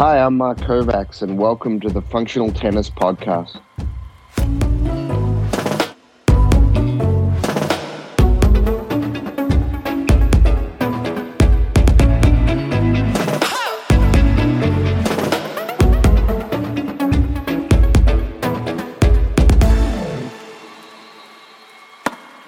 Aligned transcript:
Hi, 0.00 0.18
I'm 0.18 0.38
Mark 0.38 0.56
Kovacs, 0.56 1.20
and 1.20 1.36
welcome 1.36 1.78
to 1.80 1.90
the 1.90 2.00
Functional 2.00 2.50
Tennis 2.50 2.88
Podcast. 2.88 3.60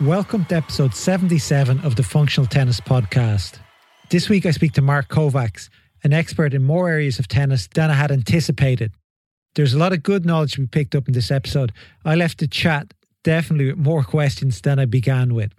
Welcome 0.01 0.47
to 0.47 0.55
episode 0.55 0.95
77 0.95 1.81
of 1.81 1.97
the 1.97 2.03
Functional 2.03 2.47
Tennis 2.47 2.81
Podcast. 2.81 3.59
This 4.09 4.31
week 4.31 4.47
I 4.47 4.53
speak 4.53 4.73
to 4.73 4.81
Mark 4.81 5.09
Kovacs 5.09 5.69
an 6.05 6.13
expert 6.13 6.55
in 6.55 6.63
more 6.63 6.89
areas 6.89 7.19
of 7.19 7.29
tennis 7.29 7.69
than 7.75 7.91
I 7.91 7.95
had 7.95 8.11
anticipated. 8.11 8.93
There's 9.55 9.75
a 9.75 9.79
lot 9.79 9.93
of 9.93 10.03
good 10.03 10.25
knowledge 10.25 10.59
we 10.59 10.67
picked 10.67 10.95
up 10.95 11.09
in 11.09 11.15
this 11.15 11.31
episode. 11.31 11.73
I 12.05 12.15
left 12.15 12.39
the 12.39 12.47
chat 12.47 12.95
definitely 13.23 13.67
with 13.67 13.79
more 13.79 14.03
questions 14.17 14.61
than 14.61 14.79
I 14.79 14.87
began 14.87 15.35
with. 15.35 15.53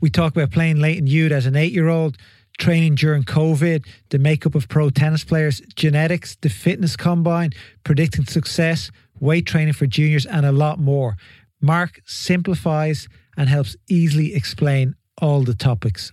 We 0.00 0.10
talk 0.10 0.36
about 0.36 0.52
playing 0.52 0.76
Lleyton 0.76 1.06
Hewitt 1.06 1.32
as 1.32 1.46
an 1.46 1.56
eight 1.56 1.72
year 1.72 1.88
old, 1.88 2.16
training 2.58 2.94
during 2.94 3.24
COVID, 3.24 3.86
the 4.10 4.18
makeup 4.18 4.54
of 4.54 4.68
pro 4.68 4.90
tennis 4.90 5.24
players, 5.24 5.60
genetics, 5.74 6.36
the 6.36 6.48
fitness 6.48 6.96
combine, 6.96 7.50
predicting 7.84 8.26
success, 8.26 8.90
weight 9.20 9.46
training 9.46 9.74
for 9.74 9.86
juniors, 9.86 10.26
and 10.26 10.46
a 10.46 10.52
lot 10.52 10.78
more. 10.78 11.16
Mark 11.60 12.00
simplifies 12.06 13.08
and 13.36 13.48
helps 13.48 13.76
easily 13.88 14.34
explain 14.34 14.94
all 15.20 15.42
the 15.42 15.54
topics. 15.54 16.12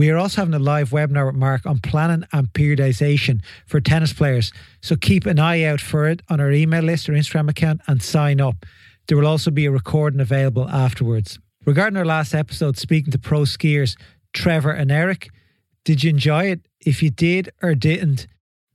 We 0.00 0.08
are 0.08 0.16
also 0.16 0.40
having 0.40 0.54
a 0.54 0.58
live 0.58 0.92
webinar 0.92 1.26
with 1.26 1.34
Mark 1.34 1.66
on 1.66 1.78
planning 1.78 2.26
and 2.32 2.50
periodization 2.54 3.42
for 3.66 3.82
tennis 3.82 4.14
players. 4.14 4.50
So 4.80 4.96
keep 4.96 5.26
an 5.26 5.38
eye 5.38 5.64
out 5.64 5.82
for 5.82 6.08
it 6.08 6.22
on 6.30 6.40
our 6.40 6.50
email 6.50 6.82
list 6.82 7.06
or 7.10 7.12
Instagram 7.12 7.50
account 7.50 7.82
and 7.86 8.02
sign 8.02 8.40
up. 8.40 8.64
There 9.08 9.18
will 9.18 9.26
also 9.26 9.50
be 9.50 9.66
a 9.66 9.70
recording 9.70 10.20
available 10.20 10.66
afterwards. 10.70 11.38
Regarding 11.66 11.98
our 11.98 12.06
last 12.06 12.34
episode, 12.34 12.78
speaking 12.78 13.12
to 13.12 13.18
pro 13.18 13.42
skiers 13.42 13.94
Trevor 14.32 14.70
and 14.70 14.90
Eric, 14.90 15.28
did 15.84 16.02
you 16.02 16.08
enjoy 16.08 16.44
it? 16.44 16.60
If 16.80 17.02
you 17.02 17.10
did 17.10 17.50
or 17.62 17.74
didn't, 17.74 18.26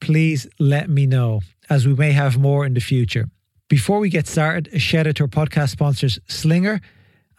please 0.01 0.47
let 0.59 0.91
me 0.91 1.07
know, 1.07 1.41
as 1.71 1.87
we 1.87 1.95
may 1.95 2.11
have 2.11 2.37
more 2.37 2.67
in 2.67 2.75
the 2.75 2.81
future. 2.81 3.25
Before 3.67 3.97
we 3.97 4.09
get 4.09 4.27
started, 4.27 4.71
a 4.75 4.77
shout 4.77 5.07
out 5.07 5.15
to 5.15 5.23
our 5.23 5.27
podcast 5.27 5.69
sponsors, 5.69 6.19
Slinger 6.27 6.81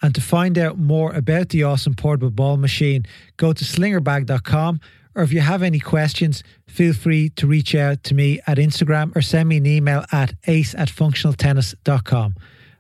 and 0.03 0.15
to 0.15 0.21
find 0.21 0.59
out 0.59 0.79
more 0.79 1.13
about 1.13 1.51
the 1.51 1.63
awesome 1.63 1.95
portable 1.95 2.31
ball 2.31 2.57
machine, 2.57 3.05
go 3.37 3.53
to 3.53 3.65
slingerbag.com. 3.65 4.81
Or 5.15 5.23
if 5.23 5.33
you 5.33 5.41
have 5.41 5.63
any 5.63 5.79
questions, 5.79 6.43
feel 6.67 6.93
free 6.93 7.31
to 7.31 7.47
reach 7.47 7.75
out 7.75 8.05
to 8.05 8.15
me 8.15 8.41
at 8.47 8.59
Instagram 8.59 9.17
or 9.17 9.23
send 9.23 9.49
me 9.49 9.57
an 9.57 9.67
email 9.67 10.05
at 10.13 10.35
ace 10.47 10.75
at 10.75 10.89
functionaltennis.com. 10.89 12.35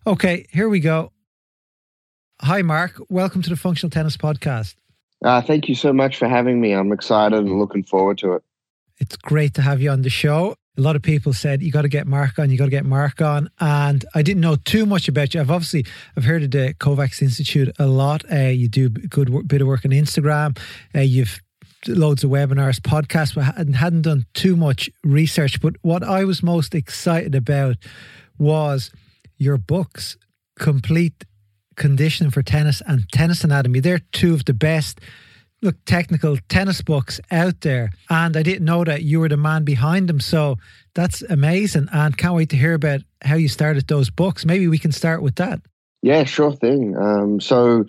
Okay, 0.06 0.46
here 0.50 0.68
we 0.68 0.80
go. 0.80 1.12
Hi, 2.42 2.60
Mark. 2.60 3.00
Welcome 3.08 3.40
to 3.42 3.48
the 3.48 3.56
Functional 3.56 3.90
Tennis 3.90 4.18
Podcast. 4.18 4.74
Uh, 5.24 5.40
thank 5.40 5.68
you 5.68 5.74
so 5.74 5.94
much 5.94 6.18
for 6.18 6.28
having 6.28 6.60
me. 6.60 6.72
I'm 6.72 6.92
excited 6.92 7.38
and 7.38 7.58
looking 7.58 7.82
forward 7.82 8.18
to 8.18 8.34
it. 8.34 8.42
It's 8.98 9.16
great 9.16 9.54
to 9.54 9.62
have 9.62 9.80
you 9.80 9.90
on 9.90 10.02
the 10.02 10.10
show 10.10 10.56
a 10.76 10.80
lot 10.80 10.96
of 10.96 11.02
people 11.02 11.32
said 11.32 11.62
you 11.62 11.72
got 11.72 11.82
to 11.82 11.88
get 11.88 12.06
Mark 12.06 12.38
on, 12.38 12.50
you 12.50 12.58
got 12.58 12.66
to 12.66 12.70
get 12.70 12.84
Mark 12.84 13.20
on, 13.20 13.48
and 13.60 14.04
I 14.14 14.22
didn't 14.22 14.42
know 14.42 14.56
too 14.56 14.86
much 14.86 15.08
about 15.08 15.34
you. 15.34 15.40
I've 15.40 15.50
obviously 15.50 15.86
I've 16.16 16.24
heard 16.24 16.42
of 16.42 16.50
the 16.50 16.74
Kovacs 16.78 17.22
Institute 17.22 17.74
a 17.78 17.86
lot. 17.86 18.24
Uh, 18.30 18.48
you 18.48 18.68
do 18.68 18.88
good 18.88 19.30
work, 19.30 19.48
bit 19.48 19.62
of 19.62 19.68
work 19.68 19.84
on 19.84 19.90
Instagram. 19.90 20.58
Uh, 20.94 21.00
you've 21.00 21.40
loads 21.88 22.24
of 22.24 22.30
webinars, 22.30 22.80
podcasts, 22.80 23.34
but 23.34 23.42
hadn't, 23.74 24.02
done 24.02 24.26
too 24.34 24.56
much 24.56 24.90
research. 25.04 25.60
But 25.60 25.74
what 25.82 26.02
I 26.02 26.24
was 26.24 26.42
most 26.42 26.74
excited 26.74 27.34
about 27.34 27.76
was 28.38 28.90
your 29.38 29.56
books, 29.56 30.16
Complete 30.58 31.24
Conditioning 31.76 32.30
for 32.30 32.42
Tennis 32.42 32.82
and 32.86 33.08
Tennis 33.12 33.44
Anatomy. 33.44 33.80
They're 33.80 34.00
two 34.12 34.34
of 34.34 34.46
the 34.46 34.54
best 34.54 35.00
technical 35.86 36.36
tennis 36.48 36.82
books 36.82 37.20
out 37.30 37.60
there 37.62 37.90
and 38.10 38.36
i 38.36 38.42
didn't 38.42 38.64
know 38.64 38.84
that 38.84 39.02
you 39.02 39.20
were 39.20 39.28
the 39.28 39.36
man 39.36 39.64
behind 39.64 40.08
them 40.08 40.20
so 40.20 40.56
that's 40.96 41.22
amazing 41.22 41.88
and 41.92 42.16
can't 42.16 42.34
wait 42.34 42.48
to 42.50 42.56
hear 42.56 42.74
about 42.74 43.02
how 43.22 43.36
you 43.36 43.48
started 43.48 43.86
those 43.86 44.10
books. 44.10 44.44
Maybe 44.44 44.66
we 44.66 44.78
can 44.78 44.92
start 44.92 45.22
with 45.22 45.36
that. 45.36 45.60
Yeah 46.02 46.24
sure 46.24 46.52
thing. 46.52 46.96
Um, 46.96 47.40
so 47.40 47.84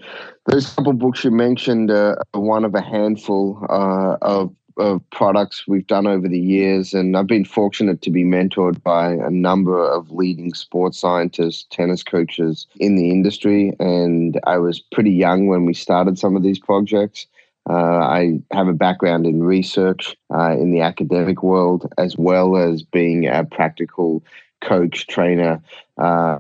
those 0.46 0.74
couple 0.74 0.94
books 0.94 1.24
you 1.24 1.32
mentioned 1.32 1.90
are 1.90 2.22
one 2.34 2.66
of 2.66 2.76
a 2.76 2.82
handful 2.82 3.66
uh, 3.70 4.18
of, 4.22 4.54
of 4.78 5.10
products 5.10 5.68
we've 5.68 5.88
done 5.88 6.06
over 6.06 6.28
the 6.28 6.40
years 6.40 6.94
and 6.94 7.18
i've 7.18 7.26
been 7.26 7.44
fortunate 7.44 8.04
to 8.04 8.12
be 8.12 8.24
mentored 8.24 8.82
by 8.84 9.12
a 9.12 9.32
number 9.32 9.84
of 9.84 10.12
leading 10.12 10.54
sports 10.54 11.00
scientists 11.00 11.66
tennis 11.72 12.04
coaches 12.04 12.68
in 12.80 12.96
the 12.96 13.10
industry 13.10 13.76
and 13.80 14.40
i 14.46 14.56
was 14.56 14.80
pretty 14.80 15.10
young 15.10 15.48
when 15.48 15.66
we 15.66 15.74
started 15.74 16.20
some 16.20 16.36
of 16.36 16.44
these 16.44 16.60
projects 16.60 17.26
uh, 17.70 17.74
I 17.74 18.40
have 18.52 18.68
a 18.68 18.74
background 18.74 19.26
in 19.26 19.44
research 19.44 20.16
uh, 20.34 20.52
in 20.52 20.72
the 20.72 20.82
academic 20.82 21.44
world, 21.44 21.92
as 21.98 22.16
well 22.18 22.56
as 22.56 22.82
being 22.82 23.28
a 23.28 23.44
practical 23.44 24.24
coach 24.62 25.08
trainer 25.08 25.62
uh, 25.98 26.40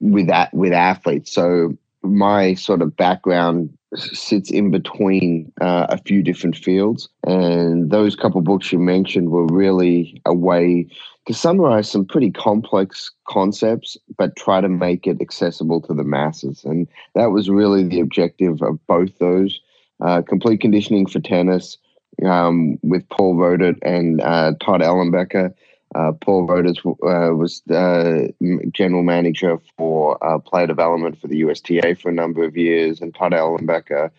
with 0.00 0.26
that 0.26 0.52
with 0.52 0.72
athletes. 0.72 1.32
So 1.32 1.76
my 2.02 2.54
sort 2.54 2.82
of 2.82 2.96
background 2.96 3.76
sits 3.94 4.50
in 4.50 4.70
between 4.70 5.52
uh, 5.60 5.86
a 5.88 5.98
few 5.98 6.22
different 6.22 6.56
fields, 6.56 7.08
and 7.26 7.90
those 7.90 8.16
couple 8.16 8.40
books 8.40 8.72
you 8.72 8.78
mentioned 8.78 9.30
were 9.30 9.46
really 9.46 10.20
a 10.26 10.34
way 10.34 10.86
to 11.26 11.34
summarize 11.34 11.90
some 11.90 12.04
pretty 12.04 12.30
complex 12.30 13.10
concepts, 13.28 13.96
but 14.16 14.36
try 14.36 14.60
to 14.60 14.68
make 14.68 15.06
it 15.06 15.20
accessible 15.20 15.80
to 15.82 15.94
the 15.94 16.04
masses. 16.04 16.64
And 16.64 16.88
that 17.14 17.30
was 17.30 17.50
really 17.50 17.84
the 17.84 18.00
objective 18.00 18.62
of 18.62 18.84
both 18.86 19.18
those 19.18 19.60
uh, 20.00 20.22
complete 20.22 20.60
conditioning 20.60 21.06
for 21.06 21.20
tennis 21.20 21.76
um, 22.24 22.78
with 22.82 23.08
Paul 23.08 23.36
Roetert 23.36 23.78
and 23.82 24.20
uh, 24.20 24.52
Todd 24.60 24.80
Ellenbecker. 24.80 25.54
Uh, 25.94 26.12
Paul 26.12 26.46
Roetert 26.46 26.78
uh, 26.86 27.34
was 27.34 27.62
the 27.66 28.32
general 28.72 29.02
manager 29.02 29.58
for 29.76 30.22
uh, 30.24 30.38
player 30.38 30.66
development 30.66 31.20
for 31.20 31.26
the 31.26 31.38
USTA 31.38 31.96
for 31.96 32.10
a 32.10 32.14
number 32.14 32.44
of 32.44 32.56
years, 32.56 33.00
and 33.00 33.14
Todd 33.14 33.32
Ellenbecker 33.32 34.10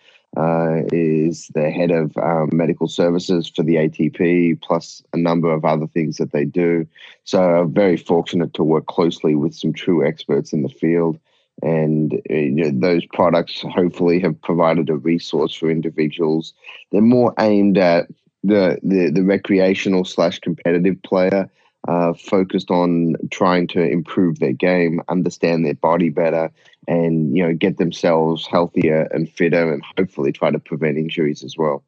is 0.92 1.48
the 1.54 1.70
head 1.70 1.92
of 1.92 2.16
um, 2.18 2.50
medical 2.52 2.88
services 2.88 3.50
for 3.50 3.64
the 3.64 3.76
ATP, 3.76 4.62
plus 4.62 5.02
a 5.14 5.18
number 5.18 5.52
of 5.52 5.64
other 5.64 5.88
things 5.88 6.18
that 6.18 6.34
they 6.34 6.46
do. 6.46 6.88
So, 7.24 7.70
very 7.72 7.98
fortunate 7.98 8.54
to 8.56 8.64
work 8.64 8.88
closely 8.88 9.36
with 9.36 9.56
some 9.56 9.72
true 9.74 10.06
experts 10.06 10.52
in 10.52 10.64
the 10.64 10.70
field 10.70 11.20
and 11.62 12.14
uh, 12.30 12.34
you 12.34 12.52
know, 12.52 12.72
those 12.72 13.06
products 13.06 13.62
hopefully 13.62 14.20
have 14.20 14.42
provided 14.42 14.90
a 14.90 14.96
resource 14.96 15.54
for 15.54 15.70
individuals. 15.70 16.54
They're 16.92 17.02
more 17.02 17.34
aimed 17.40 17.78
at 17.78 18.08
the 18.44 18.80
the, 18.84 19.12
the 19.12 19.24
recreational 19.24 20.06
slash 20.06 20.40
competitive 20.40 21.02
player, 21.04 21.50
uh, 21.88 22.14
focused 22.14 22.72
on 22.72 23.16
trying 23.32 23.68
to 23.68 23.82
improve 23.82 24.40
their 24.40 24.54
game, 24.54 25.02
understand 25.10 25.66
their 25.66 25.76
body 25.76 26.10
better, 26.10 26.52
and 26.88 27.36
you 27.36 27.44
know 27.46 27.54
get 27.54 27.78
themselves 27.78 28.48
healthier 28.48 29.08
and 29.12 29.30
fitter, 29.30 29.74
and 29.74 29.84
hopefully 29.98 30.32
try 30.32 30.52
to 30.52 30.60
prevent 30.60 30.98
injuries 30.98 31.44
as 31.44 31.58
well. 31.58 31.84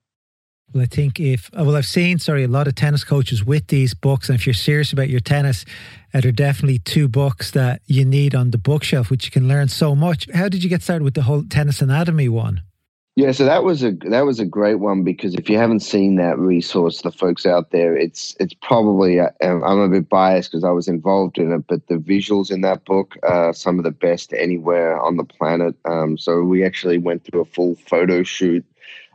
Well, 0.73 0.81
I 0.81 0.87
think 0.87 1.19
if, 1.19 1.51
uh, 1.53 1.63
well, 1.63 1.75
I've 1.75 1.85
seen, 1.85 2.17
sorry, 2.17 2.43
a 2.43 2.47
lot 2.47 2.67
of 2.67 2.73
tennis 2.73 3.03
coaches 3.03 3.45
with 3.45 3.67
these 3.67 3.93
books. 3.93 4.27
And 4.27 4.35
if 4.35 4.47
you're 4.47 4.55
serious 4.55 4.91
about 4.91 5.07
your 5.07 5.19
tennis, 5.19 5.65
uh, 6.13 6.21
there 6.21 6.29
are 6.29 6.31
definitely 6.31 6.79
two 6.79 7.07
books 7.07 7.51
that 7.51 7.81
you 7.85 8.03
need 8.03 8.33
on 8.33 8.49
the 8.49 8.57
bookshelf, 8.57 9.11
which 9.11 9.25
you 9.25 9.31
can 9.31 9.47
learn 9.47 9.67
so 9.67 9.95
much. 9.95 10.27
How 10.33 10.49
did 10.49 10.63
you 10.63 10.69
get 10.69 10.81
started 10.81 11.03
with 11.03 11.13
the 11.13 11.21
whole 11.21 11.43
tennis 11.43 11.81
anatomy 11.81 12.27
one? 12.27 12.63
Yeah, 13.15 13.31
so 13.31 13.45
that 13.45 13.63
was 13.63 13.83
a 13.83 13.91
that 13.91 14.25
was 14.25 14.39
a 14.39 14.45
great 14.45 14.79
one 14.79 15.03
because 15.03 15.35
if 15.35 15.47
you 15.47 15.55
haven't 15.55 15.81
seen 15.81 16.15
that 16.15 16.39
resource, 16.39 17.03
the 17.03 17.11
folks 17.11 17.45
out 17.45 17.69
there, 17.69 17.95
it's 17.95 18.35
it's 18.39 18.55
probably 18.55 19.19
uh, 19.19 19.29
I'm 19.39 19.79
a 19.79 19.87
bit 19.87 20.09
biased 20.09 20.49
because 20.49 20.63
I 20.63 20.71
was 20.71 20.87
involved 20.87 21.37
in 21.37 21.51
it, 21.51 21.67
but 21.67 21.85
the 21.85 21.97
visuals 21.97 22.49
in 22.49 22.61
that 22.61 22.85
book 22.85 23.15
are 23.21 23.53
some 23.53 23.77
of 23.77 23.83
the 23.83 23.91
best 23.91 24.33
anywhere 24.33 24.99
on 24.99 25.17
the 25.17 25.23
planet. 25.23 25.75
Um, 25.85 26.17
so 26.17 26.41
we 26.41 26.65
actually 26.65 26.97
went 26.97 27.23
through 27.23 27.41
a 27.41 27.45
full 27.45 27.75
photo 27.75 28.23
shoot 28.23 28.65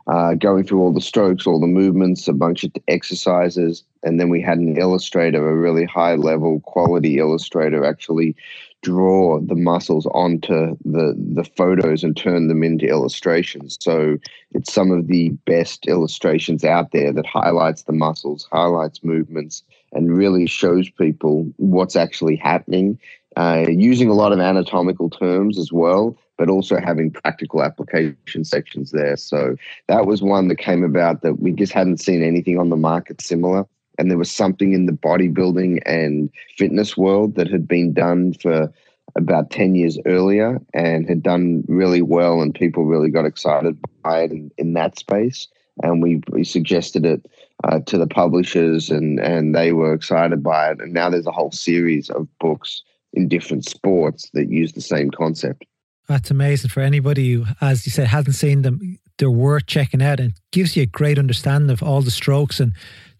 uh, 0.09 0.33
going 0.33 0.63
through 0.63 0.81
all 0.81 0.91
the 0.91 0.99
strokes, 0.99 1.45
all 1.45 1.59
the 1.59 1.67
movements, 1.67 2.27
a 2.27 2.33
bunch 2.33 2.63
of 2.63 2.71
exercises. 2.87 3.83
And 4.01 4.19
then 4.19 4.29
we 4.29 4.41
had 4.41 4.57
an 4.57 4.75
illustrator, 4.75 5.47
a 5.47 5.55
really 5.55 5.85
high 5.85 6.15
level 6.15 6.61
quality 6.61 7.19
illustrator, 7.19 7.85
actually 7.85 8.35
draw 8.81 9.39
the 9.39 9.55
muscles 9.55 10.07
onto 10.07 10.75
the, 10.83 11.13
the 11.15 11.43
photos 11.43 12.03
and 12.03 12.17
turn 12.17 12.47
them 12.47 12.63
into 12.63 12.87
illustrations. 12.87 13.77
So 13.81 14.17
it's 14.51 14.73
some 14.73 14.89
of 14.89 15.07
the 15.07 15.29
best 15.45 15.85
illustrations 15.85 16.63
out 16.63 16.91
there 16.91 17.13
that 17.13 17.27
highlights 17.27 17.83
the 17.83 17.93
muscles, 17.93 18.47
highlights 18.51 19.03
movements, 19.03 19.63
and 19.91 20.17
really 20.17 20.47
shows 20.47 20.89
people 20.89 21.51
what's 21.57 21.95
actually 21.95 22.37
happening 22.37 22.97
uh, 23.37 23.65
using 23.69 24.09
a 24.09 24.13
lot 24.13 24.31
of 24.31 24.39
anatomical 24.39 25.09
terms 25.09 25.59
as 25.59 25.71
well 25.71 26.17
but 26.39 26.49
also 26.49 26.79
having 26.79 27.11
practical 27.11 27.61
application 27.61 28.45
sections 28.45 28.91
there. 28.91 29.17
So 29.17 29.57
that 29.87 30.05
was 30.05 30.23
one 30.23 30.47
that 30.47 30.55
came 30.55 30.85
about 30.85 31.21
that 31.21 31.39
we 31.41 31.51
just 31.51 31.73
hadn't 31.73 31.97
seen 31.97 32.23
anything 32.23 32.57
on 32.57 32.69
the 32.69 32.77
market 32.77 33.21
similar. 33.21 33.65
and 33.99 34.09
there 34.09 34.17
was 34.17 34.31
something 34.31 34.71
in 34.71 34.85
the 34.85 34.93
bodybuilding 34.93 35.81
and 35.85 36.29
fitness 36.57 36.95
world 36.95 37.35
that 37.35 37.49
had 37.51 37.67
been 37.67 37.91
done 37.91 38.33
for 38.35 38.71
about 39.17 39.51
10 39.51 39.75
years 39.75 39.99
earlier 40.05 40.61
and 40.73 41.09
had 41.09 41.21
done 41.21 41.65
really 41.67 42.01
well 42.01 42.41
and 42.41 42.55
people 42.55 42.85
really 42.85 43.09
got 43.09 43.25
excited 43.25 43.77
by 44.03 44.21
it 44.21 44.31
in, 44.31 44.49
in 44.57 44.73
that 44.73 44.97
space 44.97 45.49
and 45.83 46.01
we, 46.01 46.21
we 46.29 46.45
suggested 46.45 47.05
it 47.05 47.25
uh, 47.65 47.79
to 47.85 47.97
the 47.97 48.07
publishers 48.07 48.89
and, 48.89 49.19
and 49.19 49.53
they 49.53 49.73
were 49.73 49.93
excited 49.93 50.41
by 50.41 50.71
it 50.71 50.79
and 50.79 50.93
now 50.93 51.09
there's 51.09 51.27
a 51.27 51.31
whole 51.39 51.51
series 51.51 52.09
of 52.11 52.25
books 52.39 52.81
in 53.11 53.27
different 53.27 53.65
sports 53.65 54.29
that 54.33 54.49
use 54.49 54.71
the 54.71 54.89
same 54.93 55.11
concept 55.11 55.65
that's 56.09 56.29
amazing 56.29 56.69
for 56.69 56.81
anybody 56.81 57.33
who 57.33 57.45
as 57.61 57.85
you 57.85 57.91
said 57.91 58.07
hasn't 58.07 58.35
seen 58.35 58.63
them 58.63 58.99
they're 59.19 59.29
worth 59.29 59.67
checking 59.67 60.01
out 60.01 60.19
and 60.19 60.33
gives 60.51 60.75
you 60.75 60.83
a 60.83 60.87
great 60.87 61.19
understanding 61.19 61.69
of 61.69 61.83
all 61.83 62.01
the 62.01 62.11
strokes 62.11 62.59
and 62.59 62.73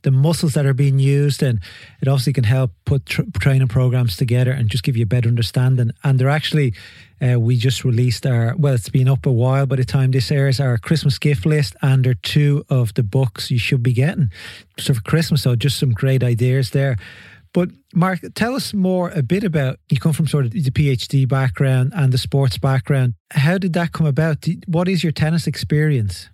the 0.03 0.11
muscles 0.11 0.53
that 0.53 0.65
are 0.65 0.73
being 0.73 0.97
used. 0.97 1.43
And 1.43 1.59
it 2.01 2.07
obviously 2.07 2.33
can 2.33 2.45
help 2.45 2.71
put 2.85 3.05
tr- 3.05 3.23
training 3.39 3.67
programs 3.67 4.15
together 4.15 4.51
and 4.51 4.69
just 4.69 4.83
give 4.83 4.95
you 4.95 5.03
a 5.03 5.07
better 5.07 5.27
understanding. 5.27 5.91
And 6.03 6.17
they're 6.17 6.29
actually 6.29 6.73
uh, 7.21 7.37
we 7.37 7.57
just 7.57 7.83
released 7.83 8.25
our 8.25 8.55
well 8.57 8.73
it's 8.73 8.87
been 8.87 9.09
up 9.09 9.25
a 9.25 9.31
while 9.31 9.65
by 9.65 9.75
the 9.75 9.83
time 9.83 10.11
this 10.11 10.31
airs 10.31 10.61
our 10.61 10.77
christmas 10.77 11.19
gift 11.19 11.45
list 11.45 11.75
and 11.81 12.05
they're 12.05 12.13
two 12.13 12.63
of 12.69 12.93
the 12.93 13.03
books 13.03 13.51
you 13.51 13.59
should 13.59 13.83
be 13.83 13.91
getting 13.91 14.31
so 14.77 14.93
for 14.93 15.01
christmas. 15.01 15.43
So 15.43 15.57
just 15.57 15.77
some 15.77 15.91
great 15.91 16.23
ideas 16.23 16.69
there 16.69 16.95
but 17.53 17.69
Mark, 17.93 18.19
tell 18.35 18.55
us 18.55 18.73
more 18.73 19.09
a 19.11 19.23
bit 19.23 19.43
about 19.43 19.79
you 19.89 19.99
come 19.99 20.13
from 20.13 20.27
sort 20.27 20.45
of 20.45 20.51
the 20.51 20.71
PhD 20.71 21.27
background 21.27 21.93
and 21.95 22.11
the 22.11 22.17
sports 22.17 22.57
background. 22.57 23.15
How 23.31 23.57
did 23.57 23.73
that 23.73 23.91
come 23.91 24.05
about? 24.05 24.45
What 24.67 24.87
is 24.87 25.03
your 25.03 25.11
tennis 25.11 25.47
experience? 25.47 26.29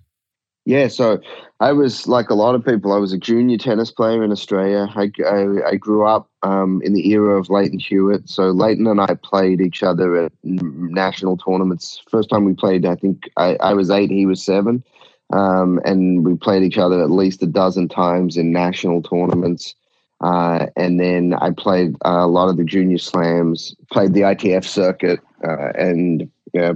Yeah, 0.65 0.88
so 0.88 1.19
I 1.59 1.73
was 1.73 2.07
like 2.07 2.31
a 2.31 2.33
lot 2.33 2.56
of 2.56 2.65
people. 2.65 2.91
I 2.91 2.97
was 2.97 3.13
a 3.13 3.19
junior 3.19 3.57
tennis 3.57 3.91
player 3.91 4.23
in 4.23 4.31
Australia. 4.31 4.88
I, 4.95 5.12
I, 5.23 5.69
I 5.69 5.75
grew 5.75 6.07
up 6.07 6.27
um, 6.41 6.81
in 6.83 6.94
the 6.94 7.07
era 7.12 7.39
of 7.39 7.51
Lleyton 7.51 7.77
Hewitt. 7.77 8.27
So 8.27 8.50
Lleyton 8.50 8.88
and 8.88 9.00
I 9.00 9.15
played 9.23 9.62
each 9.62 9.83
other 9.83 10.25
at 10.25 10.31
national 10.44 11.38
tournaments. 11.38 12.01
First 12.09 12.29
time 12.29 12.45
we 12.45 12.53
played, 12.53 12.83
I 12.83 12.95
think 12.95 13.29
I, 13.38 13.57
I 13.57 13.73
was 13.75 13.91
eight, 13.91 14.09
he 14.09 14.25
was 14.25 14.44
seven. 14.44 14.83
Um, 15.31 15.79
and 15.85 16.25
we 16.25 16.35
played 16.35 16.63
each 16.63 16.79
other 16.79 17.01
at 17.01 17.12
least 17.12 17.44
a 17.44 17.47
dozen 17.47 17.88
times 17.88 18.35
in 18.35 18.51
national 18.51 19.03
tournaments. 19.03 19.75
Uh, 20.21 20.67
and 20.75 21.00
then 21.00 21.33
I 21.35 21.51
played 21.51 21.95
uh, 22.06 22.23
a 22.23 22.27
lot 22.27 22.50
of 22.50 22.57
the 22.57 22.63
junior 22.63 22.97
slams, 22.97 23.75
played 23.91 24.13
the 24.13 24.21
ITF 24.21 24.65
circuit, 24.65 25.19
uh, 25.44 25.71
and 25.75 26.29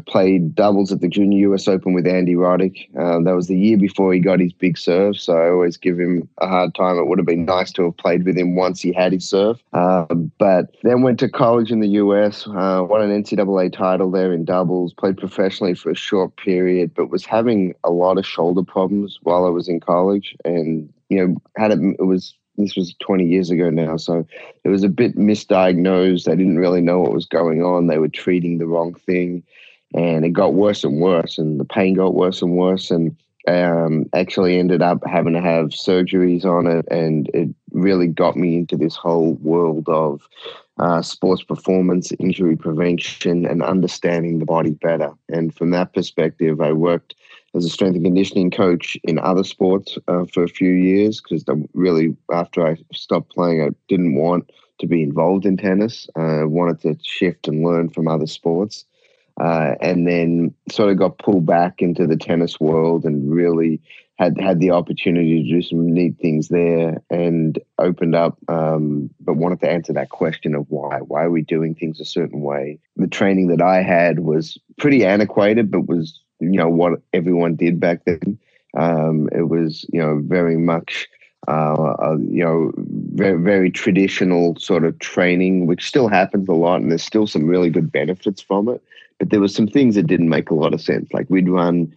played 0.05 0.55
doubles 0.55 0.91
at 0.91 0.99
the 0.99 1.07
Junior 1.07 1.53
US 1.53 1.67
Open 1.67 1.93
with 1.93 2.05
Andy 2.05 2.35
Roddick. 2.35 2.89
Uh, 2.97 3.21
that 3.23 3.35
was 3.35 3.47
the 3.47 3.57
year 3.57 3.77
before 3.77 4.13
he 4.13 4.19
got 4.19 4.39
his 4.39 4.51
big 4.51 4.77
serve, 4.77 5.17
so 5.17 5.37
I 5.37 5.49
always 5.49 5.77
give 5.77 5.97
him 5.97 6.27
a 6.39 6.47
hard 6.47 6.75
time. 6.75 6.97
It 6.97 7.07
would 7.07 7.17
have 7.17 7.25
been 7.25 7.45
nice 7.45 7.71
to 7.73 7.85
have 7.85 7.97
played 7.97 8.25
with 8.25 8.37
him 8.37 8.55
once 8.55 8.81
he 8.81 8.91
had 8.91 9.13
his 9.13 9.27
serve. 9.27 9.61
Uh, 9.73 10.05
but 10.37 10.75
then 10.83 11.01
went 11.01 11.19
to 11.19 11.29
college 11.29 11.71
in 11.71 11.79
the 11.79 11.87
US, 11.89 12.45
uh, 12.47 12.83
won 12.87 13.01
an 13.01 13.23
NCAA 13.23 13.71
title 13.71 14.11
there 14.11 14.33
in 14.33 14.43
doubles, 14.43 14.93
played 14.93 15.17
professionally 15.17 15.75
for 15.75 15.91
a 15.91 15.95
short 15.95 16.35
period, 16.35 16.93
but 16.93 17.09
was 17.09 17.25
having 17.25 17.73
a 17.83 17.89
lot 17.89 18.17
of 18.17 18.25
shoulder 18.25 18.63
problems 18.63 19.19
while 19.23 19.45
I 19.45 19.49
was 19.49 19.69
in 19.69 19.79
college, 19.79 20.35
and 20.43 20.91
you 21.07 21.25
know 21.25 21.35
had 21.55 21.71
it, 21.71 21.79
it 21.99 22.05
was 22.05 22.35
this 22.59 22.75
was 22.75 22.93
20 22.99 23.25
years 23.25 23.49
ago 23.49 23.69
now, 23.69 23.97
so 23.97 24.25
it 24.63 24.69
was 24.69 24.83
a 24.83 24.89
bit 24.89 25.17
misdiagnosed. 25.17 26.25
They 26.25 26.35
didn't 26.35 26.59
really 26.59 26.81
know 26.81 26.99
what 26.99 27.13
was 27.13 27.25
going 27.25 27.63
on. 27.63 27.87
They 27.87 27.97
were 27.97 28.09
treating 28.09 28.57
the 28.57 28.67
wrong 28.67 28.93
thing, 28.93 29.43
and 29.93 30.25
it 30.25 30.29
got 30.29 30.53
worse 30.53 30.83
and 30.83 31.01
worse, 31.01 31.37
and 31.37 31.59
the 31.59 31.65
pain 31.65 31.95
got 31.95 32.15
worse 32.15 32.41
and 32.41 32.57
worse, 32.57 32.91
and 32.91 33.15
um, 33.47 34.05
actually 34.13 34.59
ended 34.59 34.81
up 34.81 35.01
having 35.05 35.33
to 35.33 35.41
have 35.41 35.67
surgeries 35.67 36.45
on 36.45 36.67
it, 36.67 36.85
and 36.91 37.29
it 37.33 37.49
really 37.71 38.07
got 38.07 38.35
me 38.35 38.57
into 38.57 38.77
this 38.77 38.95
whole 38.95 39.33
world 39.35 39.87
of 39.87 40.27
uh, 40.79 41.01
sports 41.01 41.43
performance, 41.43 42.11
injury 42.19 42.55
prevention, 42.55 43.45
and 43.45 43.61
understanding 43.63 44.39
the 44.39 44.45
body 44.45 44.71
better. 44.71 45.11
And 45.27 45.53
from 45.53 45.71
that 45.71 45.93
perspective, 45.93 46.61
I 46.61 46.71
worked 46.71 47.15
as 47.55 47.65
a 47.65 47.69
strength 47.69 47.95
and 47.95 48.05
conditioning 48.05 48.51
coach 48.51 48.97
in 49.03 49.19
other 49.19 49.43
sports 49.43 49.97
uh, 50.07 50.25
for 50.33 50.43
a 50.43 50.49
few 50.49 50.71
years 50.71 51.21
because 51.21 51.43
really 51.73 52.15
after 52.31 52.65
I 52.65 52.77
stopped 52.93 53.31
playing, 53.31 53.61
I 53.61 53.69
didn't 53.87 54.15
want 54.15 54.51
to 54.79 54.87
be 54.87 55.03
involved 55.03 55.45
in 55.45 55.57
tennis. 55.57 56.07
I 56.15 56.43
wanted 56.43 56.81
to 56.81 56.97
shift 57.03 57.47
and 57.47 57.63
learn 57.63 57.89
from 57.89 58.07
other 58.07 58.27
sports. 58.27 58.85
Uh, 59.39 59.75
and 59.79 60.05
then 60.05 60.53
sort 60.69 60.89
of 60.89 60.97
got 60.97 61.17
pulled 61.17 61.45
back 61.45 61.81
into 61.81 62.05
the 62.05 62.17
tennis 62.17 62.59
world 62.59 63.05
and 63.05 63.31
really 63.31 63.79
had 64.19 64.37
had 64.37 64.59
the 64.59 64.69
opportunity 64.69 65.41
to 65.41 65.49
do 65.49 65.61
some 65.61 65.93
neat 65.93 66.17
things 66.19 66.49
there 66.49 67.01
and 67.09 67.57
opened 67.77 68.13
up 68.13 68.37
um, 68.49 69.09
but 69.21 69.37
wanted 69.37 69.61
to 69.61 69.69
answer 69.69 69.93
that 69.93 70.09
question 70.09 70.53
of 70.53 70.65
why 70.67 70.99
why 70.99 71.23
are 71.23 71.31
we 71.31 71.41
doing 71.41 71.73
things 71.73 72.01
a 72.01 72.05
certain 72.05 72.41
way 72.41 72.77
the 72.97 73.07
training 73.07 73.47
that 73.47 73.61
i 73.61 73.81
had 73.81 74.19
was 74.19 74.57
pretty 74.77 75.05
antiquated 75.05 75.71
but 75.71 75.87
was 75.87 76.21
you 76.39 76.51
know 76.51 76.69
what 76.69 77.01
everyone 77.13 77.55
did 77.55 77.79
back 77.79 78.05
then. 78.05 78.37
Um, 78.75 79.29
it 79.31 79.49
was 79.49 79.85
you 79.91 79.99
know 79.99 80.19
very 80.23 80.57
much 80.57 81.07
uh, 81.47 81.73
uh, 81.73 82.17
you 82.19 82.43
know 82.43 82.71
very 82.77 83.41
very 83.41 83.71
traditional 83.71 84.55
sort 84.57 84.83
of 84.83 84.97
training, 84.99 85.67
which 85.67 85.87
still 85.87 86.07
happens 86.07 86.47
a 86.49 86.53
lot, 86.53 86.81
and 86.81 86.91
there's 86.91 87.03
still 87.03 87.27
some 87.27 87.45
really 87.45 87.69
good 87.69 87.91
benefits 87.91 88.41
from 88.41 88.69
it. 88.69 88.81
But 89.17 89.29
there 89.29 89.41
was 89.41 89.53
some 89.53 89.67
things 89.67 89.95
that 89.95 90.07
didn't 90.07 90.29
make 90.29 90.49
a 90.49 90.55
lot 90.55 90.73
of 90.73 90.81
sense. 90.81 91.11
Like 91.13 91.29
we'd 91.29 91.49
run, 91.49 91.93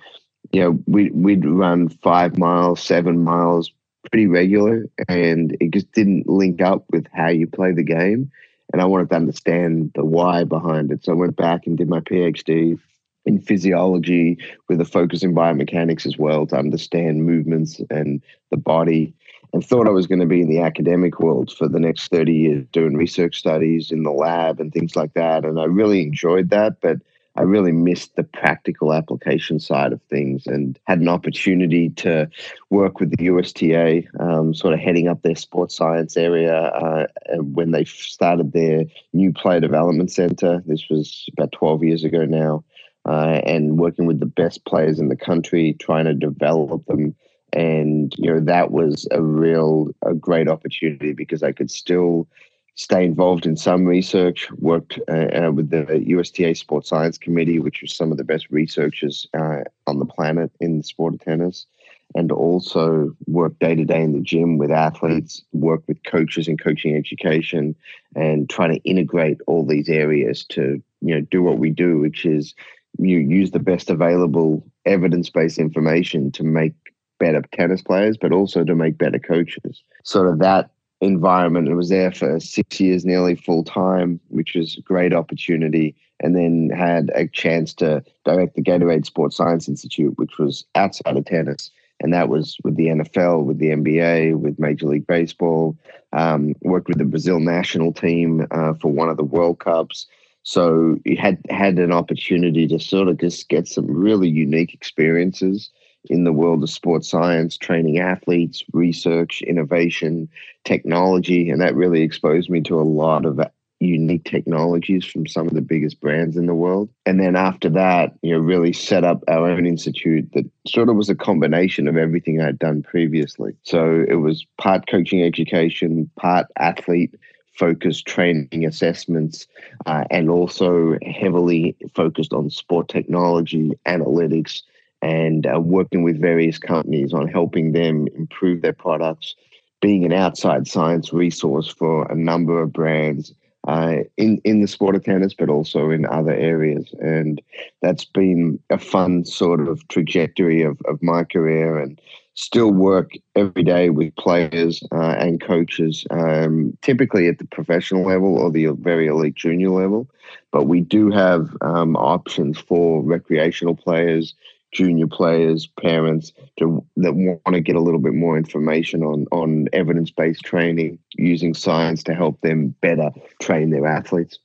you 0.53 0.61
know, 0.61 0.79
we 0.87 1.11
we'd 1.11 1.45
run 1.45 1.89
five 1.89 2.39
miles, 2.39 2.83
seven 2.83 3.23
miles 3.23 3.71
pretty 4.11 4.27
regular, 4.27 4.87
and 5.09 5.57
it 5.61 5.71
just 5.71 5.91
didn't 5.93 6.29
link 6.29 6.61
up 6.61 6.85
with 6.91 7.07
how 7.13 7.29
you 7.29 7.47
play 7.47 7.73
the 7.73 7.85
game. 7.85 8.31
And 8.73 8.81
I 8.81 8.87
wanted 8.87 9.11
to 9.11 9.17
understand 9.17 9.93
the 9.95 10.05
why 10.05 10.45
behind 10.45 10.91
it. 10.93 11.05
So 11.05 11.13
I 11.13 11.17
went 11.17 11.37
back 11.37 11.67
and 11.67 11.77
did 11.77 11.89
my 11.89 12.01
PhD 12.01 12.79
in 13.25 13.41
physiology 13.41 14.39
with 14.69 14.81
a 14.81 14.85
focus 14.85 15.23
in 15.23 15.35
biomechanics 15.35 16.07
as 16.07 16.19
well 16.19 16.47
to 16.47 16.57
understand 16.57 17.25
movements 17.25 17.81
and 17.91 18.23
the 18.51 18.57
body 18.57 19.15
and 19.53 19.65
thought 19.65 19.87
I 19.87 19.91
was 19.91 20.07
going 20.07 20.21
to 20.21 20.27
be 20.27 20.41
in 20.41 20.49
the 20.49 20.61
academic 20.61 21.21
world 21.21 21.53
for 21.53 21.69
the 21.69 21.81
next 21.81 22.09
30 22.09 22.33
years 22.33 22.67
doing 22.73 22.97
research 22.97 23.39
studies 23.39 23.91
in 23.91 24.03
the 24.03 24.11
lab 24.11 24.61
and 24.61 24.73
things 24.73 24.97
like 24.97 25.15
that. 25.15 25.45
And 25.45 25.61
I 25.61 25.65
really 25.65 26.03
enjoyed 26.03 26.51
that, 26.51 26.81
but 26.81 26.99
I 27.37 27.43
really 27.43 27.73
missed 27.73 28.17
the 28.17 28.25
practical 28.25 28.93
application 28.93 29.59
side 29.59 29.93
of 29.93 30.03
things 30.03 30.47
and 30.47 30.79
had 30.87 31.01
an 31.01 31.09
opportunity 31.09 31.89
to 31.91 32.31
work 32.71 33.01
with 33.01 33.17
the 33.17 33.25
USTA, 33.27 34.05
um, 34.21 34.55
sort 34.55 34.75
of 34.75 34.81
heading 34.81 35.09
up 35.09 35.23
their 35.23 35.35
sports 35.35 35.77
science 35.77 36.17
area 36.17 36.55
uh, 36.55 37.07
when 37.39 37.71
they 37.71 37.85
started 37.85 38.53
their 38.53 38.85
new 39.15 39.33
player 39.33 39.61
development 39.61 40.11
center. 40.11 40.63
This 40.67 40.89
was 40.91 41.27
about 41.33 41.53
12 41.53 41.85
years 41.85 42.05
ago 42.05 42.25
now 42.25 42.65
uh, 43.07 43.41
and 43.45 43.79
working 43.79 44.07
with 44.07 44.21
the 44.21 44.27
best 44.27 44.65
players 44.65 44.99
in 44.99 45.09
the 45.09 45.17
country, 45.17 45.75
trying 45.81 46.05
to 46.05 46.15
develop 46.15 46.85
them. 46.87 47.15
And 47.53 48.15
you 48.17 48.33
know 48.33 48.41
that 48.41 48.71
was 48.71 49.07
a 49.11 49.21
real 49.21 49.91
a 50.07 50.15
great 50.15 50.49
opportunity 50.49 51.13
because 51.13 51.43
I 51.43 51.53
could 51.53 51.71
still 51.71 52.27
stay 52.75 53.05
involved 53.05 53.45
in 53.45 53.57
some 53.57 53.85
research. 53.85 54.51
Worked 54.53 54.99
uh, 55.09 55.47
uh 55.47 55.53
with 55.53 55.71
the 55.71 55.85
USTA 56.07 56.55
Sports 56.57 56.89
Science 56.89 57.19
Committee, 57.19 57.59
which 57.59 57.83
was 57.83 57.95
some 57.95 58.11
of 58.11 58.17
the 58.17 58.25
best 58.25 58.47
researchers 58.51 59.27
uh, 59.35 59.65
on 59.87 59.99
the 59.99 60.07
planet 60.07 60.51
in 60.61 60.79
the 60.79 60.85
sport 60.85 61.15
of 61.15 61.21
tennis, 61.21 61.67
and 62.15 62.33
also 62.33 63.15
work 63.27 63.59
day 63.59 63.75
to 63.75 63.85
day 63.85 64.03
in 64.03 64.13
the 64.13 64.21
gym 64.21 64.57
with 64.57 64.71
athletes. 64.71 65.43
Work 65.53 65.83
with 65.87 66.03
coaches 66.05 66.49
in 66.49 66.57
coaching 66.57 66.97
education, 66.97 67.75
and 68.17 68.49
trying 68.49 68.73
to 68.73 68.89
integrate 68.89 69.39
all 69.47 69.67
these 69.67 69.91
areas 69.91 70.45
to 70.51 70.83
you 71.03 71.15
know 71.15 71.21
do 71.21 71.43
what 71.43 71.59
we 71.59 71.69
do, 71.69 71.99
which 71.99 72.25
is 72.25 72.55
you 72.99 73.19
use 73.19 73.51
the 73.51 73.59
best 73.59 73.91
available 73.91 74.65
evidence-based 74.85 75.59
information 75.59 76.31
to 76.33 76.43
make 76.43 76.75
better 77.19 77.43
tennis 77.53 77.83
players, 77.83 78.17
but 78.17 78.33
also 78.33 78.65
to 78.65 78.75
make 78.75 78.99
better 78.99 79.19
coaches. 79.19 79.83
Sort 80.03 80.29
of 80.29 80.39
that 80.41 80.71
environment. 81.03 81.69
It 81.69 81.75
was 81.75 81.89
there 81.89 82.13
for 82.13 82.39
six 82.41 82.81
years, 82.81 83.05
nearly 83.05 83.35
full 83.35 83.65
time, 83.65 84.21
which 84.29 84.55
was 84.55 84.77
a 84.79 84.83
great 84.83 85.13
opportunity. 85.13 85.95
And 86.21 86.37
then 86.37 86.71
had 86.71 87.11
a 87.17 87.27
chance 87.27 87.75
to 87.75 88.05
direct 88.25 88.55
the 88.55 88.63
Gatorade 88.63 89.05
Sports 89.05 89.37
Science 89.37 89.69
Institute, 89.69 90.17
which 90.17 90.39
was 90.39 90.65
outside 90.77 91.17
of 91.17 91.25
tennis. 91.25 91.71
And 92.01 92.13
that 92.13 92.29
was 92.29 92.57
with 92.63 92.77
the 92.77 92.87
NFL, 92.87 93.45
with 93.45 93.59
the 93.59 93.71
NBA, 93.71 94.37
with 94.37 94.59
Major 94.59 94.87
League 94.87 95.07
Baseball. 95.07 95.77
Um, 96.13 96.55
worked 96.63 96.89
with 96.89 96.99
the 96.99 97.05
Brazil 97.05 97.41
national 97.41 97.93
team 97.93 98.47
uh, 98.51 98.75
for 98.75 98.93
one 98.93 99.09
of 99.09 99.17
the 99.17 99.25
World 99.25 99.59
Cups. 99.59 100.07
So 100.43 100.99
you 101.05 101.17
had 101.17 101.39
had 101.51 101.79
an 101.79 101.93
opportunity 101.93 102.67
to 102.69 102.79
sort 102.79 103.09
of 103.09 103.19
just 103.19 103.49
get 103.49 103.69
some 103.69 103.87
really 103.87 104.29
unique 104.29 104.75
experiences 104.75 105.71
in 106.11 106.25
the 106.25 106.33
world 106.33 106.63
of 106.63 106.71
sports 106.71 107.09
science, 107.09 107.57
training 107.57 108.01
athletes, 108.01 108.63
research, 108.73 109.43
innovation, 109.43 110.29
technology, 110.65 111.49
and 111.49 111.61
that 111.61 111.77
really 111.77 112.03
exposed 112.03 112.51
me 112.51 112.61
to 112.63 112.81
a 112.81 112.83
lot 112.83 113.25
of 113.25 113.41
unique 113.79 114.25
technologies 114.25 115.05
from 115.05 115.27
some 115.27 115.47
of 115.47 115.55
the 115.55 115.61
biggest 115.61 116.01
brands 116.01 116.37
in 116.37 116.47
the 116.47 116.55
world. 116.55 116.89
And 117.05 117.21
then 117.21 117.37
after 117.37 117.69
that, 117.71 118.15
you 118.23 118.33
know, 118.33 118.39
really 118.39 118.73
set 118.73 119.05
up 119.05 119.23
our 119.29 119.49
own 119.51 119.67
institute 119.67 120.31
that 120.35 120.49
sort 120.67 120.89
of 120.89 120.97
was 120.97 121.09
a 121.09 121.15
combination 121.15 121.89
of 121.89 121.97
everything 121.97 122.41
I'd 122.41 122.59
done 122.59 122.83
previously. 122.83 123.55
So 123.65 124.05
it 124.09 124.17
was 124.17 124.47
part 124.59 124.87
coaching 124.87 125.23
education, 125.23 126.11
part 126.17 126.47
athlete 126.59 127.15
focused 127.55 128.07
training 128.07 128.65
assessments, 128.67 129.47
uh, 129.87 130.05
and 130.11 130.31
also 130.31 130.99
heavily 131.03 131.77
focused 131.95 132.33
on 132.33 132.51
sport 132.51 132.89
technology, 132.89 133.73
analytics, 133.87 134.63
and 135.03 135.47
uh, 135.47 135.61
working 135.61 136.03
with 136.03 136.21
various 136.21 136.59
companies 136.59 137.13
on 137.13 137.29
helping 137.29 137.73
them 137.73 138.07
improve 138.17 138.63
their 138.63 138.73
products, 138.73 139.35
being 139.81 140.05
an 140.05 140.13
outside 140.13 140.69
science 140.69 141.13
resource 141.13 141.69
for 141.69 142.11
a 142.11 142.15
number 142.15 142.63
of 142.63 142.73
brands 142.73 143.35
uh, 143.69 143.99
in 144.17 144.41
in 144.45 144.61
the 144.61 144.69
sport 144.69 144.97
of 144.97 145.05
tennis, 145.05 145.35
but 145.35 145.49
also 145.49 145.91
in 145.91 146.07
other 146.07 146.33
areas. 146.33 146.93
And 147.01 147.41
that's 147.81 148.05
been 148.05 148.59
a 148.71 148.79
fun 148.79 149.25
sort 149.25 149.67
of 149.69 149.87
trajectory 149.89 150.63
of, 150.63 150.81
of 150.87 151.03
my 151.03 151.25
career, 151.25 151.79
and 151.79 152.01
still 152.35 152.73
work 152.73 153.13
every 153.37 153.63
day 153.63 153.91
with 153.91 154.15
players 154.17 154.83
uh, 154.93 155.15
and 155.19 155.41
coaches, 155.41 156.07
um, 156.11 156.77
typically 156.83 157.29
at 157.29 157.39
the 157.39 157.47
professional 157.47 158.07
level 158.07 158.39
or 158.39 158.51
the 158.51 158.67
very 158.69 159.07
elite 159.07 159.35
junior 159.35 159.71
level. 159.71 160.09
But 160.51 160.65
we 160.65 160.81
do 160.81 161.11
have 161.11 161.55
um, 161.61 161.95
options 161.97 162.59
for 162.59 163.03
recreational 163.03 163.77
players 163.77 164.35
junior 164.73 165.07
players, 165.07 165.67
parents 165.81 166.33
to, 166.59 166.85
that 166.97 167.15
want 167.15 167.41
to 167.47 167.61
get 167.61 167.77
a 167.77 167.81
little 167.81 168.01
bit 168.01 168.15
more 168.15 168.37
information 168.37 169.03
on 169.03 169.27
on 169.31 169.69
evidence 169.73 170.11
based 170.11 170.43
training 170.43 170.99
using 171.15 171.55
science 171.55 172.03
to 172.05 172.15
help 172.15 172.41
them 172.41 172.75
better 172.81 173.11
train 173.41 173.71
their 173.71 173.87
athletes. 173.87 174.39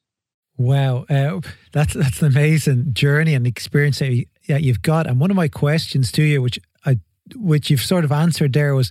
Wow, 0.57 1.05
uh, 1.09 1.39
that's 1.71 1.93
that's 1.93 2.21
an 2.21 2.27
amazing 2.27 2.93
journey 2.93 3.35
and 3.35 3.45
experience 3.47 3.99
that, 3.99 4.11
you, 4.11 4.25
that 4.47 4.63
you've 4.63 4.81
got. 4.81 5.07
And 5.07 5.19
one 5.19 5.31
of 5.31 5.37
my 5.37 5.47
questions 5.47 6.11
to 6.13 6.23
you, 6.23 6.41
which 6.41 6.59
I 6.85 6.99
which 7.35 7.69
you've 7.69 7.81
sort 7.81 8.03
of 8.03 8.11
answered 8.11 8.53
there, 8.53 8.73
was 8.75 8.89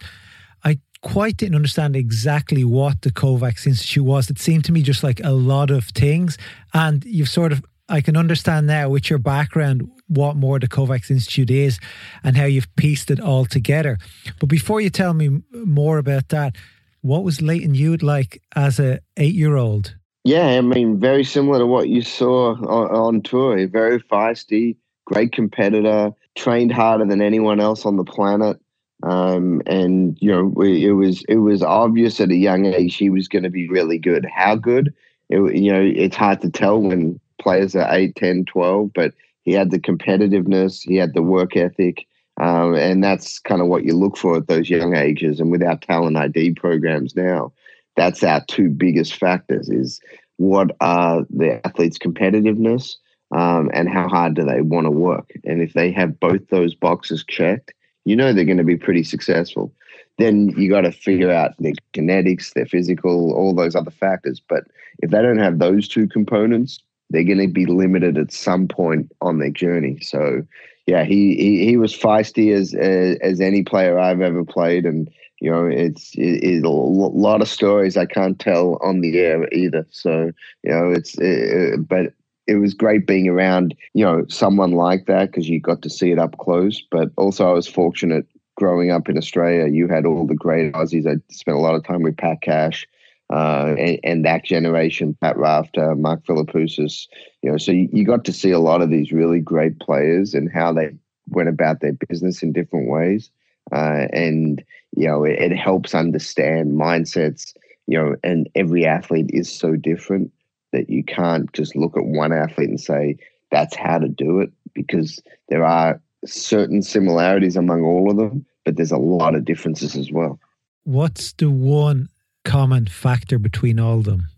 I 0.65 0.79
quite 1.03 1.37
didn't 1.37 1.57
understand 1.57 1.97
exactly 1.97 2.65
what 2.65 3.03
the 3.03 3.11
Kovacs 3.11 3.67
Institute 3.67 4.05
was. 4.05 4.31
It 4.31 4.39
seemed 4.39 4.65
to 4.67 4.73
me 4.73 4.81
just 4.81 5.03
like 5.03 5.21
a 5.25 5.33
lot 5.33 5.71
of 5.71 5.87
things, 5.87 6.39
and 6.73 7.05
you've 7.05 7.29
sort 7.29 7.53
of 7.53 7.65
I 7.89 8.01
can 8.01 8.17
understand 8.17 8.67
now 8.67 8.89
with 8.89 9.09
your 9.11 9.19
background 9.19 9.89
what 10.09 10.37
more 10.37 10.59
the 10.59 10.69
Kovacs 10.69 11.11
Institute 11.11 11.51
is 11.51 11.79
and 12.25 12.37
how 12.37 12.45
you've 12.45 12.75
pieced 12.77 13.11
it 13.11 13.21
all 13.21 13.45
together. 13.45 13.99
But 14.41 14.49
before 14.49 14.81
you 14.81 14.91
tell 14.91 15.15
me 15.15 15.43
more 15.53 15.99
about 15.99 16.29
that, 16.31 16.57
what 17.03 17.23
was 17.23 17.41
Lleyton 17.41 17.75
Hewitt 17.75 18.03
like 18.03 18.43
as 18.57 18.81
a 18.81 19.01
eight 19.17 19.35
year 19.35 19.57
old? 19.57 19.95
Yeah, 20.25 20.47
I 20.47 20.61
mean, 20.61 20.99
very 20.99 21.23
similar 21.23 21.61
to 21.61 21.67
what 21.67 21.89
you 21.89 22.03
saw 22.03 22.55
on, 22.55 22.91
on 22.91 23.23
tour. 23.23 23.65
Very 23.69 24.01
feisty, 24.01 24.77
great 25.05 25.31
competitor, 25.31 26.11
trained 26.35 26.73
harder 26.73 27.05
than 27.05 27.23
anyone 27.23 27.61
else 27.61 27.87
on 27.87 27.97
the 27.97 28.05
planet. 28.05 28.59
Um, 29.05 29.63
and 29.67 30.19
you 30.21 30.33
know, 30.33 30.53
it 30.63 30.93
was 30.93 31.23
it 31.29 31.37
was 31.37 31.63
obvious 31.63 32.21
at 32.21 32.31
a 32.31 32.37
young 32.37 32.67
age 32.67 32.97
he 32.97 33.11
was 33.11 33.29
going 33.29 33.45
to 33.45 33.51
be 33.51 33.69
really 33.69 33.99
good. 33.99 34.27
How 34.27 34.57
good? 34.57 34.93
It, 35.29 35.55
you 35.55 35.73
know, 35.73 35.81
it's 35.81 36.17
hard 36.17 36.41
to 36.41 36.51
tell 36.51 36.81
when 36.81 37.21
players 37.47 37.77
are 37.77 37.87
8, 37.89 38.17
10, 38.17 38.45
12, 38.47 38.91
but 38.93 39.15
he 39.45 39.53
had 39.53 39.71
the 39.71 39.79
competitiveness, 39.79 40.83
he 40.83 40.97
had 40.97 41.15
the 41.15 41.23
work 41.23 41.57
ethic, 41.57 42.05
um, 42.41 42.75
and 42.75 43.05
that's 43.05 43.39
kind 43.39 43.63
of 43.63 43.69
what 43.69 43.85
you 43.85 43.95
look 43.95 44.17
for 44.17 44.37
at 44.37 44.49
those 44.49 44.69
young 44.69 44.97
ages. 44.97 45.39
And 45.39 45.53
with 45.53 45.63
our 45.63 45.77
talent 45.77 46.17
ID 46.17 46.55
programs 46.55 47.15
now, 47.15 47.53
that's 47.95 48.25
our 48.25 48.45
two 48.49 48.69
biggest 48.69 49.15
factors: 49.15 49.69
is 49.69 50.01
what 50.39 50.75
are 50.81 51.25
the 51.31 51.65
athletes' 51.65 51.99
competitiveness 51.99 52.97
um, 53.31 53.71
and 53.73 53.89
how 53.89 54.09
hard 54.09 54.35
do 54.35 54.43
they 54.45 54.61
want 54.61 54.87
to 54.87 54.91
work. 54.91 55.31
And 55.45 55.63
if 55.63 55.73
they 55.73 55.93
have 55.93 56.19
both 56.19 56.49
those 56.49 56.75
boxes 56.75 57.25
checked, 57.29 57.73
you 58.05 58.17
know 58.17 58.33
they're 58.33 58.45
going 58.45 58.59
to 58.59 58.65
be 58.65 58.77
pretty 58.77 59.05
successful. 59.05 59.73
Then 60.19 60.49
you 60.59 60.69
got 60.69 60.81
to 60.81 60.91
figure 60.91 61.31
out 61.31 61.53
their 61.61 61.75
genetics, 61.93 62.55
their 62.55 62.67
physical, 62.67 63.33
all 63.35 63.55
those 63.55 63.77
other 63.77 63.93
factors. 63.93 64.43
But 64.49 64.65
if 64.99 65.11
they 65.11 65.23
don't 65.23 65.39
have 65.39 65.61
those 65.61 65.87
two 65.87 66.09
components, 66.09 66.81
they're 67.11 67.25
going 67.25 67.39
to 67.39 67.49
be 67.49 67.67
limited 67.67 68.19
at 68.19 68.33
some 68.33 68.69
point 68.69 69.13
on 69.21 69.39
their 69.39 69.51
journey. 69.51 70.01
So, 70.01 70.43
yeah, 70.87 71.05
he 71.05 71.37
he, 71.37 71.65
he 71.65 71.77
was 71.77 71.97
feisty 71.97 72.55
as, 72.55 72.75
as, 72.75 73.17
as 73.21 73.41
any 73.41 73.63
player 73.63 73.99
I've 73.99 74.21
ever 74.21 74.45
played, 74.45 74.87
and 74.87 75.11
you 75.41 75.51
know, 75.51 75.67
it's 75.67 76.13
it, 76.15 76.65
a 76.65 76.69
lot 76.69 77.43
of 77.43 77.49
stories 77.49 77.97
I 77.97 78.07
can't 78.07 78.39
tell 78.39 78.79
on 78.83 79.01
the 79.01 79.19
air 79.19 79.49
either. 79.53 79.87
So, 79.91 80.33
you 80.63 80.71
know, 80.71 80.91
it's 80.91 81.17
it, 81.19 81.89
but 81.89 82.13
it 82.47 82.57
was 82.57 82.75
great 82.75 83.09
being 83.09 83.29
around 83.29 83.75
you 83.93 84.05
know 84.05 84.25
someone 84.29 84.73
like 84.73 85.07
that 85.07 85.33
because 85.33 85.49
you 85.49 85.61
got 85.61 85.83
to 85.83 85.91
see 85.91 86.11
it 86.11 86.19
up 86.19 86.39
close. 86.39 86.83
But 86.91 87.11
also, 87.17 87.49
I 87.49 87.53
was 87.53 87.69
fortunate 87.69 88.27
growing 88.57 88.91
up 88.91 89.09
in 89.09 89.19
Australia. 89.19 89.67
You 89.67 89.89
had 89.89 90.07
all 90.07 90.27
the 90.27 90.35
great 90.35 90.73
Aussies. 90.73 91.07
I 91.07 91.21
spent 91.33 91.57
a 91.57 91.61
lot 91.61 91.75
of 91.75 91.85
time 91.85 92.03
with 92.03 92.17
Pat 92.17 92.41
Cash 92.43 92.87
uh, 93.31 93.75
and, 93.77 93.99
and, 94.05 94.25
that 94.25 94.45
generation, 94.45 95.17
Pat 95.21 95.37
Rafter, 95.37 95.97
Mark 95.97 96.25
Philippoussis, 96.25 97.09
you 97.43 97.51
know, 97.51 97.57
so 97.57 97.73
you, 97.73 97.89
you, 97.93 98.05
got 98.05 98.25
to 98.25 98.33
see 98.33 98.53
a 98.53 98.61
lot 98.61 98.83
of 98.83 98.91
these 98.91 99.11
really 99.11 99.41
great 99.41 99.81
players 99.81 100.33
and 100.33 100.51
how 100.53 100.73
they 100.73 100.91
went 101.29 101.49
about 101.49 101.81
their 101.81 101.95
business 102.09 102.43
in 102.43 102.53
different 102.53 102.89
ways. 102.89 103.31
Uh, 103.73 104.07
and, 104.13 104.63
you 104.97 105.09
know, 105.09 105.25
it, 105.25 105.41
it, 105.41 105.57
helps 105.57 105.93
understand 105.93 106.79
mindsets, 106.79 107.53
you 107.89 107.99
know, 107.99 108.15
and 108.23 108.49
every 108.55 108.87
athlete 108.87 109.31
is 109.33 109.53
so 109.53 109.75
different 109.75 110.33
that 110.73 110.89
you 110.89 111.03
can't 111.03 111.53
just 111.53 111.75
look 111.75 111.97
at 111.97 112.05
one 112.05 112.33
athlete 112.33 112.69
and 112.69 112.81
say, 112.81 113.19
that's 113.51 113.75
how 113.75 113.99
to 113.99 114.09
do 114.09 114.39
it 114.39 114.53
because 114.73 115.21
there 115.49 115.65
are 115.65 116.01
certain 116.25 116.81
similarities 116.81 117.57
among 117.57 117.83
all 117.83 118.09
of 118.09 118.17
them, 118.17 118.47
but 118.65 118.77
there's 118.77 118.93
a 118.93 118.99
lot 118.99 119.35
of 119.35 119.45
differences 119.45 119.97
as 119.97 120.13
well. 120.13 120.39
What's 120.85 121.33
the 121.33 121.51
one 121.51 122.09
common 122.47 122.87
factor 122.87 123.39
between 123.39 123.79
all 123.79 123.99
of 123.99 124.05
them? 124.05 124.29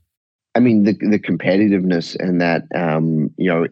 I 0.55 0.61
mean, 0.61 0.83
the 0.83 0.95
the 0.95 1.21
competitiveness 1.21 2.17
and 2.19 2.41
that 2.41 2.65
um, 2.75 3.31
you 3.37 3.49
know, 3.49 3.67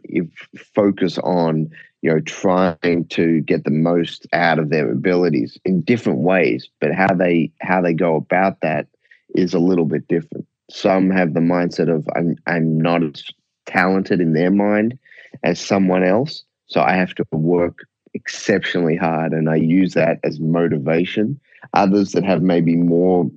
focus 0.74 1.18
on 1.18 1.70
you 2.02 2.12
know 2.12 2.20
trying 2.20 3.06
to 3.10 3.40
get 3.40 3.64
the 3.64 3.70
most 3.70 4.26
out 4.32 4.58
of 4.58 4.70
their 4.70 4.92
abilities 4.92 5.58
in 5.64 5.80
different 5.80 6.20
ways, 6.20 6.68
but 6.80 6.92
how 6.92 7.12
they 7.12 7.50
how 7.60 7.80
they 7.80 7.94
go 7.94 8.14
about 8.14 8.60
that 8.60 8.86
is 9.34 9.54
a 9.54 9.58
little 9.58 9.86
bit 9.86 10.06
different. 10.06 10.46
Some 10.70 11.10
have 11.10 11.34
the 11.34 11.40
mindset 11.40 11.92
of 11.92 12.06
I'm 12.14 12.36
I'm 12.46 12.80
not 12.80 13.02
as 13.02 13.24
talented 13.64 14.20
in 14.20 14.34
their 14.34 14.52
mind 14.52 14.98
as 15.42 15.58
someone 15.58 16.04
else, 16.04 16.44
so 16.66 16.82
I 16.82 16.92
have 16.92 17.14
to 17.16 17.24
work 17.32 17.86
exceptionally 18.14 18.96
hard, 18.96 19.32
and 19.32 19.50
I 19.50 19.56
use 19.56 19.94
that 19.94 20.20
as 20.24 20.38
motivation. 20.38 21.40
Others 21.74 22.12
that 22.12 22.24
have 22.24 22.42
maybe 22.42 22.76
more 22.76 23.28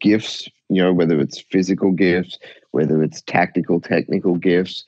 gifts, 0.00 0.48
you 0.68 0.82
know, 0.82 0.92
whether 0.92 1.20
it's 1.20 1.40
physical 1.40 1.92
gifts, 1.92 2.38
whether 2.72 3.02
it's 3.02 3.22
tactical, 3.22 3.80
technical 3.80 4.36
gifts, 4.36 4.84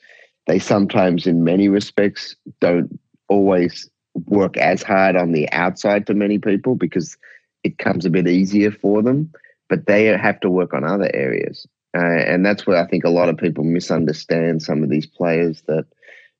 they 0.47 0.59
sometimes, 0.59 1.27
in 1.27 1.43
many 1.43 1.69
respects, 1.69 2.35
don't 2.59 2.99
always 3.29 3.89
work 4.25 4.57
as 4.57 4.83
hard 4.83 5.15
on 5.15 5.31
the 5.31 5.49
outside 5.51 6.05
to 6.07 6.13
many 6.13 6.37
people 6.37 6.75
because 6.75 7.17
it 7.63 7.77
comes 7.77 8.05
a 8.05 8.09
bit 8.09 8.27
easier 8.27 8.71
for 8.71 9.01
them, 9.01 9.31
but 9.69 9.85
they 9.85 10.05
have 10.05 10.39
to 10.41 10.49
work 10.49 10.73
on 10.73 10.83
other 10.83 11.09
areas. 11.13 11.65
Uh, 11.95 12.23
and 12.25 12.45
that's 12.45 12.65
where 12.65 12.77
I 12.77 12.87
think 12.87 13.03
a 13.03 13.09
lot 13.09 13.29
of 13.29 13.37
people 13.37 13.63
misunderstand 13.63 14.63
some 14.63 14.83
of 14.83 14.89
these 14.89 15.05
players 15.05 15.61
that 15.67 15.85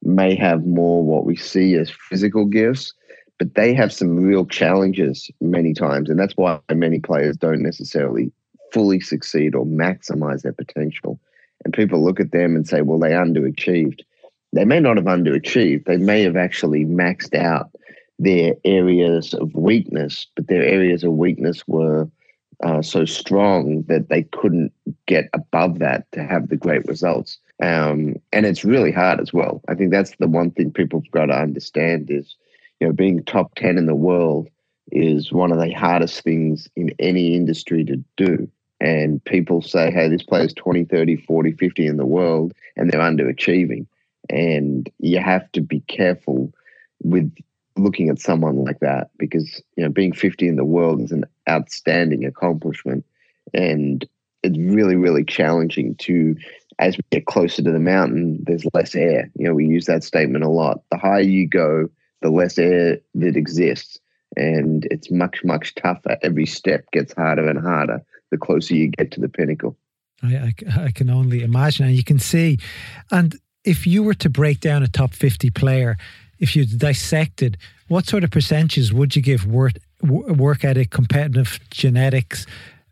may 0.02 0.36
have 0.36 0.66
more 0.66 1.04
what 1.04 1.26
we 1.26 1.36
see 1.36 1.76
as 1.76 1.92
physical 2.10 2.46
gifts, 2.46 2.94
but 3.38 3.56
they 3.56 3.74
have 3.74 3.94
some 3.94 4.18
real 4.18 4.46
challenges 4.46 5.30
many 5.42 5.74
times. 5.74 6.10
And 6.10 6.20
that's 6.20 6.36
why 6.36 6.60
many 6.74 7.00
players 7.00 7.38
don't 7.38 7.62
necessarily 7.62 8.32
fully 8.72 9.00
succeed 9.00 9.56
or 9.56 9.66
maximize 9.66 10.42
their 10.42 10.54
potential. 10.54 11.20
And 11.64 11.74
people 11.74 12.04
look 12.04 12.20
at 12.20 12.32
them 12.32 12.56
and 12.56 12.68
say, 12.68 12.82
well, 12.82 13.00
they 13.00 13.12
underachieved. 13.12 14.02
They 14.54 14.66
may 14.66 14.80
not 14.80 14.98
have 14.98 15.06
underachieved, 15.06 15.86
they 15.86 15.98
may 15.98 16.24
have 16.24 16.36
actually 16.36 16.86
maxed 16.86 17.36
out 17.36 17.72
their 18.20 18.56
areas 18.66 19.34
of 19.34 19.54
weakness, 19.56 20.28
but 20.36 20.48
their 20.48 20.64
areas 20.64 21.04
of 21.04 21.14
weakness 21.14 21.68
were 21.68 22.10
uh, 22.64 22.82
so 22.82 23.06
strong 23.06 23.84
that 23.84 24.10
they 24.10 24.24
couldn't 24.24 24.72
get 25.08 25.30
above 25.34 25.80
that 25.80 26.12
to 26.12 26.24
have 26.24 26.50
the 26.50 26.58
great 26.58 26.86
results. 26.86 27.40
Um, 27.64 28.16
and 28.32 28.46
it's 28.46 28.66
really 28.66 28.92
hard 28.92 29.20
as 29.20 29.34
well. 29.34 29.62
I 29.68 29.76
think 29.76 29.92
that's 29.92 30.16
the 30.20 30.28
one 30.28 30.52
thing 30.52 30.72
people 30.72 31.02
have 31.02 31.12
got 31.12 31.26
to 31.28 31.40
understand 31.40 32.12
is, 32.12 32.36
you 32.80 32.88
know, 32.88 32.94
being 32.94 33.24
top 33.24 33.56
10 33.56 33.78
in 33.78 33.86
the 33.86 33.96
world 33.96 34.50
is 34.92 35.32
one 35.32 35.52
of 35.52 35.60
the 35.60 35.72
hardest 35.72 36.24
things 36.24 36.68
in 36.76 36.94
any 37.00 37.36
industry 37.36 37.84
to 37.86 38.04
do 38.18 38.50
and 38.82 39.24
people 39.26 39.62
say, 39.62 39.92
hey, 39.92 40.10
this 40.10 40.24
player's 40.24 40.56
20, 40.56 40.86
30, 40.86 41.16
40, 41.18 41.52
50 41.52 41.86
in 41.86 41.98
the 41.98 42.06
world, 42.06 42.52
and 42.76 42.90
they're 42.90 43.00
underachieving. 43.00 43.86
And 44.28 44.90
you 44.98 45.20
have 45.20 45.50
to 45.52 45.62
be 45.62 45.82
careful 45.82 46.52
with 47.04 47.32
looking 47.78 48.10
at 48.10 48.20
someone 48.20 48.64
like 48.64 48.80
that 48.80 49.12
because, 49.20 49.62
you 49.78 49.84
know, 49.84 49.90
being 49.90 50.14
50 50.14 50.48
in 50.48 50.56
the 50.56 50.66
world 50.66 51.00
is 51.00 51.12
an 51.12 51.26
outstanding 51.48 52.26
accomplishment. 52.26 53.06
And 53.54 54.04
it's 54.42 54.58
really, 54.58 54.96
really 54.96 55.26
challenging 55.26 55.94
to 55.98 56.36
as 56.80 56.98
we 56.98 57.04
get 57.12 57.28
closer 57.28 57.62
to 57.62 57.72
the 57.72 57.80
mountain, 57.80 58.44
there's 58.48 58.66
less 58.74 58.96
air. 58.96 59.30
You 59.36 59.48
know, 59.48 59.54
we 59.54 59.68
use 59.68 59.86
that 59.86 60.04
statement 60.04 60.44
a 60.44 60.50
lot. 60.50 60.82
The 60.90 60.98
higher 60.98 61.22
you 61.22 61.48
go, 61.48 61.88
the 62.24 62.32
less 62.32 62.58
air 62.58 62.98
that 63.14 63.36
exists. 63.36 64.00
And 64.36 64.88
it's 64.90 65.12
much, 65.12 65.44
much 65.44 65.76
tougher. 65.76 66.18
Every 66.24 66.48
step 66.48 66.90
gets 66.92 67.14
harder 67.14 67.48
and 67.48 67.60
harder 67.60 68.04
the 68.32 68.38
closer 68.38 68.74
you 68.74 68.88
get 68.88 69.12
to 69.12 69.20
the 69.20 69.30
pinnacle. 69.30 69.78
I, 70.24 70.36
I, 70.36 70.84
I 70.86 70.92
can 70.92 71.10
only 71.10 71.44
imagine. 71.44 71.86
And 71.86 71.96
you 71.96 72.04
can 72.04 72.20
see. 72.20 72.58
And 73.12 73.36
if 73.64 73.86
you 73.86 74.04
were 74.04 74.14
to 74.16 74.30
break 74.30 74.60
down 74.60 74.84
a 74.84 74.88
top 74.88 75.14
50 75.14 75.50
player, 75.52 75.98
if 76.40 76.56
you 76.56 76.66
dissected, 76.66 77.58
what 77.88 78.08
sort 78.08 78.24
of 78.24 78.32
percentages 78.32 78.92
would 78.92 79.16
you 79.16 79.22
give 79.22 79.46
work, 79.46 79.74
work 80.02 80.66
ethic, 80.66 80.90
competitive 80.90 81.60
genetics, 81.70 82.46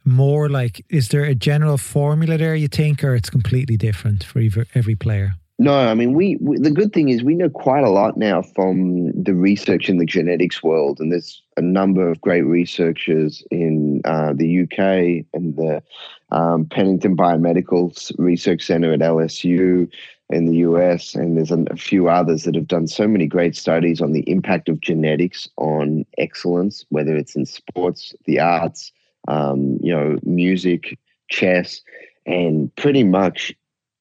more 0.06 0.50
like, 0.50 0.86
is 0.90 1.10
there 1.10 1.24
a 1.24 1.36
general 1.36 1.78
formula 1.78 2.38
there 2.38 2.56
you 2.56 2.68
think, 2.68 3.04
or 3.04 3.16
it's 3.16 3.30
completely 3.30 3.78
different 3.78 4.24
for 4.24 4.40
every, 4.40 4.66
every 4.76 4.96
player? 4.96 5.34
No, 5.62 5.78
I 5.78 5.94
mean, 5.94 6.14
we, 6.14 6.38
we, 6.40 6.58
the 6.58 6.72
good 6.72 6.94
thing 6.94 7.10
is 7.10 7.22
we 7.22 7.36
know 7.36 7.50
quite 7.50 7.84
a 7.84 7.90
lot 7.90 8.16
now 8.16 8.42
from 8.42 9.12
the 9.12 9.34
research 9.34 9.90
in 9.90 9.98
the 9.98 10.06
genetics 10.06 10.64
world, 10.64 11.02
and 11.02 11.12
there's 11.12 11.44
a 11.58 11.62
number 11.62 12.10
of 12.10 12.22
great 12.22 12.44
researchers 12.44 13.44
in 13.52 14.02
uh, 14.06 14.32
the 14.34 14.62
UK 14.62 15.26
and 15.34 15.58
the 15.58 15.84
um, 16.32 16.66
Pennington 16.66 17.18
Biomedical 17.18 18.10
Research 18.18 18.64
Center 18.66 18.94
at 18.94 19.02
LSU 19.02 19.92
in 20.30 20.46
the 20.46 20.58
US, 20.60 21.14
and 21.14 21.36
there's 21.36 21.52
a, 21.52 21.66
few 21.76 22.08
others 22.08 22.44
that 22.44 22.56
have 22.56 22.68
done 22.68 22.88
so 22.88 23.06
many 23.06 23.26
great 23.26 23.58
studies 23.58 24.00
on 24.00 24.14
the 24.14 24.30
impact 24.30 24.70
of 24.70 24.80
genetics 24.80 25.50
on 25.58 26.06
excellence, 26.18 26.86
whether 26.88 27.18
it's 27.18 27.36
in 27.36 27.46
sports, 27.46 28.16
the 28.26 28.40
arts, 28.40 28.94
um, 29.28 29.78
you 29.84 29.94
know, 29.94 30.18
music, 30.24 30.98
chess, 31.30 31.82
and 32.26 32.74
pretty 32.78 33.04
much 33.04 33.54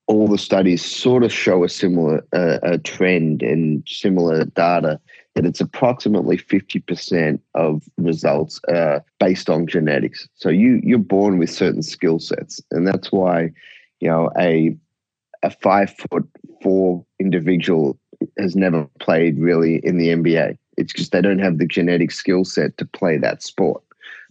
all 0.08 0.26
the 0.26 0.38
studies 0.38 0.84
sort 0.84 1.22
of 1.22 1.32
show 1.32 1.62
a 1.62 1.68
similar 1.68 2.24
uh, 2.32 2.58
a 2.62 2.78
trend 2.78 3.42
and 3.42 3.86
similar 3.86 4.46
data 4.46 4.98
that 5.34 5.44
it's 5.44 5.60
approximately 5.60 6.36
50% 6.36 7.38
of 7.54 7.84
results 7.96 8.60
uh, 8.64 8.98
based 9.20 9.48
on 9.48 9.68
genetics. 9.68 10.26
So 10.34 10.48
you 10.48 10.80
you're 10.82 10.98
born 10.98 11.38
with 11.38 11.50
certain 11.50 11.82
skill 11.82 12.18
sets, 12.18 12.60
and 12.72 12.88
that's 12.88 13.12
why 13.12 13.52
you 14.00 14.08
know 14.08 14.30
a 14.38 14.76
a 15.44 15.50
five 15.50 15.94
foot 15.94 16.26
four 16.62 17.04
individual 17.20 17.98
has 18.38 18.56
never 18.56 18.88
played 18.98 19.38
really 19.38 19.76
in 19.84 19.98
the 19.98 20.08
NBA. 20.08 20.58
It's 20.76 20.92
just 20.92 21.12
they 21.12 21.20
don't 21.20 21.38
have 21.38 21.58
the 21.58 21.66
genetic 21.66 22.10
skill 22.10 22.44
set 22.44 22.76
to 22.78 22.84
play 22.84 23.18
that 23.18 23.42
sport. 23.42 23.82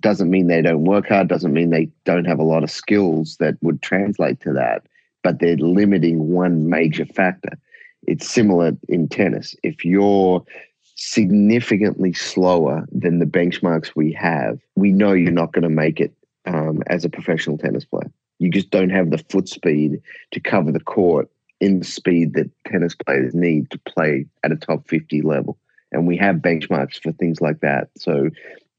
Doesn't 0.01 0.29
mean 0.29 0.47
they 0.47 0.61
don't 0.61 0.83
work 0.85 1.07
hard, 1.07 1.27
doesn't 1.27 1.53
mean 1.53 1.69
they 1.69 1.89
don't 2.03 2.25
have 2.25 2.39
a 2.39 2.43
lot 2.43 2.63
of 2.63 2.71
skills 2.71 3.37
that 3.39 3.55
would 3.61 3.81
translate 3.81 4.41
to 4.41 4.53
that, 4.53 4.85
but 5.27 5.39
they're 5.39 5.57
limiting 5.57 6.29
one 6.29 6.69
major 6.69 7.05
factor. 7.05 7.59
It's 8.03 8.25
similar 8.25 8.71
in 8.87 9.09
tennis. 9.09 9.57
If 9.61 9.83
you're 9.83 10.41
significantly 10.95 12.13
slower 12.13 12.87
than 12.93 13.19
the 13.19 13.25
benchmarks 13.25 13.91
we 13.93 14.13
have, 14.13 14.57
we 14.77 14.93
know 14.93 15.11
you're 15.11 15.33
not 15.33 15.51
going 15.51 15.63
to 15.63 15.69
make 15.69 15.99
it 15.99 16.13
um, 16.45 16.81
as 16.87 17.03
a 17.03 17.09
professional 17.09 17.57
tennis 17.57 17.83
player. 17.83 18.09
You 18.39 18.49
just 18.49 18.69
don't 18.69 18.89
have 18.89 19.09
the 19.09 19.17
foot 19.29 19.49
speed 19.49 20.01
to 20.31 20.39
cover 20.39 20.71
the 20.71 20.79
court 20.79 21.29
in 21.59 21.79
the 21.79 21.85
speed 21.85 22.33
that 22.35 22.49
tennis 22.65 22.95
players 22.95 23.35
need 23.35 23.69
to 23.71 23.79
play 23.79 24.27
at 24.45 24.53
a 24.53 24.55
top 24.55 24.87
50 24.87 25.23
level. 25.23 25.57
And 25.91 26.07
we 26.07 26.15
have 26.15 26.37
benchmarks 26.37 27.03
for 27.03 27.11
things 27.11 27.41
like 27.41 27.59
that. 27.59 27.89
So 27.97 28.29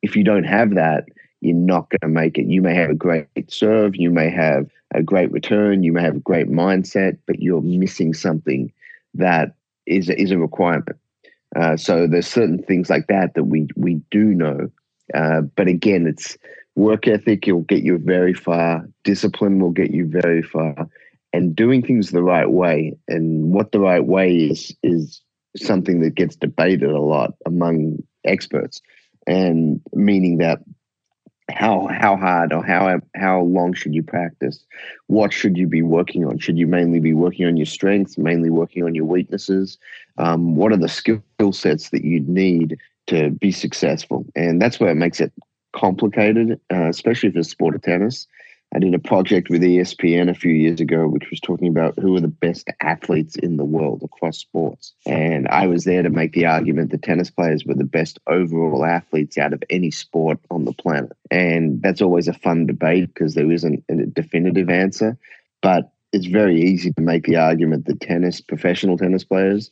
if 0.01 0.17
you 0.17 0.25
don't 0.25 0.45
have 0.45 0.77
that, 0.77 1.09
you're 1.41 1.55
not 1.55 1.89
going 1.91 2.01
to 2.03 2.09
make 2.09 2.39
it. 2.39 2.47
You 2.47 2.63
may 2.63 2.75
have 2.75 2.91
a 2.91 2.95
great 2.95 3.27
serve, 3.49 3.97
you 3.97 4.11
may 4.11 4.31
have 4.31 4.71
a 4.93 5.03
great 5.03 5.31
return, 5.31 5.83
you 5.83 5.93
may 5.93 6.03
have 6.03 6.17
a 6.17 6.21
great 6.21 6.49
mindset, 6.49 7.19
but 7.27 7.41
you're 7.41 7.63
missing 7.63 8.15
something 8.15 8.73
that 9.15 9.55
is 9.87 10.09
is 10.09 10.31
a 10.31 10.39
requirement. 10.39 10.97
Uh, 11.57 11.77
so 11.77 12.07
there's 12.07 12.27
certain 12.27 12.63
things 12.63 12.91
like 12.91 13.07
that 13.07 13.35
that 13.35 13.45
we 13.45 13.69
we 13.77 13.95
do 14.11 14.25
know, 14.25 14.71
uh, 15.15 15.41
but 15.41 15.69
again, 15.69 16.07
it's 16.07 16.37
work 16.75 17.07
ethic. 17.07 17.45
Will 17.47 17.61
get 17.61 17.83
you 17.83 17.99
very 17.99 18.35
far. 18.35 18.87
Discipline 19.05 19.61
will 19.61 19.71
get 19.71 19.91
you 19.91 20.07
very 20.07 20.43
far, 20.43 20.89
and 21.33 21.55
doing 21.55 21.83
things 21.83 22.11
the 22.11 22.23
right 22.23 22.51
way. 22.51 22.97
And 23.07 23.53
what 23.53 23.73
the 23.73 23.81
right 23.81 24.05
way 24.05 24.35
is 24.35 24.75
is 24.83 25.23
something 25.57 26.01
that 26.01 26.15
gets 26.15 26.37
debated 26.37 26.91
a 26.91 27.01
lot 27.01 27.35
among 27.47 28.03
experts 28.25 28.83
and 29.29 29.81
meaning 29.93 30.39
that 30.39 30.59
how 31.51 31.89
how 31.91 32.17
hard 32.17 32.53
or 32.53 32.65
how 32.65 33.01
how 33.15 33.41
long 33.43 33.73
should 33.73 33.95
you 33.95 34.03
practice? 34.03 34.65
What 35.07 35.33
should 35.33 35.57
you 35.57 35.67
be 35.67 35.83
working 35.83 36.25
on? 36.25 36.39
Should 36.39 36.59
you 36.59 36.67
mainly 36.67 37.01
be 37.01 37.15
working 37.15 37.47
on 37.47 37.57
your 37.57 37.67
strengths, 37.67 38.19
mainly 38.19 38.51
working 38.51 38.85
on 38.85 38.95
your 38.95 39.07
weaknesses? 39.07 39.79
Um, 40.19 40.57
what 40.57 40.73
are 40.73 40.77
the 40.77 40.89
skill 40.89 41.23
sets 41.53 41.91
that 41.91 42.05
you 42.05 42.21
need 42.21 42.79
to 43.07 43.31
be 43.31 43.53
successful? 43.53 44.27
And 44.37 44.61
that's 44.61 44.79
where 44.79 44.91
it 44.91 44.97
makes 44.97 45.21
it 45.21 45.33
complicated, 45.73 46.61
uh, 46.73 46.89
especially 46.89 47.31
for 47.31 47.43
sport 47.43 47.75
of 47.75 47.83
tennis. 47.83 48.27
I 48.75 48.79
did 48.79 48.95
a 48.95 48.99
project 48.99 49.49
with 49.49 49.63
ESPN 49.63 50.29
a 50.29 50.35
few 50.35 50.53
years 50.53 50.79
ago, 50.79 51.09
which 51.09 51.31
was 51.31 51.41
talking 51.41 51.69
about 51.69 51.99
who 51.99 52.15
are 52.17 52.21
the 52.21 52.29
best 52.29 52.69
athletes 52.81 53.35
in 53.37 53.57
the 53.57 53.65
world 53.65 54.03
across 54.03 54.37
sports. 54.37 54.93
And 55.07 55.49
I 55.49 55.67
was 55.67 55.85
there 55.85 56.03
to 56.03 56.11
make 56.11 56.33
the 56.33 56.45
argument 56.45 56.91
that 56.91 57.03
tennis 57.03 57.31
players 57.31 57.65
were 57.65 57.75
the 57.75 57.85
best 57.85 58.19
overall 58.27 58.85
athletes 58.85 59.39
out 59.39 59.55
of 59.55 59.63
any 59.71 59.91
sport 59.91 60.39
on 60.51 60.67
the 60.67 60.75
planet. 60.75 61.13
And 61.31 61.81
that's 61.81 62.03
always 62.03 62.29
a 62.29 62.35
fun 62.35 62.67
debate 62.67 63.15
because 63.15 63.35
there 63.35 63.51
isn't 63.51 63.85
a 63.89 63.95
definitive 64.07 64.69
answer. 64.69 65.17
But 65.63 65.91
it's 66.13 66.27
very 66.27 66.61
easy 66.61 66.93
to 66.93 67.01
make 67.03 67.25
the 67.25 67.37
argument 67.37 67.87
that 67.87 68.01
tennis, 68.01 68.41
professional 68.43 68.99
tennis 68.99 69.25
players, 69.25 69.71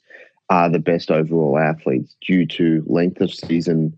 are 0.48 0.70
the 0.70 0.78
best 0.78 1.10
overall 1.10 1.58
athletes 1.58 2.16
due 2.26 2.46
to 2.46 2.82
length 2.86 3.20
of 3.20 3.32
season, 3.32 3.96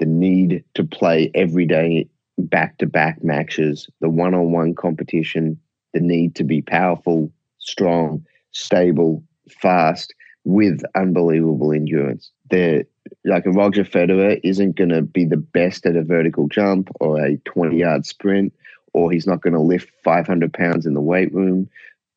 the 0.00 0.06
need 0.06 0.64
to 0.74 0.82
play 0.82 1.30
every 1.34 1.66
day 1.66 2.08
back 2.46 2.78
to 2.78 2.86
back 2.86 3.22
matches, 3.22 3.88
the 4.00 4.08
one 4.08 4.34
on 4.34 4.52
one 4.52 4.74
competition, 4.74 5.58
the 5.92 6.00
need 6.00 6.34
to 6.36 6.44
be 6.44 6.62
powerful, 6.62 7.30
strong, 7.58 8.24
stable, 8.52 9.22
fast, 9.48 10.14
with 10.44 10.82
unbelievable 10.94 11.72
endurance. 11.72 12.30
They're 12.50 12.84
like 13.24 13.46
a 13.46 13.50
Roger 13.50 13.84
Federer 13.84 14.40
isn't 14.42 14.76
going 14.76 14.90
to 14.90 15.02
be 15.02 15.24
the 15.24 15.36
best 15.36 15.86
at 15.86 15.96
a 15.96 16.02
vertical 16.02 16.48
jump 16.48 16.90
or 17.00 17.24
a 17.24 17.36
20 17.38 17.76
yard 17.76 18.06
sprint, 18.06 18.52
or 18.92 19.10
he's 19.10 19.26
not 19.26 19.42
going 19.42 19.52
to 19.52 19.60
lift 19.60 19.90
500 20.02 20.52
pounds 20.52 20.86
in 20.86 20.94
the 20.94 21.00
weight 21.00 21.32
room. 21.32 21.68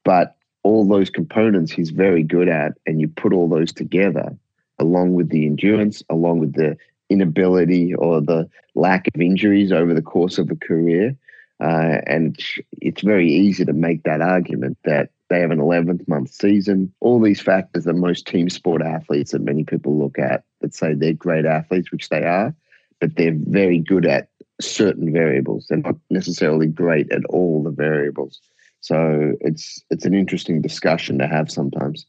But 0.03 0.35
all 0.63 0.87
those 0.87 1.09
components 1.09 1.71
he's 1.71 1.89
very 1.89 2.23
good 2.23 2.47
at, 2.47 2.73
and 2.85 3.01
you 3.01 3.07
put 3.07 3.33
all 3.33 3.49
those 3.49 3.73
together, 3.73 4.35
along 4.79 5.13
with 5.13 5.29
the 5.29 5.45
endurance, 5.45 6.01
along 6.09 6.39
with 6.39 6.53
the 6.53 6.77
inability 7.13 7.93
or 7.95 8.21
the 8.21 8.49
lack 8.75 9.07
of 9.13 9.21
injuries 9.21 9.71
over 9.71 9.93
the 9.93 10.01
course 10.01 10.37
of 10.37 10.51
a 10.51 10.55
career. 10.55 11.15
Uh, 11.59 12.01
and 12.05 12.37
it's 12.81 13.01
very 13.01 13.31
easy 13.31 13.63
to 13.63 13.73
make 13.73 14.03
that 14.03 14.21
argument 14.21 14.77
that 14.83 15.09
they 15.29 15.39
have 15.39 15.51
an 15.51 15.59
11th 15.59 16.07
month 16.07 16.31
season. 16.31 16.93
All 16.99 17.21
these 17.21 17.41
factors 17.41 17.85
that 17.85 17.93
most 17.93 18.27
team 18.27 18.49
sport 18.49 18.81
athletes 18.81 19.31
that 19.31 19.41
many 19.41 19.63
people 19.63 19.97
look 19.97 20.19
at 20.19 20.43
that 20.61 20.75
say 20.75 20.93
they're 20.93 21.13
great 21.13 21.45
athletes, 21.45 21.91
which 21.91 22.09
they 22.09 22.23
are, 22.23 22.53
but 22.99 23.15
they're 23.15 23.37
very 23.37 23.79
good 23.79 24.05
at 24.05 24.29
certain 24.59 25.13
variables. 25.13 25.67
They're 25.67 25.79
not 25.79 25.95
necessarily 26.09 26.67
great 26.67 27.11
at 27.11 27.25
all 27.25 27.63
the 27.63 27.71
variables. 27.71 28.39
So 28.81 29.33
it's 29.39 29.81
it's 29.89 30.05
an 30.05 30.13
interesting 30.13 30.61
discussion 30.61 31.17
to 31.19 31.27
have 31.27 31.49
sometimes. 31.49 32.05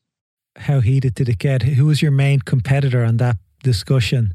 How 0.56 0.80
heated 0.80 1.14
did 1.14 1.28
it 1.28 1.38
get? 1.38 1.62
Who 1.62 1.86
was 1.86 2.02
your 2.02 2.10
main 2.10 2.40
competitor 2.40 3.04
on 3.04 3.18
that 3.18 3.36
discussion? 3.62 4.34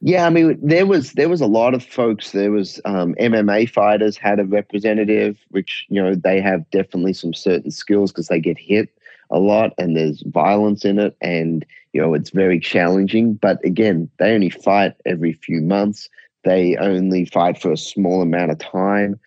Yeah, 0.00 0.26
I 0.26 0.30
mean, 0.30 0.58
there 0.62 0.86
was 0.86 1.12
there 1.12 1.28
was 1.28 1.40
a 1.40 1.46
lot 1.46 1.74
of 1.74 1.82
folks. 1.84 2.32
There 2.32 2.50
was 2.50 2.80
um, 2.84 3.14
MMA 3.14 3.70
fighters 3.70 4.16
had 4.16 4.38
a 4.38 4.44
representative, 4.44 5.38
which 5.50 5.86
you 5.88 6.02
know 6.02 6.14
they 6.14 6.40
have 6.40 6.68
definitely 6.70 7.14
some 7.14 7.32
certain 7.32 7.70
skills 7.70 8.12
because 8.12 8.28
they 8.28 8.40
get 8.40 8.58
hit 8.58 8.90
a 9.30 9.38
lot 9.38 9.72
and 9.78 9.96
there's 9.96 10.22
violence 10.26 10.84
in 10.84 10.98
it, 10.98 11.16
and 11.22 11.64
you 11.92 12.00
know 12.00 12.12
it's 12.12 12.30
very 12.30 12.60
challenging. 12.60 13.34
But 13.34 13.64
again, 13.64 14.10
they 14.18 14.34
only 14.34 14.50
fight 14.50 14.94
every 15.06 15.32
few 15.32 15.62
months. 15.62 16.08
They 16.42 16.76
only 16.76 17.24
fight 17.24 17.60
for 17.60 17.72
a 17.72 17.76
small 17.76 18.20
amount 18.20 18.50
of 18.50 18.58
time. 18.58 19.18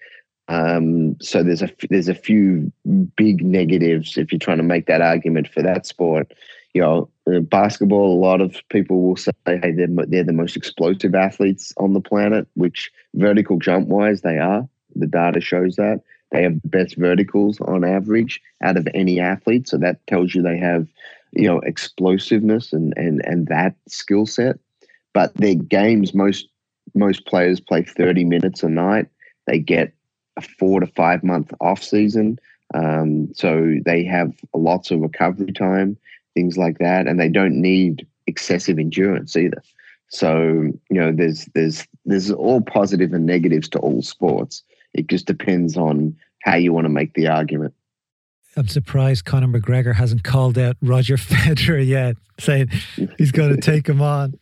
Um, 0.48 1.20
so 1.20 1.44
there's 1.44 1.64
a 1.64 1.70
there's 1.90 2.08
a 2.08 2.14
few 2.14 2.72
big 3.16 3.44
negatives 3.44 4.18
if 4.18 4.32
you're 4.32 4.40
trying 4.40 4.58
to 4.58 4.64
make 4.64 4.86
that 4.86 5.02
argument 5.02 5.48
for 5.48 5.62
that 5.64 5.86
sport 5.86 6.32
you 6.78 6.84
know, 6.84 7.42
basketball, 7.42 8.16
a 8.16 8.22
lot 8.22 8.40
of 8.40 8.56
people 8.70 9.02
will 9.02 9.16
say, 9.16 9.32
hey, 9.48 9.72
they're, 9.72 9.88
they're 10.06 10.24
the 10.24 10.32
most 10.32 10.56
explosive 10.56 11.16
athletes 11.16 11.74
on 11.78 11.94
the 11.94 12.00
planet, 12.00 12.48
which 12.54 12.92
vertical 13.16 13.58
jump 13.58 13.88
wise, 13.88 14.22
they 14.22 14.38
are. 14.38 14.70
The 14.96 15.08
data 15.08 15.42
shows 15.42 15.76
that. 15.78 16.02
They 16.32 16.44
have 16.44 16.62
the 16.62 16.68
best 16.68 16.96
verticals 16.96 17.60
on 17.62 17.84
average 17.84 18.40
out 18.62 18.78
of 18.78 18.88
any 18.94 19.20
athlete. 19.20 19.68
So 19.68 19.78
that 19.78 20.06
tells 20.06 20.36
you 20.36 20.44
they 20.44 20.60
have, 20.60 20.88
you 21.32 21.48
know, 21.48 21.60
explosiveness 21.62 22.74
and, 22.74 22.94
and, 22.96 23.26
and 23.26 23.48
that 23.48 23.74
skill 23.88 24.28
set. 24.28 24.60
But 25.14 25.34
their 25.34 25.56
games, 25.56 26.14
most 26.14 26.48
most 26.94 27.26
players 27.26 27.60
play 27.60 27.84
30 27.84 28.24
minutes 28.24 28.62
a 28.62 28.70
night. 28.70 29.08
They 29.48 29.58
get 29.60 29.94
a 30.38 30.42
four 30.42 30.80
to 30.80 30.88
five 30.88 31.24
month 31.24 31.54
off 31.60 31.82
season. 31.82 32.40
Um, 32.74 33.34
so 33.34 33.76
they 33.86 34.04
have 34.04 34.34
lots 34.54 34.92
of 34.92 35.00
recovery 35.00 35.54
time, 35.54 35.98
things 36.38 36.56
like 36.56 36.78
that, 36.78 37.08
and 37.08 37.20
they 37.20 37.30
don't 37.30 37.60
need 37.60 38.06
excessive 38.28 38.78
endurance 38.78 39.36
either. 39.36 39.64
So 40.10 40.72
you 40.90 41.00
know, 41.02 41.12
there's 41.12 41.46
there's 41.56 41.88
there's 42.06 42.32
all 42.32 42.62
positive 42.62 43.12
and 43.12 43.26
negatives 43.26 43.68
to 43.70 43.80
all 43.80 44.04
sports. 44.04 44.64
It 44.94 45.08
just 45.08 45.26
depends 45.26 45.76
on 45.78 46.16
how 46.44 46.56
you 46.56 46.74
want 46.74 46.86
to 46.86 46.90
make 46.90 47.16
the 47.16 47.28
argument. 47.28 47.74
I'm 48.56 48.68
surprised 48.68 49.26
Conor 49.26 49.48
McGregor 49.48 49.96
hasn't 49.96 50.24
called 50.24 50.60
out 50.60 50.78
Roger 50.82 51.18
Federer 51.18 51.86
yet, 51.86 52.18
saying 52.40 52.70
he's 53.18 53.32
going 53.32 53.56
to 53.56 53.62
take 53.62 53.90
him 53.90 54.02
on. 54.02 54.38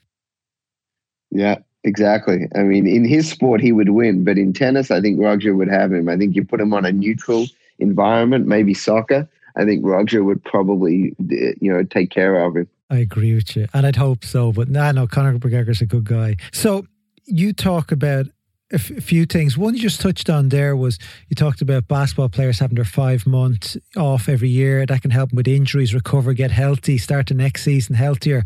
Yeah, 1.31 1.59
exactly. 1.85 2.47
I 2.55 2.63
mean, 2.63 2.87
in 2.87 3.05
his 3.05 3.29
sport, 3.29 3.61
he 3.61 3.71
would 3.71 3.89
win, 3.89 4.25
but 4.25 4.37
in 4.37 4.51
tennis, 4.51 4.91
I 4.91 4.99
think 4.99 5.19
Roger 5.19 5.55
would 5.55 5.69
have 5.69 5.93
him. 5.93 6.09
I 6.09 6.17
think 6.17 6.35
you 6.35 6.43
put 6.43 6.59
him 6.59 6.73
on 6.73 6.85
a 6.85 6.91
neutral 6.91 7.47
environment, 7.79 8.47
maybe 8.47 8.73
soccer. 8.73 9.29
I 9.55 9.65
think 9.65 9.85
Roger 9.85 10.23
would 10.23 10.43
probably, 10.43 11.15
you 11.19 11.73
know, 11.73 11.83
take 11.83 12.11
care 12.11 12.43
of 12.43 12.55
him. 12.57 12.67
I 12.89 12.97
agree 12.97 13.33
with 13.33 13.55
you, 13.55 13.67
and 13.73 13.85
I'd 13.85 13.95
hope 13.95 14.23
so. 14.23 14.51
But 14.51 14.69
no, 14.69 14.91
no, 14.91 15.07
Conor 15.07 15.37
McGregor's 15.37 15.81
a 15.81 15.85
good 15.85 16.03
guy. 16.03 16.35
So 16.51 16.85
you 17.25 17.53
talk 17.53 17.91
about 17.91 18.27
a, 18.71 18.79
few 18.79 19.25
things. 19.25 19.57
One 19.57 19.73
you 19.75 19.81
just 19.81 20.01
touched 20.01 20.29
on 20.29 20.49
there 20.49 20.75
was 20.75 20.99
you 21.29 21.35
talked 21.35 21.61
about 21.61 21.87
basketball 21.87 22.29
players 22.29 22.59
having 22.59 22.75
their 22.75 22.85
five 22.85 23.25
months 23.25 23.77
off 23.95 24.27
every 24.29 24.49
year. 24.49 24.85
That 24.85 25.01
can 25.01 25.11
help 25.11 25.29
them 25.29 25.37
with 25.37 25.47
injuries, 25.47 25.93
recover, 25.93 26.33
get 26.33 26.51
healthy, 26.51 26.97
start 26.97 27.27
the 27.27 27.33
next 27.33 27.63
season 27.63 27.95
healthier. 27.95 28.43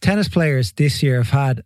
Tennis 0.00 0.28
players 0.28 0.72
this 0.72 1.02
year 1.02 1.18
have 1.18 1.30
had 1.30 1.62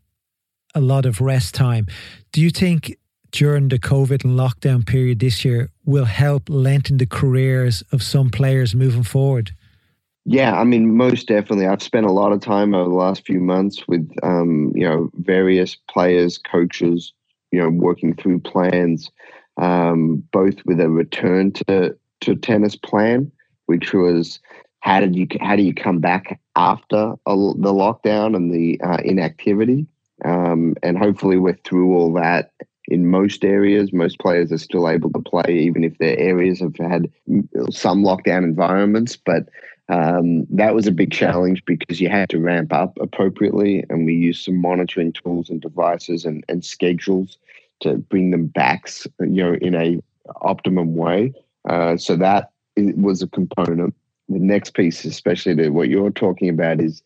a 0.74 0.80
lot 0.80 1.06
of 1.06 1.20
rest 1.20 1.54
time. 1.54 1.86
Do 2.32 2.40
you 2.40 2.50
think 2.50 2.96
during 3.34 3.68
the 3.68 3.80
COVID 3.80 4.24
and 4.24 4.38
lockdown 4.38 4.86
period 4.86 5.18
this 5.18 5.44
year 5.44 5.68
will 5.84 6.04
help 6.04 6.48
lengthen 6.48 6.98
the 6.98 7.06
careers 7.06 7.82
of 7.90 8.00
some 8.00 8.30
players 8.30 8.76
moving 8.76 9.02
forward? 9.02 9.50
Yeah, 10.24 10.54
I 10.56 10.62
mean, 10.62 10.96
most 10.96 11.26
definitely. 11.26 11.66
I've 11.66 11.82
spent 11.82 12.06
a 12.06 12.12
lot 12.12 12.30
of 12.30 12.40
time 12.40 12.74
over 12.74 12.88
the 12.88 12.94
last 12.94 13.26
few 13.26 13.40
months 13.40 13.88
with, 13.88 14.08
um, 14.22 14.72
you 14.76 14.88
know, 14.88 15.10
various 15.16 15.76
players, 15.90 16.38
coaches, 16.38 17.12
you 17.50 17.60
know, 17.60 17.70
working 17.70 18.14
through 18.14 18.38
plans, 18.38 19.10
um, 19.56 20.22
both 20.32 20.54
with 20.64 20.80
a 20.80 20.88
return 20.88 21.50
to 21.52 21.96
to 22.20 22.36
tennis 22.36 22.76
plan, 22.76 23.30
which 23.66 23.92
was 23.92 24.38
how 24.78 25.00
did 25.00 25.16
you 25.16 25.26
how 25.40 25.56
do 25.56 25.62
you 25.62 25.74
come 25.74 25.98
back 25.98 26.40
after 26.54 27.14
a, 27.26 27.34
the 27.34 27.72
lockdown 27.72 28.36
and 28.36 28.54
the 28.54 28.80
uh, 28.80 28.98
inactivity, 29.04 29.86
um, 30.24 30.76
and 30.84 30.96
hopefully 30.96 31.36
we're 31.36 31.58
through 31.64 31.96
all 31.96 32.12
that. 32.12 32.52
In 32.88 33.10
most 33.10 33.44
areas, 33.44 33.92
most 33.92 34.18
players 34.18 34.52
are 34.52 34.58
still 34.58 34.88
able 34.88 35.10
to 35.12 35.20
play, 35.20 35.58
even 35.58 35.84
if 35.84 35.96
their 35.98 36.18
areas 36.18 36.60
have 36.60 36.76
had 36.76 37.10
some 37.70 38.02
lockdown 38.02 38.44
environments. 38.44 39.16
But 39.16 39.48
um, 39.88 40.46
that 40.50 40.74
was 40.74 40.86
a 40.86 40.92
big 40.92 41.10
challenge 41.10 41.64
because 41.64 42.00
you 42.00 42.08
had 42.08 42.28
to 42.30 42.40
ramp 42.40 42.72
up 42.72 42.96
appropriately, 43.00 43.84
and 43.88 44.04
we 44.04 44.14
used 44.14 44.44
some 44.44 44.60
monitoring 44.60 45.12
tools 45.12 45.50
and 45.50 45.60
devices 45.60 46.24
and, 46.24 46.44
and 46.48 46.64
schedules 46.64 47.38
to 47.80 47.96
bring 47.96 48.30
them 48.30 48.46
back, 48.46 48.88
you 49.20 49.42
know, 49.42 49.54
in 49.54 49.74
a 49.74 50.00
optimum 50.40 50.94
way. 50.94 51.32
Uh, 51.68 51.96
so 51.96 52.16
that 52.16 52.50
was 52.76 53.22
a 53.22 53.26
component. 53.28 53.94
The 54.28 54.38
next 54.38 54.74
piece, 54.74 55.04
especially 55.04 55.56
to 55.56 55.68
what 55.70 55.88
you're 55.88 56.10
talking 56.10 56.48
about, 56.48 56.80
is 56.80 57.02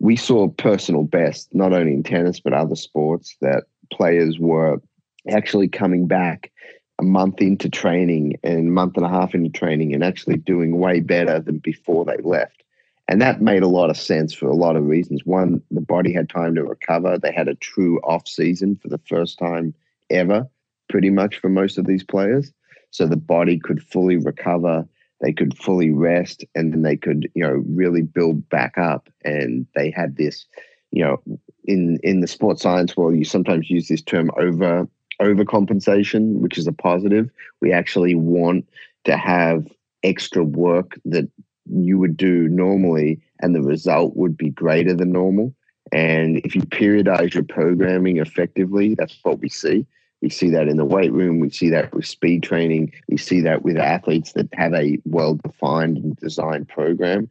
we 0.00 0.16
saw 0.16 0.48
personal 0.48 1.04
best, 1.04 1.54
not 1.54 1.72
only 1.72 1.92
in 1.92 2.02
tennis 2.02 2.40
but 2.40 2.52
other 2.52 2.76
sports, 2.76 3.36
that 3.40 3.64
players 3.90 4.38
were 4.38 4.80
actually 5.28 5.68
coming 5.68 6.06
back 6.06 6.50
a 6.98 7.04
month 7.04 7.40
into 7.40 7.68
training 7.68 8.38
and 8.42 8.74
month 8.74 8.96
and 8.96 9.06
a 9.06 9.08
half 9.08 9.34
into 9.34 9.50
training 9.50 9.94
and 9.94 10.02
actually 10.02 10.36
doing 10.36 10.78
way 10.78 11.00
better 11.00 11.38
than 11.40 11.58
before 11.58 12.04
they 12.04 12.16
left. 12.22 12.62
And 13.06 13.22
that 13.22 13.40
made 13.40 13.62
a 13.62 13.68
lot 13.68 13.88
of 13.88 13.96
sense 13.96 14.34
for 14.34 14.48
a 14.48 14.56
lot 14.56 14.76
of 14.76 14.84
reasons. 14.84 15.24
One, 15.24 15.62
the 15.70 15.80
body 15.80 16.12
had 16.12 16.28
time 16.28 16.54
to 16.56 16.64
recover. 16.64 17.18
They 17.18 17.32
had 17.32 17.48
a 17.48 17.54
true 17.54 18.00
off 18.00 18.28
season 18.28 18.76
for 18.76 18.88
the 18.88 19.00
first 19.08 19.38
time 19.38 19.74
ever, 20.10 20.46
pretty 20.90 21.10
much 21.10 21.38
for 21.38 21.48
most 21.48 21.78
of 21.78 21.86
these 21.86 22.04
players. 22.04 22.52
So 22.90 23.06
the 23.06 23.16
body 23.16 23.58
could 23.58 23.82
fully 23.82 24.16
recover, 24.16 24.86
they 25.20 25.32
could 25.32 25.56
fully 25.56 25.90
rest, 25.90 26.44
and 26.54 26.72
then 26.72 26.82
they 26.82 26.96
could, 26.96 27.30
you 27.34 27.42
know, 27.42 27.62
really 27.66 28.02
build 28.02 28.46
back 28.50 28.76
up. 28.76 29.08
And 29.24 29.66
they 29.74 29.90
had 29.90 30.16
this, 30.16 30.46
you 30.90 31.02
know, 31.02 31.22
in 31.64 31.98
in 32.02 32.20
the 32.20 32.26
sports 32.26 32.62
science 32.62 32.96
world, 32.96 33.16
you 33.16 33.24
sometimes 33.24 33.70
use 33.70 33.88
this 33.88 34.02
term 34.02 34.30
over 34.36 34.88
overcompensation, 35.20 36.38
which 36.38 36.58
is 36.58 36.66
a 36.66 36.72
positive. 36.72 37.30
We 37.60 37.72
actually 37.72 38.14
want 38.14 38.68
to 39.04 39.16
have 39.16 39.66
extra 40.02 40.44
work 40.44 40.98
that 41.04 41.28
you 41.70 41.98
would 41.98 42.16
do 42.16 42.48
normally, 42.48 43.20
and 43.40 43.54
the 43.54 43.62
result 43.62 44.16
would 44.16 44.36
be 44.36 44.50
greater 44.50 44.94
than 44.94 45.12
normal. 45.12 45.54
And 45.92 46.38
if 46.38 46.54
you 46.54 46.62
periodize 46.62 47.34
your 47.34 47.44
programming 47.44 48.18
effectively, 48.18 48.94
that's 48.94 49.18
what 49.22 49.40
we 49.40 49.48
see. 49.48 49.86
We 50.20 50.30
see 50.30 50.50
that 50.50 50.68
in 50.68 50.76
the 50.76 50.84
weight 50.84 51.12
room. 51.12 51.38
We 51.40 51.50
see 51.50 51.70
that 51.70 51.94
with 51.94 52.06
speed 52.06 52.42
training. 52.42 52.92
We 53.08 53.16
see 53.16 53.40
that 53.42 53.62
with 53.62 53.76
athletes 53.76 54.32
that 54.32 54.48
have 54.54 54.74
a 54.74 54.98
well 55.04 55.34
defined 55.34 55.98
and 55.98 56.16
designed 56.16 56.68
program. 56.68 57.30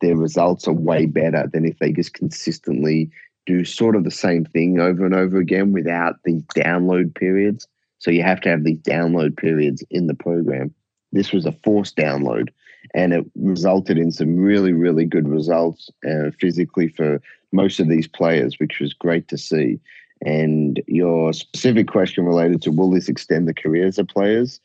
Their 0.00 0.16
results 0.16 0.68
are 0.68 0.72
way 0.72 1.06
better 1.06 1.48
than 1.52 1.64
if 1.64 1.78
they 1.78 1.92
just 1.92 2.14
consistently 2.14 3.10
do 3.48 3.64
sort 3.64 3.96
of 3.96 4.04
the 4.04 4.10
same 4.10 4.44
thing 4.44 4.78
over 4.78 5.06
and 5.06 5.14
over 5.14 5.38
again 5.38 5.72
without 5.72 6.16
these 6.24 6.42
download 6.54 7.14
periods. 7.14 7.66
So 7.98 8.10
you 8.10 8.22
have 8.22 8.42
to 8.42 8.50
have 8.50 8.62
these 8.62 8.78
download 8.80 9.38
periods 9.38 9.82
in 9.90 10.06
the 10.06 10.14
program. 10.14 10.74
This 11.12 11.32
was 11.32 11.46
a 11.46 11.52
forced 11.64 11.96
download, 11.96 12.50
and 12.94 13.14
it 13.14 13.24
resulted 13.36 13.96
in 13.96 14.12
some 14.12 14.36
really, 14.36 14.72
really 14.72 15.06
good 15.06 15.26
results 15.26 15.90
uh, 16.06 16.30
physically 16.38 16.88
for 16.88 17.22
most 17.50 17.80
of 17.80 17.88
these 17.88 18.06
players, 18.06 18.58
which 18.58 18.80
was 18.80 18.92
great 18.92 19.28
to 19.28 19.38
see. 19.38 19.80
And 20.26 20.82
your 20.86 21.32
specific 21.32 21.88
question 21.88 22.26
related 22.26 22.60
to 22.62 22.70
will 22.70 22.90
this 22.90 23.08
extend 23.08 23.48
the 23.48 23.54
careers 23.54 23.98
of 23.98 24.08
players? 24.08 24.60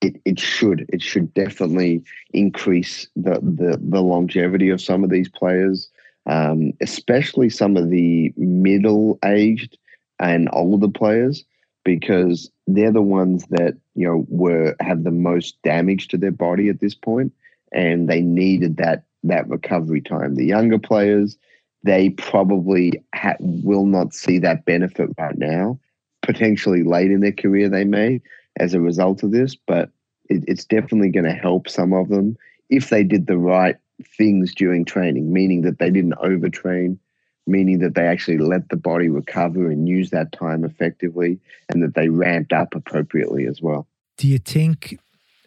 It, 0.00 0.20
it 0.24 0.38
should. 0.38 0.88
It 0.92 1.02
should 1.02 1.34
definitely 1.34 2.04
increase 2.32 3.08
the, 3.16 3.40
the, 3.42 3.80
the 3.82 4.00
longevity 4.00 4.70
of 4.70 4.80
some 4.80 5.02
of 5.02 5.10
these 5.10 5.28
players 5.28 5.90
um, 6.28 6.72
especially 6.80 7.48
some 7.50 7.76
of 7.76 7.90
the 7.90 8.32
middle 8.36 9.18
aged 9.24 9.78
and 10.20 10.48
older 10.52 10.88
players, 10.88 11.44
because 11.84 12.50
they're 12.66 12.92
the 12.92 13.02
ones 13.02 13.44
that 13.50 13.76
you 13.94 14.06
know 14.06 14.26
were 14.28 14.76
have 14.80 15.04
the 15.04 15.10
most 15.10 15.60
damage 15.62 16.08
to 16.08 16.18
their 16.18 16.30
body 16.32 16.68
at 16.68 16.80
this 16.80 16.94
point, 16.94 17.32
and 17.72 18.08
they 18.08 18.20
needed 18.20 18.76
that 18.76 19.04
that 19.24 19.48
recovery 19.48 20.00
time. 20.00 20.34
The 20.34 20.44
younger 20.44 20.78
players, 20.78 21.36
they 21.82 22.10
probably 22.10 23.02
ha- 23.14 23.36
will 23.40 23.86
not 23.86 24.14
see 24.14 24.38
that 24.38 24.64
benefit 24.64 25.10
right 25.18 25.36
now. 25.36 25.78
Potentially 26.22 26.82
late 26.82 27.10
in 27.10 27.20
their 27.20 27.32
career, 27.32 27.68
they 27.68 27.84
may 27.84 28.20
as 28.58 28.74
a 28.74 28.80
result 28.80 29.22
of 29.22 29.30
this, 29.30 29.54
but 29.54 29.90
it, 30.28 30.44
it's 30.46 30.64
definitely 30.64 31.10
going 31.10 31.24
to 31.24 31.32
help 31.32 31.68
some 31.68 31.92
of 31.92 32.08
them 32.08 32.36
if 32.68 32.90
they 32.90 33.02
did 33.02 33.26
the 33.26 33.38
right 33.38 33.76
things 34.16 34.54
during 34.54 34.84
training, 34.84 35.32
meaning 35.32 35.62
that 35.62 35.78
they 35.78 35.90
didn't 35.90 36.14
overtrain, 36.14 36.98
meaning 37.46 37.78
that 37.80 37.94
they 37.94 38.06
actually 38.06 38.38
let 38.38 38.68
the 38.68 38.76
body 38.76 39.08
recover 39.08 39.70
and 39.70 39.88
use 39.88 40.10
that 40.10 40.32
time 40.32 40.64
effectively, 40.64 41.38
and 41.68 41.82
that 41.82 41.94
they 41.94 42.08
ramped 42.08 42.52
up 42.52 42.74
appropriately 42.74 43.46
as 43.46 43.60
well. 43.60 43.86
Do 44.16 44.28
you 44.28 44.38
think 44.38 44.98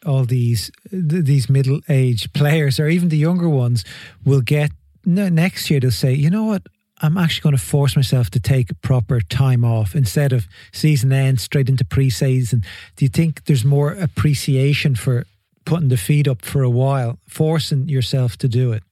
all 0.05 0.25
these 0.25 0.71
these 0.91 1.49
middle 1.49 1.81
aged 1.89 2.33
players, 2.33 2.79
or 2.79 2.87
even 2.87 3.09
the 3.09 3.17
younger 3.17 3.49
ones, 3.49 3.85
will 4.25 4.41
get 4.41 4.71
next 5.05 5.69
year? 5.69 5.79
They'll 5.79 5.91
say, 5.91 6.13
you 6.13 6.29
know 6.29 6.45
what. 6.45 6.63
I'm 7.03 7.17
actually 7.17 7.41
going 7.41 7.57
to 7.57 7.63
force 7.63 7.95
myself 7.95 8.29
to 8.29 8.39
take 8.39 8.79
proper 8.83 9.21
time 9.21 9.65
off 9.65 9.95
instead 9.95 10.31
of 10.31 10.45
season 10.71 11.11
end 11.11 11.41
straight 11.41 11.67
into 11.67 11.83
pre-season. 11.83 12.63
Do 12.95 13.05
you 13.05 13.09
think 13.09 13.45
there's 13.45 13.65
more 13.65 13.93
appreciation 13.93 14.93
for 14.93 15.25
putting 15.65 15.89
the 15.89 15.97
feet 15.97 16.27
up 16.27 16.43
for 16.43 16.63
a 16.63 16.69
while, 16.69 17.19
forcing 17.27 17.89
yourself 17.89 18.37
to 18.37 18.47
do 18.47 18.71
it? 18.71 18.83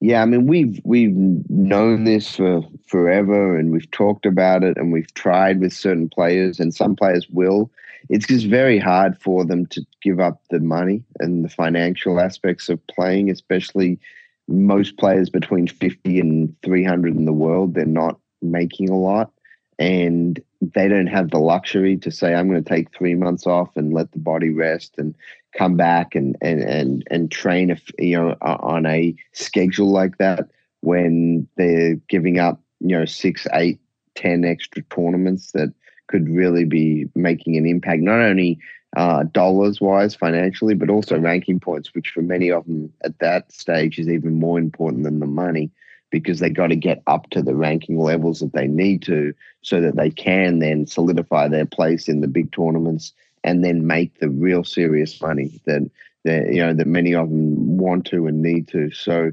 Yeah, 0.00 0.20
I 0.20 0.26
mean 0.26 0.46
we've 0.46 0.80
we've 0.84 1.14
known 1.48 2.04
this 2.04 2.36
for 2.36 2.62
forever, 2.88 3.56
and 3.56 3.72
we've 3.72 3.90
talked 3.90 4.26
about 4.26 4.62
it, 4.62 4.76
and 4.76 4.92
we've 4.92 5.12
tried 5.14 5.60
with 5.60 5.72
certain 5.72 6.08
players, 6.08 6.60
and 6.60 6.74
some 6.74 6.94
players 6.94 7.26
will. 7.30 7.70
It's 8.10 8.26
just 8.26 8.46
very 8.46 8.78
hard 8.78 9.16
for 9.18 9.46
them 9.46 9.64
to 9.66 9.80
give 10.02 10.20
up 10.20 10.42
the 10.50 10.60
money 10.60 11.02
and 11.20 11.42
the 11.42 11.48
financial 11.48 12.20
aspects 12.20 12.68
of 12.68 12.86
playing, 12.86 13.30
especially 13.30 13.98
most 14.46 14.98
players 14.98 15.30
between 15.30 15.68
50 15.68 16.20
and 16.20 16.54
300 16.62 17.16
in 17.16 17.24
the 17.24 17.32
world. 17.32 17.72
They're 17.72 17.86
not 17.86 18.18
making 18.42 18.90
a 18.90 18.98
lot, 18.98 19.32
and 19.78 20.38
they 20.72 20.88
don't 20.88 21.06
have 21.06 21.30
the 21.30 21.38
luxury 21.38 21.96
to 21.98 22.10
say, 22.10 22.34
I'm 22.34 22.48
going 22.48 22.62
to 22.62 22.68
take 22.68 22.94
three 22.94 23.14
months 23.14 23.46
off 23.46 23.70
and 23.76 23.92
let 23.92 24.12
the 24.12 24.18
body 24.18 24.50
rest 24.50 24.94
and 24.98 25.14
come 25.56 25.76
back 25.76 26.14
and 26.14 26.36
and 26.40 26.60
and 26.62 27.04
and 27.10 27.30
train 27.30 27.70
if 27.70 27.90
you 27.98 28.16
know 28.16 28.36
on 28.42 28.86
a 28.86 29.14
schedule 29.32 29.90
like 29.90 30.18
that 30.18 30.48
when 30.80 31.46
they're 31.56 31.94
giving 32.08 32.38
up 32.38 32.60
you 32.80 32.98
know 32.98 33.04
six 33.04 33.46
eight 33.52 33.78
ten 34.14 34.44
extra 34.44 34.82
tournaments 34.90 35.52
that 35.52 35.72
could 36.08 36.28
really 36.28 36.64
be 36.64 37.06
making 37.14 37.56
an 37.56 37.66
impact 37.66 38.02
not 38.02 38.20
only 38.20 38.58
uh, 38.96 39.24
dollars 39.32 39.80
wise 39.80 40.14
financially, 40.14 40.74
but 40.74 40.90
also 40.90 41.18
ranking 41.18 41.58
points, 41.58 41.92
which 41.94 42.10
for 42.10 42.22
many 42.22 42.50
of 42.50 42.64
them 42.66 42.92
at 43.02 43.18
that 43.18 43.50
stage 43.50 43.98
is 43.98 44.08
even 44.08 44.38
more 44.38 44.58
important 44.58 45.02
than 45.02 45.18
the 45.18 45.26
money 45.26 45.70
because 46.14 46.38
they've 46.38 46.54
got 46.54 46.68
to 46.68 46.76
get 46.76 47.02
up 47.08 47.28
to 47.30 47.42
the 47.42 47.56
ranking 47.56 47.98
levels 47.98 48.38
that 48.38 48.52
they 48.52 48.68
need 48.68 49.02
to 49.02 49.34
so 49.62 49.80
that 49.80 49.96
they 49.96 50.10
can 50.10 50.60
then 50.60 50.86
solidify 50.86 51.48
their 51.48 51.66
place 51.66 52.08
in 52.08 52.20
the 52.20 52.28
big 52.28 52.52
tournaments 52.52 53.12
and 53.42 53.64
then 53.64 53.88
make 53.88 54.20
the 54.20 54.28
real 54.28 54.62
serious 54.62 55.20
money 55.20 55.60
that 55.66 55.90
that 56.24 56.54
you 56.54 56.64
know 56.64 56.72
that 56.72 56.86
many 56.86 57.16
of 57.16 57.28
them 57.28 57.76
want 57.76 58.06
to 58.06 58.28
and 58.28 58.40
need 58.40 58.68
to. 58.68 58.92
So 58.92 59.32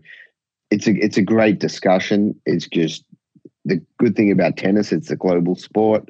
it's 0.72 0.88
a 0.88 0.96
it's 0.96 1.18
a 1.18 1.22
great 1.22 1.60
discussion. 1.60 2.34
It's 2.48 2.68
just 2.68 3.06
the 3.64 3.80
good 4.00 4.16
thing 4.16 4.32
about 4.32 4.58
tennis 4.58 4.92
it's 4.92 5.12
a 5.12 5.16
global 5.16 5.56
sport. 5.56 6.10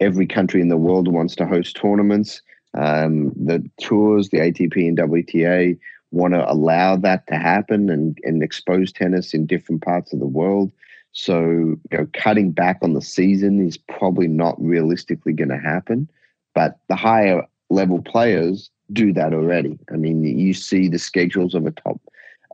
Every 0.00 0.26
country 0.26 0.60
in 0.60 0.68
the 0.68 0.76
world 0.76 1.08
wants 1.08 1.34
to 1.36 1.46
host 1.46 1.76
tournaments. 1.76 2.42
Um, 2.74 3.30
the 3.30 3.68
tours, 3.80 4.28
the 4.28 4.38
ATP 4.38 4.76
and 4.86 4.98
WTA, 4.98 5.78
want 6.10 6.34
to 6.34 6.50
allow 6.50 6.96
that 6.96 7.26
to 7.28 7.36
happen 7.36 7.88
and, 7.88 8.18
and 8.24 8.42
expose 8.42 8.92
tennis 8.92 9.32
in 9.32 9.46
different 9.46 9.82
parts 9.82 10.12
of 10.12 10.18
the 10.18 10.26
world. 10.26 10.72
So, 11.12 11.40
you 11.40 11.80
know, 11.92 12.08
cutting 12.14 12.52
back 12.52 12.78
on 12.82 12.94
the 12.94 13.02
season 13.02 13.66
is 13.66 13.76
probably 13.76 14.28
not 14.28 14.60
realistically 14.60 15.32
going 15.32 15.50
to 15.50 15.58
happen. 15.58 16.08
But 16.54 16.78
the 16.88 16.96
higher 16.96 17.46
level 17.68 18.02
players 18.02 18.70
do 18.92 19.12
that 19.12 19.32
already. 19.32 19.78
I 19.92 19.96
mean, 19.96 20.22
you 20.22 20.54
see 20.54 20.88
the 20.88 20.98
schedules 20.98 21.54
of 21.54 21.66
a 21.66 21.70
top 21.70 22.00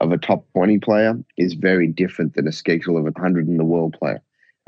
of 0.02 0.12
a 0.12 0.18
top 0.18 0.44
20 0.52 0.78
player 0.80 1.18
is 1.38 1.54
very 1.54 1.88
different 1.88 2.34
than 2.34 2.46
a 2.46 2.52
schedule 2.52 2.98
of 2.98 3.06
a 3.06 3.10
100 3.12 3.48
in 3.48 3.56
the 3.56 3.64
world 3.64 3.96
player. 3.98 4.20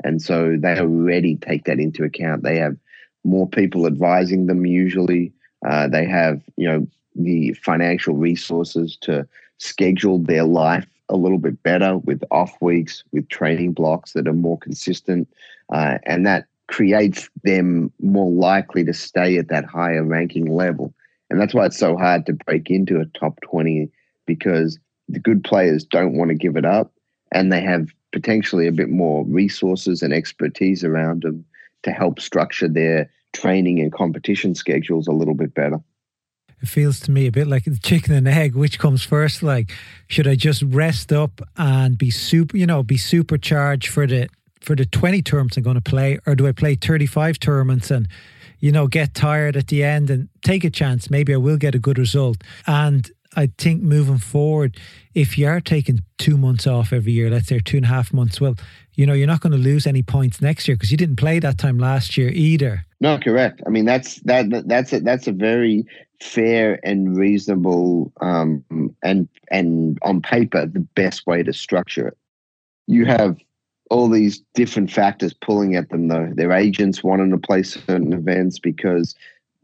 And 0.03 0.21
so 0.21 0.57
they 0.59 0.79
already 0.79 1.35
take 1.35 1.65
that 1.65 1.79
into 1.79 2.03
account. 2.03 2.43
They 2.43 2.57
have 2.57 2.75
more 3.23 3.47
people 3.47 3.85
advising 3.85 4.47
them 4.47 4.65
usually. 4.65 5.31
Uh, 5.67 5.87
they 5.87 6.05
have, 6.05 6.41
you 6.55 6.67
know, 6.67 6.87
the 7.15 7.53
financial 7.53 8.15
resources 8.15 8.97
to 9.01 9.27
schedule 9.57 10.19
their 10.19 10.43
life 10.43 10.87
a 11.09 11.17
little 11.17 11.37
bit 11.37 11.61
better 11.63 11.97
with 11.97 12.23
off 12.31 12.55
weeks, 12.61 13.03
with 13.11 13.27
training 13.29 13.73
blocks 13.73 14.13
that 14.13 14.27
are 14.27 14.33
more 14.33 14.57
consistent, 14.59 15.27
uh, 15.73 15.97
and 16.05 16.25
that 16.25 16.45
creates 16.67 17.29
them 17.43 17.91
more 17.99 18.31
likely 18.31 18.85
to 18.85 18.93
stay 18.93 19.37
at 19.37 19.47
that 19.49 19.65
higher 19.65 20.03
ranking 20.03 20.53
level. 20.53 20.93
And 21.29 21.39
that's 21.39 21.53
why 21.53 21.65
it's 21.65 21.79
so 21.79 21.97
hard 21.97 22.25
to 22.27 22.33
break 22.33 22.69
into 22.69 22.99
a 22.99 23.05
top 23.05 23.39
20 23.41 23.89
because 24.25 24.79
the 25.07 25.19
good 25.19 25.43
players 25.43 25.83
don't 25.83 26.13
want 26.13 26.29
to 26.29 26.35
give 26.35 26.55
it 26.55 26.65
up 26.65 26.91
and 27.31 27.51
they 27.51 27.61
have 27.61 27.89
potentially 28.11 28.67
a 28.67 28.71
bit 28.71 28.89
more 28.89 29.25
resources 29.25 30.01
and 30.01 30.13
expertise 30.13 30.83
around 30.83 31.23
them 31.23 31.45
to 31.83 31.91
help 31.91 32.19
structure 32.19 32.67
their 32.67 33.09
training 33.33 33.79
and 33.79 33.91
competition 33.91 34.55
schedules 34.55 35.07
a 35.07 35.11
little 35.11 35.35
bit 35.35 35.53
better. 35.53 35.79
It 36.61 36.67
feels 36.67 36.99
to 37.01 37.11
me 37.11 37.27
a 37.27 37.31
bit 37.31 37.47
like 37.47 37.65
the 37.65 37.77
chicken 37.77 38.13
and 38.13 38.27
egg. 38.27 38.55
Which 38.55 38.79
comes 38.79 39.03
first? 39.03 39.43
Like, 39.43 39.71
should 40.07 40.27
I 40.27 40.35
just 40.35 40.61
rest 40.63 41.13
up 41.13 41.41
and 41.57 41.97
be 41.97 42.09
super, 42.09 42.57
you 42.57 42.65
know, 42.65 42.83
be 42.83 42.97
supercharged 42.97 43.87
for 43.87 44.05
the 44.05 44.29
for 44.61 44.75
the 44.75 44.85
twenty 44.85 45.21
tournaments 45.21 45.57
I'm 45.57 45.63
going 45.63 45.75
to 45.75 45.81
play, 45.81 46.19
or 46.25 46.35
do 46.35 46.47
I 46.47 46.51
play 46.51 46.75
thirty 46.75 47.05
five 47.05 47.39
tournaments 47.39 47.91
and 47.91 48.07
you 48.59 48.71
know 48.71 48.87
get 48.87 49.13
tired 49.13 49.55
at 49.55 49.67
the 49.67 49.83
end 49.83 50.09
and 50.09 50.27
take 50.43 50.63
a 50.63 50.69
chance? 50.69 51.09
Maybe 51.09 51.33
I 51.33 51.37
will 51.37 51.57
get 51.57 51.75
a 51.75 51.79
good 51.79 51.97
result. 51.97 52.43
And 52.67 53.09
I 53.35 53.51
think 53.57 53.81
moving 53.81 54.17
forward, 54.17 54.77
if 55.13 55.37
you 55.37 55.47
are 55.47 55.61
taking 55.61 56.01
two 56.17 56.37
months 56.37 56.65
off 56.65 56.91
every 56.91 57.11
year, 57.11 57.29
let's 57.29 57.47
say 57.47 57.59
two 57.59 57.77
and 57.77 57.85
a 57.85 57.89
half 57.89 58.11
months, 58.11 58.41
well, 58.41 58.55
you 58.95 59.05
know, 59.05 59.13
you're 59.13 59.27
not 59.27 59.41
going 59.41 59.51
to 59.51 59.57
lose 59.57 59.85
any 59.85 60.01
points 60.01 60.41
next 60.41 60.67
year 60.67 60.75
because 60.75 60.91
you 60.91 60.97
didn't 60.97 61.17
play 61.17 61.39
that 61.39 61.57
time 61.57 61.77
last 61.77 62.17
year 62.17 62.29
either. 62.33 62.85
No, 62.99 63.17
correct. 63.17 63.61
I 63.65 63.69
mean, 63.69 63.85
that's 63.85 64.15
that 64.21 64.67
that's 64.67 64.93
a, 64.93 64.99
that's 64.99 65.27
a 65.27 65.31
very 65.31 65.85
fair 66.21 66.79
and 66.83 67.17
reasonable 67.17 68.11
um, 68.19 68.63
and 69.03 69.29
and 69.51 69.97
on 70.01 70.21
paper 70.21 70.65
the 70.65 70.81
best 70.81 71.25
way 71.25 71.43
to 71.43 71.53
structure 71.53 72.09
it. 72.09 72.17
You 72.87 73.05
have 73.05 73.37
all 73.89 74.09
these 74.09 74.43
different 74.53 74.91
factors 74.91 75.33
pulling 75.33 75.75
at 75.75 75.89
them 75.89 76.07
though. 76.07 76.31
Their 76.33 76.51
agents 76.51 77.03
wanting 77.03 77.31
to 77.31 77.37
play 77.37 77.63
certain 77.63 78.13
events 78.13 78.59
because 78.59 79.15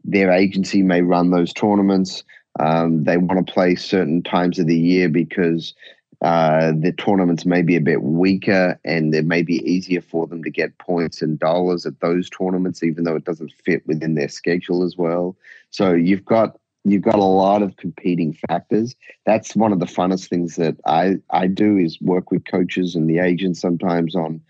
their 0.04 0.30
agency 0.30 0.82
may 0.82 1.02
run 1.02 1.30
those 1.30 1.52
tournaments. 1.52 2.24
Um, 2.58 3.04
they 3.04 3.16
want 3.16 3.46
to 3.46 3.52
play 3.52 3.74
certain 3.74 4.22
times 4.22 4.58
of 4.58 4.66
the 4.66 4.78
year 4.78 5.08
because 5.08 5.74
uh, 6.22 6.72
the 6.78 6.92
tournaments 6.92 7.44
may 7.44 7.62
be 7.62 7.76
a 7.76 7.80
bit 7.80 8.02
weaker 8.02 8.78
and 8.84 9.14
it 9.14 9.26
may 9.26 9.42
be 9.42 9.56
easier 9.70 10.00
for 10.00 10.26
them 10.26 10.42
to 10.42 10.50
get 10.50 10.78
points 10.78 11.20
and 11.20 11.38
dollars 11.38 11.84
at 11.84 12.00
those 12.00 12.30
tournaments, 12.30 12.82
even 12.82 13.04
though 13.04 13.16
it 13.16 13.24
doesn't 13.24 13.52
fit 13.52 13.86
within 13.86 14.14
their 14.14 14.28
schedule 14.28 14.82
as 14.82 14.96
well. 14.96 15.36
So 15.70 15.92
you've 15.92 16.24
got 16.24 16.58
you've 16.84 17.02
got 17.02 17.16
a 17.16 17.24
lot 17.24 17.62
of 17.62 17.76
competing 17.76 18.32
factors. 18.48 18.94
That's 19.26 19.56
one 19.56 19.72
of 19.72 19.80
the 19.80 19.86
funnest 19.86 20.28
things 20.28 20.54
that 20.56 20.76
I, 20.86 21.16
I 21.30 21.48
do 21.48 21.76
is 21.76 22.00
work 22.00 22.30
with 22.30 22.46
coaches 22.46 22.94
and 22.94 23.10
the 23.10 23.18
agents 23.18 23.60
sometimes 23.60 24.14
on 24.14 24.40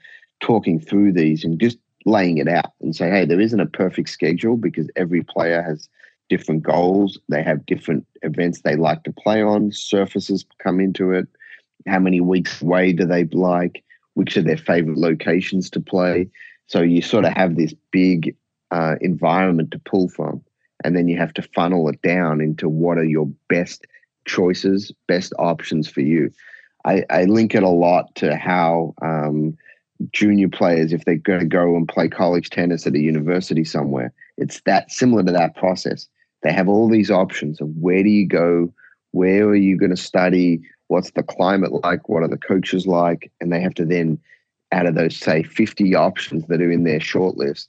talking 0.40 0.78
through 0.78 1.12
these 1.12 1.44
and 1.44 1.58
just 1.58 1.78
laying 2.04 2.36
it 2.36 2.46
out 2.46 2.72
and 2.82 2.94
say, 2.94 3.10
hey, 3.10 3.24
there 3.24 3.40
isn't 3.40 3.58
a 3.58 3.66
perfect 3.66 4.10
schedule 4.10 4.58
because 4.58 4.88
every 4.96 5.22
player 5.22 5.62
has 5.62 5.88
different 6.28 6.62
goals. 6.62 7.18
They 7.28 7.42
have 7.42 7.66
different 7.66 8.06
events 8.22 8.60
they 8.60 8.76
like 8.76 9.04
to 9.04 9.12
play 9.12 9.42
on. 9.42 9.72
Surfaces 9.72 10.44
come 10.62 10.80
into 10.80 11.12
it 11.12 11.28
how 11.86 11.98
many 11.98 12.20
weeks 12.20 12.62
away 12.62 12.92
do 12.92 13.04
they 13.04 13.24
like, 13.24 13.84
which 14.14 14.36
are 14.36 14.42
their 14.42 14.56
favorite 14.56 14.98
locations 14.98 15.70
to 15.70 15.80
play. 15.80 16.28
So 16.66 16.82
you 16.82 17.02
sort 17.02 17.24
of 17.24 17.32
have 17.34 17.56
this 17.56 17.74
big 17.92 18.34
uh, 18.70 18.96
environment 19.00 19.70
to 19.70 19.78
pull 19.78 20.08
from, 20.08 20.42
and 20.84 20.96
then 20.96 21.08
you 21.08 21.16
have 21.16 21.34
to 21.34 21.42
funnel 21.42 21.88
it 21.88 22.02
down 22.02 22.40
into 22.40 22.68
what 22.68 22.98
are 22.98 23.04
your 23.04 23.28
best 23.48 23.86
choices, 24.26 24.92
best 25.06 25.32
options 25.38 25.88
for 25.88 26.00
you. 26.00 26.30
I, 26.84 27.04
I 27.10 27.24
link 27.24 27.54
it 27.54 27.62
a 27.62 27.68
lot 27.68 28.14
to 28.16 28.36
how 28.36 28.94
um, 29.02 29.56
junior 30.12 30.48
players, 30.48 30.92
if 30.92 31.04
they're 31.04 31.16
going 31.16 31.40
to 31.40 31.46
go 31.46 31.76
and 31.76 31.88
play 31.88 32.08
college 32.08 32.50
tennis 32.50 32.86
at 32.86 32.94
a 32.94 33.00
university 33.00 33.64
somewhere, 33.64 34.12
it's 34.36 34.60
that 34.62 34.90
similar 34.90 35.22
to 35.22 35.32
that 35.32 35.56
process. 35.56 36.08
They 36.46 36.52
have 36.52 36.68
all 36.68 36.88
these 36.88 37.10
options 37.10 37.60
of 37.60 37.76
where 37.76 38.04
do 38.04 38.08
you 38.08 38.24
go, 38.24 38.72
where 39.10 39.46
are 39.48 39.56
you 39.56 39.76
going 39.76 39.90
to 39.90 39.96
study, 39.96 40.60
what's 40.86 41.10
the 41.10 41.24
climate 41.24 41.72
like, 41.82 42.08
what 42.08 42.22
are 42.22 42.28
the 42.28 42.36
coaches 42.36 42.86
like, 42.86 43.32
and 43.40 43.52
they 43.52 43.60
have 43.60 43.74
to 43.74 43.84
then, 43.84 44.20
out 44.70 44.86
of 44.86 44.94
those 44.94 45.16
say 45.16 45.42
50 45.42 45.96
options 45.96 46.46
that 46.46 46.62
are 46.62 46.70
in 46.70 46.84
their 46.84 47.00
shortlist, 47.00 47.66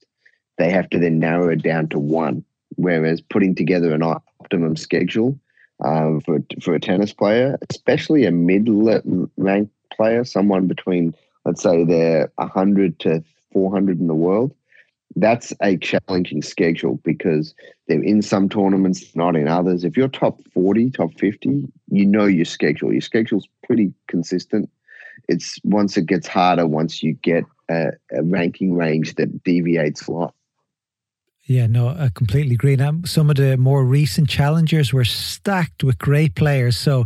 they 0.59 0.69
have 0.69 0.91
to 0.91 0.99
then 0.99 1.17
narrow 1.17 1.49
it 1.49 1.63
down 1.63 1.87
to 1.87 1.97
one. 1.97 2.45
Whereas 2.75 3.19
putting 3.19 3.55
together 3.55 3.95
an 3.95 4.03
optimum 4.03 4.75
schedule 4.75 5.39
um, 5.83 6.21
for 6.21 6.37
for 6.61 6.75
a 6.75 6.79
tennis 6.79 7.13
player, 7.13 7.57
especially 7.71 8.25
a 8.25 8.31
mid-ranked 8.31 9.73
player, 9.91 10.23
someone 10.23 10.67
between 10.67 11.15
let's 11.45 11.63
say 11.63 11.83
they're 11.83 12.31
100 12.35 12.99
to 12.99 13.23
400 13.53 13.99
in 13.99 14.05
the 14.05 14.13
world, 14.13 14.53
that's 15.19 15.51
a 15.61 15.77
challenging 15.77 16.41
schedule 16.41 16.99
because 17.03 17.55
they're 17.87 18.03
in 18.03 18.21
some 18.21 18.49
tournaments, 18.49 19.15
not 19.15 19.35
in 19.35 19.47
others. 19.47 19.83
If 19.83 19.97
you're 19.97 20.07
top 20.07 20.39
40, 20.53 20.91
top 20.91 21.11
50, 21.17 21.67
you 21.89 22.05
know 22.05 22.25
your 22.25 22.45
schedule. 22.45 22.91
Your 22.91 23.01
schedule's 23.01 23.47
pretty 23.63 23.93
consistent. 24.07 24.69
It's 25.27 25.59
once 25.63 25.97
it 25.97 26.05
gets 26.05 26.27
harder, 26.27 26.67
once 26.67 27.01
you 27.01 27.13
get 27.13 27.45
a, 27.69 27.89
a 28.11 28.21
ranking 28.23 28.75
range 28.75 29.15
that 29.15 29.43
deviates 29.43 30.07
a 30.07 30.11
lot. 30.11 30.33
Yeah, 31.45 31.65
no, 31.65 31.87
I 31.87 32.09
completely 32.13 32.55
agree. 32.55 32.75
Now, 32.75 32.99
some 33.05 33.29
of 33.29 33.37
the 33.37 33.55
more 33.55 33.85
recent 33.85 34.27
challengers 34.27 34.91
were 34.91 35.05
stacked 35.05 35.81
with 35.81 35.97
great 35.97 36.35
players. 36.35 36.77
So 36.77 37.05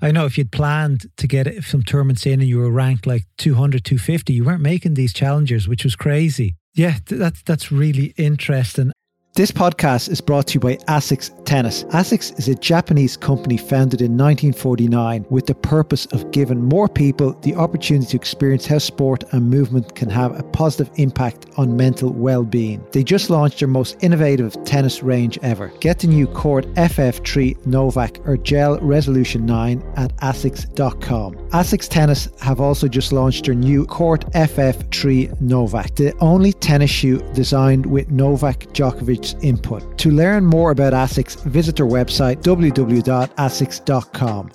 I 0.00 0.10
know 0.10 0.24
if 0.24 0.38
you'd 0.38 0.50
planned 0.50 1.04
to 1.18 1.28
get 1.28 1.62
some 1.64 1.82
tournaments 1.82 2.24
in 2.24 2.40
and 2.40 2.48
you 2.48 2.58
were 2.58 2.70
ranked 2.70 3.06
like 3.06 3.26
200, 3.36 3.84
250, 3.84 4.32
you 4.32 4.44
weren't 4.44 4.62
making 4.62 4.94
these 4.94 5.12
challengers, 5.12 5.68
which 5.68 5.84
was 5.84 5.94
crazy. 5.94 6.56
Yeah, 6.74 6.98
that's 7.06 7.42
that's 7.42 7.70
really 7.70 8.14
interesting. 8.16 8.92
This 9.34 9.50
podcast 9.50 10.10
is 10.10 10.20
brought 10.20 10.48
to 10.48 10.54
you 10.54 10.60
by 10.60 10.76
ASICS 10.88 11.46
Tennis. 11.46 11.84
ASICS 11.84 12.38
is 12.38 12.48
a 12.48 12.54
Japanese 12.54 13.16
company 13.16 13.56
founded 13.56 14.02
in 14.02 14.12
1949 14.18 15.24
with 15.30 15.46
the 15.46 15.54
purpose 15.54 16.04
of 16.12 16.30
giving 16.32 16.62
more 16.62 16.86
people 16.86 17.32
the 17.40 17.54
opportunity 17.54 18.08
to 18.08 18.16
experience 18.18 18.66
how 18.66 18.76
sport 18.76 19.24
and 19.32 19.48
movement 19.48 19.94
can 19.94 20.10
have 20.10 20.38
a 20.38 20.42
positive 20.42 20.92
impact 20.96 21.46
on 21.56 21.78
mental 21.78 22.12
well-being. 22.12 22.84
They 22.92 23.02
just 23.02 23.30
launched 23.30 23.60
their 23.60 23.68
most 23.68 23.96
innovative 24.02 24.62
tennis 24.66 25.02
range 25.02 25.38
ever. 25.40 25.68
Get 25.80 26.00
the 26.00 26.08
new 26.08 26.26
Court 26.26 26.66
FF3 26.74 27.64
Novak 27.64 28.18
or 28.28 28.36
Gel 28.36 28.78
Resolution 28.80 29.46
9 29.46 29.82
at 29.96 30.14
asics.com. 30.18 31.36
ASICS 31.52 31.88
Tennis 31.88 32.28
have 32.42 32.60
also 32.60 32.86
just 32.86 33.12
launched 33.12 33.46
their 33.46 33.54
new 33.54 33.86
Court 33.86 34.30
FF3 34.32 35.40
Novak, 35.40 35.94
the 35.94 36.14
only 36.18 36.52
tennis 36.52 36.90
shoe 36.90 37.22
designed 37.32 37.86
with 37.86 38.10
Novak 38.10 38.66
Djokovic 38.74 39.21
input. 39.42 39.98
To 39.98 40.10
learn 40.10 40.44
more 40.44 40.70
about 40.70 40.92
ASICS, 40.92 41.42
visit 41.44 41.76
their 41.76 41.86
website 41.86 42.42
www.asics.com. 42.42 44.52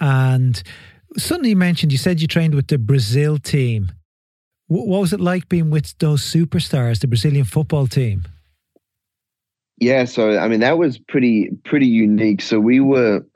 And 0.00 0.62
something 1.16 1.48
you 1.48 1.56
mentioned, 1.56 1.92
you 1.92 1.98
said 1.98 2.20
you 2.20 2.26
trained 2.26 2.54
with 2.54 2.68
the 2.68 2.78
Brazil 2.78 3.38
team. 3.38 3.92
What 4.66 5.00
was 5.00 5.12
it 5.12 5.20
like 5.20 5.48
being 5.48 5.70
with 5.70 5.96
those 5.98 6.22
superstars, 6.22 7.00
the 7.00 7.06
Brazilian 7.06 7.44
football 7.44 7.86
team? 7.86 8.24
Yeah, 9.82 10.04
so 10.04 10.38
I 10.38 10.46
mean 10.46 10.60
that 10.60 10.78
was 10.78 10.96
pretty 10.96 11.50
pretty 11.64 11.88
unique. 11.88 12.40
So 12.40 12.60
we 12.60 12.78
were 12.78 13.26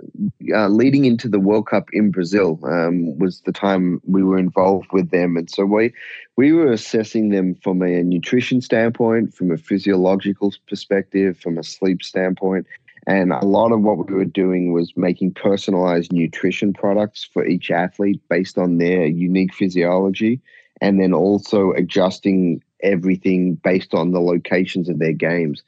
uh, 0.54 0.68
leading 0.68 1.04
into 1.04 1.28
the 1.28 1.40
World 1.40 1.66
Cup 1.66 1.88
in 1.92 2.12
Brazil. 2.12 2.61
Um, 2.62 3.18
was 3.18 3.40
the 3.40 3.50
time 3.50 4.00
we 4.04 4.22
were 4.22 4.38
involved 4.38 4.92
with 4.92 5.11
them, 5.11 5.37
and 5.37 5.50
so 5.50 5.64
we 5.64 5.92
we 6.37 6.52
were 6.52 6.70
assessing 6.70 7.30
them 7.30 7.56
from 7.64 7.82
a 7.82 8.04
nutrition 8.04 8.61
standpoint, 8.61 9.35
from 9.35 9.50
a 9.50 9.56
physiological 9.56 10.54
perspective, 10.68 11.37
from 11.37 11.59
a 11.59 11.64
sleep 11.64 12.04
standpoint, 12.04 12.68
and 13.09 13.32
a 13.32 13.44
lot 13.44 13.72
of 13.72 13.80
what 13.82 14.09
we 14.09 14.14
were 14.14 14.24
doing 14.24 14.72
was 14.72 14.92
making 14.96 15.35
personalized 15.35 16.12
nutrition 16.12 16.72
products 16.72 17.24
for 17.24 17.44
each 17.44 17.72
athlete 17.72 18.20
based 18.30 18.56
on 18.56 18.78
their 18.78 19.04
unique 19.04 19.52
physiology, 19.52 20.40
and 20.80 21.00
then 21.00 21.12
also 21.12 21.72
adjusting 21.72 22.62
everything 22.85 23.56
based 23.56 23.94
on 23.94 24.12
the 24.12 24.20
locations 24.20 24.88
of 24.88 25.00
their 25.00 25.12
games. 25.12 25.64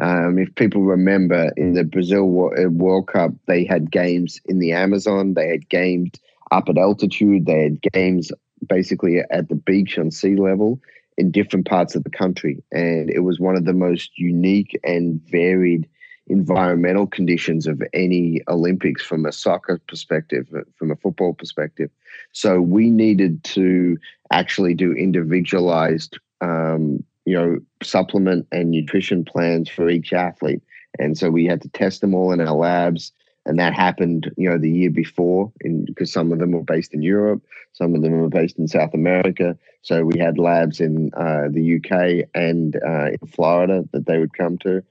Um, 0.00 0.38
if 0.38 0.54
people 0.54 0.82
remember 0.82 1.50
in 1.56 1.74
the 1.74 1.84
Brazil 1.84 2.50
uh, 2.56 2.68
World 2.68 3.08
Cup, 3.08 3.32
they 3.46 3.64
had 3.64 3.90
games 3.90 4.40
in 4.44 4.58
the 4.58 4.72
Amazon, 4.72 5.34
they 5.34 5.48
had 5.48 5.68
games 5.68 6.12
up 6.50 6.68
at 6.68 6.78
altitude, 6.78 7.46
they 7.46 7.62
had 7.64 7.82
games 7.92 8.30
basically 8.68 9.20
at 9.30 9.48
the 9.48 9.54
beach 9.54 9.98
on 9.98 10.10
sea 10.10 10.36
level 10.36 10.80
in 11.16 11.30
different 11.30 11.66
parts 11.66 11.94
of 11.94 12.04
the 12.04 12.10
country. 12.10 12.62
And 12.72 13.10
it 13.10 13.20
was 13.20 13.40
one 13.40 13.56
of 13.56 13.64
the 13.64 13.72
most 13.72 14.18
unique 14.18 14.78
and 14.84 15.20
varied 15.28 15.88
environmental 16.28 17.06
conditions 17.06 17.66
of 17.66 17.82
any 17.92 18.40
Olympics 18.48 19.02
from 19.02 19.26
a 19.26 19.32
soccer 19.32 19.80
perspective, 19.88 20.46
from 20.76 20.90
a 20.90 20.96
football 20.96 21.34
perspective. 21.34 21.90
So 22.32 22.60
we 22.60 22.90
needed 22.90 23.42
to 23.44 23.98
actually 24.30 24.74
do 24.74 24.92
individualized 24.92 26.18
um, 26.40 27.02
you 27.28 27.34
know, 27.34 27.58
supplement 27.82 28.46
and 28.52 28.70
nutrition 28.70 29.22
plans 29.22 29.68
for 29.68 29.90
each 29.90 30.14
athlete. 30.14 30.62
And 30.98 31.18
so 31.18 31.28
we 31.30 31.44
had 31.44 31.60
to 31.60 31.68
test 31.68 32.00
them 32.00 32.14
all 32.14 32.32
in 32.32 32.40
our 32.40 32.54
labs. 32.54 33.12
And 33.44 33.58
that 33.58 33.74
happened, 33.74 34.30
you 34.38 34.48
know, 34.48 34.56
the 34.56 34.70
year 34.70 34.90
before, 34.90 35.52
because 35.84 36.10
some 36.10 36.32
of 36.32 36.38
them 36.38 36.52
were 36.52 36.62
based 36.62 36.94
in 36.94 37.02
Europe, 37.02 37.42
some 37.72 37.94
of 37.94 38.02
them 38.02 38.12
were 38.12 38.30
based 38.30 38.58
in 38.58 38.66
South 38.66 38.94
America. 38.94 39.56
So 39.82 40.04
we 40.04 40.18
had 40.18 40.38
labs 40.38 40.80
in 40.80 41.10
uh, 41.14 41.48
the 41.50 41.76
UK 41.76 42.28
and 42.34 42.76
uh, 42.76 43.10
in 43.10 43.28
Florida 43.28 43.84
that 43.92 44.06
they 44.06 44.18
would 44.18 44.32
come 44.32 44.56
to. 44.58 44.82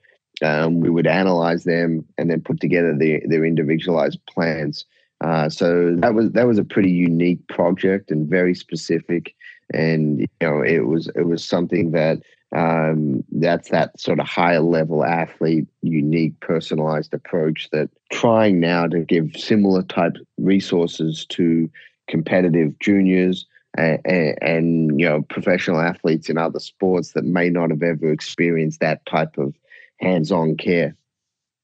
Um, 0.43 0.79
we 0.79 0.91
would 0.91 1.07
analyze 1.07 1.63
them 1.63 2.05
and 2.19 2.29
then 2.29 2.41
put 2.41 2.59
together 2.59 2.95
the, 2.95 3.21
their 3.27 3.45
individualized 3.45 4.19
plans. 4.27 4.85
Uh, 5.21 5.49
so 5.49 5.95
that 5.95 6.13
was 6.13 6.29
that 6.31 6.45
was 6.45 6.59
a 6.59 6.63
pretty 6.63 6.91
unique 6.91 7.47
project 7.47 8.11
and 8.11 8.29
very 8.29 8.53
specific 8.53 9.33
and 9.73 10.19
you 10.21 10.27
know 10.41 10.61
it 10.61 10.85
was 10.87 11.07
it 11.15 11.25
was 11.25 11.43
something 11.43 11.91
that 11.91 12.19
um, 12.55 13.25
that's 13.31 13.69
that 13.69 13.99
sort 13.99 14.19
of 14.19 14.27
higher 14.27 14.61
level 14.61 15.03
athlete 15.03 15.67
unique 15.81 16.39
personalized 16.39 17.13
approach 17.13 17.69
that 17.71 17.89
trying 18.11 18.59
now 18.59 18.87
to 18.87 19.01
give 19.01 19.35
similar 19.35 19.83
type 19.83 20.15
resources 20.37 21.25
to 21.25 21.69
competitive 22.07 22.77
juniors 22.79 23.45
and, 23.77 23.99
and, 24.05 24.37
and, 24.41 24.99
you 24.99 25.07
know 25.07 25.21
professional 25.23 25.79
athletes 25.79 26.29
in 26.29 26.37
other 26.37 26.59
sports 26.59 27.11
that 27.11 27.25
may 27.25 27.49
not 27.49 27.69
have 27.69 27.83
ever 27.83 28.11
experienced 28.11 28.79
that 28.79 29.05
type 29.05 29.37
of 29.37 29.53
hands-on 29.99 30.55
care. 30.55 30.95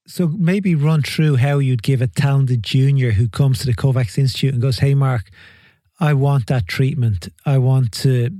So 0.06 0.28
maybe 0.28 0.74
run 0.74 1.00
through 1.00 1.36
how 1.36 1.58
you'd 1.60 1.82
give 1.82 2.02
a 2.02 2.06
talented 2.06 2.62
junior 2.62 3.12
who 3.12 3.26
comes 3.26 3.60
to 3.60 3.66
the 3.66 3.74
Kovacs 3.74 4.18
Institute 4.18 4.52
and 4.52 4.60
goes, 4.60 4.80
"Hey, 4.80 4.94
Mark, 4.94 5.30
I 6.04 6.12
want 6.12 6.48
that 6.48 6.68
treatment. 6.68 7.28
I 7.46 7.56
want 7.56 7.92
to 8.02 8.30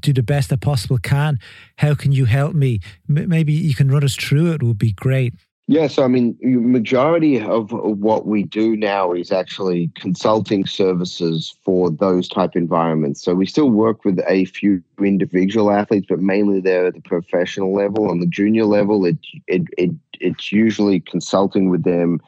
do 0.00 0.12
the 0.12 0.24
best 0.24 0.52
I 0.52 0.56
possible 0.56 0.98
can. 0.98 1.38
How 1.76 1.94
can 1.94 2.10
you 2.10 2.24
help 2.24 2.54
me? 2.54 2.80
M- 3.08 3.28
maybe 3.28 3.52
you 3.52 3.74
can 3.74 3.88
run 3.88 4.02
us 4.02 4.16
through 4.16 4.52
it. 4.52 4.62
Would 4.62 4.78
be 4.78 4.92
great. 4.92 5.34
Yeah, 5.68 5.86
so 5.86 6.02
I 6.02 6.08
mean, 6.08 6.36
majority 6.42 7.40
of 7.40 7.72
what 7.72 8.26
we 8.26 8.42
do 8.42 8.76
now 8.76 9.12
is 9.12 9.30
actually 9.32 9.90
consulting 9.94 10.66
services 10.66 11.56
for 11.64 11.90
those 11.90 12.28
type 12.28 12.54
environments. 12.54 13.22
So 13.22 13.34
we 13.34 13.46
still 13.46 13.70
work 13.70 14.04
with 14.04 14.20
a 14.28 14.44
few 14.46 14.82
individual 15.00 15.70
athletes, 15.70 16.06
but 16.08 16.20
mainly 16.20 16.60
they're 16.60 16.86
at 16.86 16.94
the 16.94 17.00
professional 17.00 17.72
level. 17.72 18.10
On 18.10 18.18
the 18.18 18.26
junior 18.26 18.64
level, 18.64 19.04
it 19.04 19.18
it, 19.46 19.62
it 19.78 19.90
it's 20.20 20.50
usually 20.50 21.00
consulting 21.00 21.68
with 21.70 21.84
them, 21.84 22.20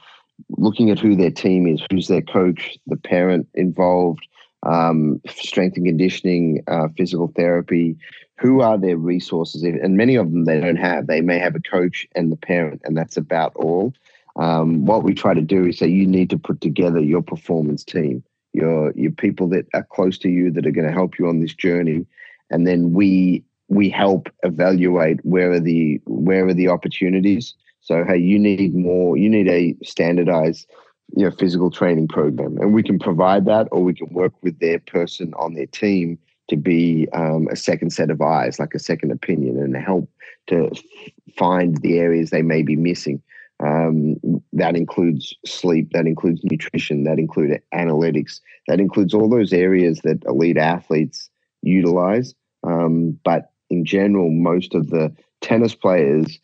looking 0.57 0.91
at 0.91 1.01
who 1.01 1.17
their 1.17 1.33
team 1.33 1.67
is, 1.67 1.81
who's 1.91 2.07
their 2.07 2.23
coach, 2.23 2.77
the 2.87 2.97
parent 2.97 3.49
involved, 3.55 4.27
um, 4.63 5.21
strength 5.29 5.77
and 5.77 5.87
conditioning, 5.87 6.63
uh, 6.69 6.89
physical 6.97 7.33
therapy. 7.37 7.97
Who 8.39 8.61
are 8.61 8.79
their 8.79 8.97
resources? 8.97 9.65
And 9.65 9.97
many 9.97 10.15
of 10.15 10.31
them 10.31 10.45
they 10.45 10.61
don't 10.61 10.77
have. 10.77 11.07
They 11.09 11.21
may 11.21 11.39
have 11.39 11.57
a 11.57 11.61
coach 11.61 12.07
and 12.15 12.31
the 12.31 12.37
parent, 12.37 12.83
and 12.85 12.97
that's 12.97 13.17
about 13.17 13.53
all. 13.57 13.93
Um, 14.37 14.87
what 14.87 15.03
we 15.03 15.15
try 15.15 15.35
to 15.35 15.43
do 15.43 15.67
is 15.67 15.79
say 15.79 15.89
you 15.89 16.07
need 16.07 16.31
to 16.31 16.39
put 16.39 16.61
together 16.61 17.01
your 17.01 17.23
performance 17.23 17.83
team, 17.83 18.23
your 18.53 18.93
your 18.93 19.11
people 19.11 19.49
that 19.49 19.67
are 19.75 19.83
close 19.83 20.19
to 20.19 20.29
you 20.29 20.53
that 20.53 20.67
are 20.67 20.71
going 20.71 20.87
to 20.87 20.93
help 20.93 21.19
you 21.19 21.27
on 21.27 21.41
this 21.41 21.53
journey, 21.53 22.07
and 22.51 22.67
then 22.67 22.93
we 22.93 23.43
we 23.69 23.91
help 23.91 24.29
evaluate 24.45 25.25
where 25.25 25.51
are 25.51 25.61
the 25.61 26.01
where 26.07 26.47
are 26.47 26.55
the 26.55 26.69
opportunities. 26.69 27.55
So 27.81 28.05
hey, 28.05 28.19
you 28.19 28.39
need 28.39 28.75
more. 28.75 29.17
You 29.17 29.29
need 29.29 29.49
a 29.49 29.77
standardized 29.85 30.71
you 31.17 31.25
know 31.25 31.31
physical 31.31 31.71
training 31.71 32.09
program. 32.09 32.59
And 32.59 32.75
we 32.75 32.83
can 32.83 32.99
provide 32.99 33.47
that 33.47 33.69
or 33.73 33.83
we 33.83 33.95
can 33.95 34.13
work 34.13 34.33
with 34.43 34.59
their 34.59 34.79
person 34.79 35.33
on 35.35 35.55
their 35.55 35.67
team 35.67 36.19
to 36.49 36.57
be 36.57 37.09
um, 37.13 37.49
a 37.51 37.57
second 37.57 37.91
set 37.91 38.11
of 38.11 38.21
eyes 38.21 38.59
like 38.59 38.75
a 38.75 38.79
second 38.79 39.13
opinion 39.13 39.59
and 39.59 39.77
help 39.77 40.11
to 40.49 40.71
find 41.37 41.77
the 41.79 41.99
areas 41.99 42.31
they 42.31 42.43
may 42.43 42.63
be 42.63 42.77
missing. 42.77 43.23
Um, 43.61 44.17
that 44.53 44.77
includes 44.77 45.35
sleep 45.45 45.91
that 45.93 46.07
includes 46.07 46.45
nutrition 46.45 47.03
that 47.05 47.19
includes 47.19 47.61
analytics 47.75 48.41
that 48.69 48.79
includes 48.79 49.15
all 49.15 49.29
those 49.29 49.53
areas 49.53 49.99
that 50.05 50.23
elite 50.27 50.57
athletes 50.57 51.29
utilize. 51.63 52.35
Um, 52.63 53.19
but 53.25 53.51
in 53.69 53.85
general 53.85 54.31
most 54.31 54.77
of 54.77 54.91
the 54.91 55.13
tennis 55.41 55.75
players 55.75 56.39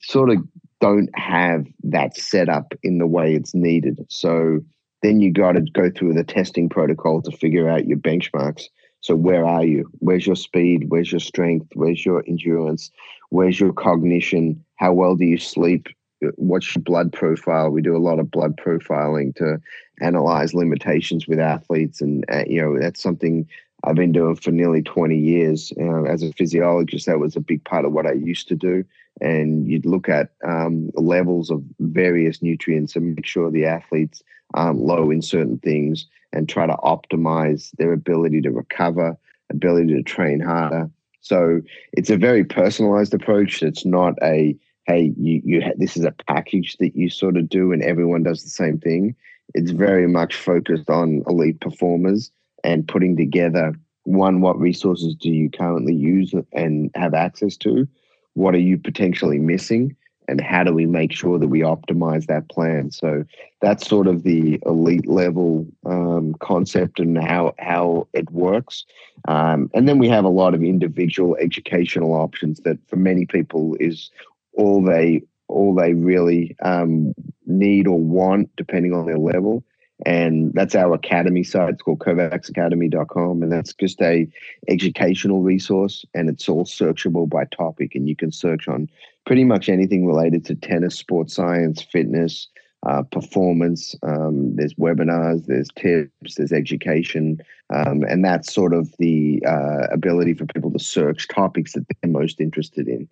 sort 0.00 0.30
of 0.30 0.38
don't 0.80 1.10
have 1.18 1.66
that 1.84 2.16
set 2.16 2.48
up 2.48 2.74
in 2.82 2.98
the 2.98 3.06
way 3.06 3.34
it's 3.34 3.54
needed. 3.54 4.04
So 4.08 4.60
then 5.02 5.20
you 5.20 5.32
got 5.32 5.52
to 5.52 5.60
go 5.60 5.90
through 5.90 6.14
the 6.14 6.24
testing 6.24 6.68
protocol 6.68 7.22
to 7.22 7.36
figure 7.36 7.68
out 7.68 7.86
your 7.86 7.98
benchmarks. 7.98 8.64
So 9.00 9.14
where 9.14 9.46
are 9.46 9.64
you? 9.64 9.88
Where's 10.00 10.26
your 10.26 10.36
speed? 10.36 10.86
Where's 10.88 11.12
your 11.12 11.20
strength? 11.20 11.68
Where's 11.74 12.04
your 12.04 12.24
endurance? 12.26 12.90
Where's 13.30 13.60
your 13.60 13.72
cognition? 13.72 14.64
How 14.76 14.92
well 14.92 15.16
do 15.16 15.24
you 15.24 15.38
sleep? 15.38 15.88
What's 16.36 16.74
your 16.74 16.82
blood 16.82 17.12
profile? 17.12 17.70
We 17.70 17.82
do 17.82 17.96
a 17.96 17.98
lot 17.98 18.18
of 18.18 18.30
blood 18.30 18.56
profiling 18.56 19.34
to 19.36 19.60
analyze 20.00 20.54
limitations 20.54 21.26
with 21.26 21.38
athletes, 21.38 22.00
and 22.00 22.24
uh, 22.30 22.44
you 22.46 22.60
know 22.60 22.78
that's 22.80 23.02
something 23.02 23.46
I've 23.84 23.96
been 23.96 24.12
doing 24.12 24.36
for 24.36 24.50
nearly 24.50 24.82
20 24.82 25.16
years. 25.16 25.72
As 26.08 26.22
a 26.22 26.32
physiologist, 26.32 27.06
that 27.06 27.20
was 27.20 27.36
a 27.36 27.40
big 27.40 27.62
part 27.64 27.84
of 27.84 27.92
what 27.92 28.06
I 28.06 28.12
used 28.12 28.48
to 28.48 28.56
do 28.56 28.84
and 29.20 29.66
you'd 29.66 29.86
look 29.86 30.08
at 30.08 30.30
um, 30.44 30.90
levels 30.94 31.50
of 31.50 31.62
various 31.80 32.42
nutrients 32.42 32.96
and 32.96 33.14
make 33.14 33.26
sure 33.26 33.50
the 33.50 33.64
athletes 33.64 34.22
aren't 34.54 34.80
low 34.80 35.10
in 35.10 35.22
certain 35.22 35.58
things 35.58 36.06
and 36.32 36.48
try 36.48 36.66
to 36.66 36.76
optimize 36.76 37.70
their 37.78 37.92
ability 37.92 38.40
to 38.42 38.50
recover, 38.50 39.16
ability 39.50 39.94
to 39.94 40.02
train 40.02 40.40
harder. 40.40 40.90
So 41.20 41.60
it's 41.92 42.10
a 42.10 42.16
very 42.16 42.44
personalized 42.44 43.14
approach. 43.14 43.62
It's 43.62 43.84
not 43.84 44.14
a 44.22 44.56
hey, 44.86 45.12
you, 45.18 45.42
you 45.44 45.62
ha- 45.62 45.72
this 45.76 45.96
is 45.96 46.04
a 46.04 46.14
package 46.28 46.76
that 46.78 46.94
you 46.94 47.10
sort 47.10 47.36
of 47.36 47.48
do 47.48 47.72
and 47.72 47.82
everyone 47.82 48.22
does 48.22 48.44
the 48.44 48.50
same 48.50 48.78
thing. 48.78 49.16
It's 49.52 49.72
very 49.72 50.06
much 50.06 50.36
focused 50.36 50.88
on 50.88 51.24
elite 51.26 51.60
performers 51.60 52.30
and 52.62 52.86
putting 52.86 53.16
together 53.16 53.74
one, 54.06 54.40
what 54.40 54.58
resources 54.58 55.16
do 55.16 55.30
you 55.30 55.50
currently 55.50 55.94
use 55.94 56.32
and 56.52 56.90
have 56.94 57.14
access 57.14 57.56
to? 57.58 57.88
What 58.36 58.54
are 58.54 58.58
you 58.58 58.76
potentially 58.76 59.38
missing 59.38 59.96
and 60.28 60.40
how 60.40 60.62
do 60.62 60.72
we 60.74 60.86
make 60.86 61.12
sure 61.12 61.38
that 61.38 61.48
we 61.48 61.60
optimize 61.60 62.26
that 62.26 62.48
plan? 62.50 62.90
So 62.90 63.24
that's 63.62 63.88
sort 63.88 64.06
of 64.06 64.24
the 64.24 64.60
elite 64.66 65.06
level 65.06 65.66
um, 65.86 66.34
concept 66.40 67.00
and 67.00 67.16
how 67.16 67.54
how 67.58 68.08
it 68.12 68.30
works. 68.30 68.84
Um, 69.26 69.70
and 69.72 69.88
then 69.88 69.98
we 69.98 70.08
have 70.08 70.24
a 70.24 70.28
lot 70.28 70.54
of 70.54 70.62
individual 70.62 71.36
educational 71.40 72.12
options 72.12 72.60
that 72.60 72.78
for 72.88 72.96
many 72.96 73.24
people 73.24 73.74
is 73.80 74.10
all 74.52 74.82
they 74.82 75.22
all 75.48 75.74
they 75.74 75.94
really 75.94 76.56
um, 76.60 77.14
need 77.46 77.86
or 77.86 77.98
want 77.98 78.50
depending 78.56 78.92
on 78.92 79.06
their 79.06 79.18
level 79.18 79.64
and 80.04 80.52
that's 80.52 80.74
our 80.74 80.94
academy 80.94 81.42
site. 81.42 81.74
It's 81.74 81.82
called 81.82 82.00
kovacsacademy.com 82.00 83.42
and 83.42 83.50
that's 83.50 83.72
just 83.74 84.00
a 84.02 84.28
educational 84.68 85.42
resource 85.42 86.04
and 86.14 86.28
it's 86.28 86.48
all 86.48 86.64
searchable 86.64 87.28
by 87.28 87.44
topic. 87.46 87.94
And 87.94 88.08
you 88.08 88.16
can 88.16 88.30
search 88.30 88.68
on 88.68 88.88
pretty 89.24 89.44
much 89.44 89.68
anything 89.68 90.06
related 90.06 90.44
to 90.46 90.54
tennis 90.54 90.96
sports 90.96 91.34
science 91.34 91.82
fitness 91.82 92.48
uh, 92.86 93.02
performance. 93.04 93.94
Um, 94.02 94.54
there's 94.56 94.74
webinars 94.74 95.46
there's 95.46 95.68
tips 95.76 96.34
there's 96.34 96.52
education. 96.52 97.40
Um, 97.74 98.02
and 98.02 98.24
that's 98.24 98.52
sort 98.52 98.74
of 98.74 98.94
the 98.98 99.42
uh, 99.46 99.86
ability 99.90 100.34
for 100.34 100.46
people 100.46 100.70
to 100.72 100.78
search 100.78 101.26
topics 101.28 101.72
that 101.72 101.86
they're 102.02 102.10
most 102.10 102.40
interested 102.40 102.86
in 102.86 103.08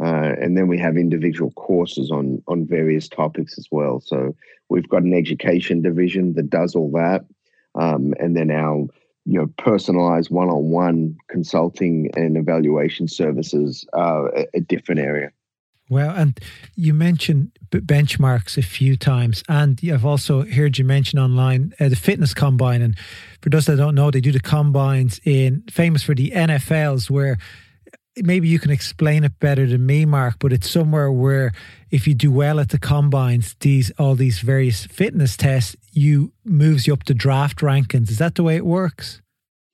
Uh, 0.00 0.32
and 0.40 0.56
then 0.56 0.68
we 0.68 0.78
have 0.78 0.96
individual 0.96 1.50
courses 1.52 2.10
on 2.10 2.42
on 2.46 2.66
various 2.66 3.08
topics 3.08 3.58
as 3.58 3.66
well. 3.70 4.00
So 4.00 4.36
we've 4.68 4.88
got 4.88 5.02
an 5.02 5.12
education 5.12 5.82
division 5.82 6.34
that 6.34 6.50
does 6.50 6.74
all 6.76 6.90
that, 6.92 7.24
um, 7.74 8.14
and 8.20 8.36
then 8.36 8.50
our 8.50 8.86
you 9.24 9.38
know 9.38 9.46
personalized 9.58 10.30
one-on-one 10.30 11.16
consulting 11.28 12.10
and 12.16 12.36
evaluation 12.36 13.08
services 13.08 13.86
are 13.92 14.28
a, 14.28 14.46
a 14.54 14.60
different 14.60 15.00
area. 15.00 15.32
Well, 15.90 16.10
and 16.10 16.38
you 16.76 16.92
mentioned 16.92 17.50
benchmarks 17.70 18.58
a 18.58 18.62
few 18.62 18.96
times, 18.96 19.42
and 19.48 19.80
I've 19.90 20.04
also 20.04 20.44
heard 20.44 20.78
you 20.78 20.84
mention 20.84 21.18
online 21.18 21.72
uh, 21.80 21.88
the 21.88 21.96
fitness 21.96 22.34
combine. 22.34 22.82
And 22.82 22.96
for 23.40 23.48
those 23.48 23.66
that 23.66 23.76
don't 23.76 23.94
know, 23.94 24.10
they 24.10 24.20
do 24.20 24.32
the 24.32 24.40
combines 24.40 25.18
in 25.24 25.64
famous 25.70 26.02
for 26.02 26.14
the 26.14 26.30
NFLs, 26.32 27.08
where 27.08 27.38
maybe 28.22 28.48
you 28.48 28.58
can 28.58 28.70
explain 28.70 29.24
it 29.24 29.38
better 29.40 29.66
than 29.66 29.86
me, 29.86 30.04
Mark. 30.04 30.36
But 30.38 30.52
it's 30.52 30.70
somewhere 30.70 31.10
where 31.10 31.52
if 31.90 32.06
you 32.06 32.14
do 32.14 32.30
well 32.30 32.60
at 32.60 32.70
the 32.70 32.78
combines, 32.78 33.56
these 33.60 33.90
all 33.98 34.14
these 34.14 34.40
various 34.40 34.86
fitness 34.86 35.36
tests, 35.36 35.76
you 35.92 36.32
moves 36.44 36.86
you 36.86 36.92
up 36.92 37.04
to 37.04 37.14
draft 37.14 37.58
rankings. 37.58 38.10
Is 38.10 38.18
that 38.18 38.34
the 38.34 38.42
way 38.42 38.56
it 38.56 38.66
works? 38.66 39.20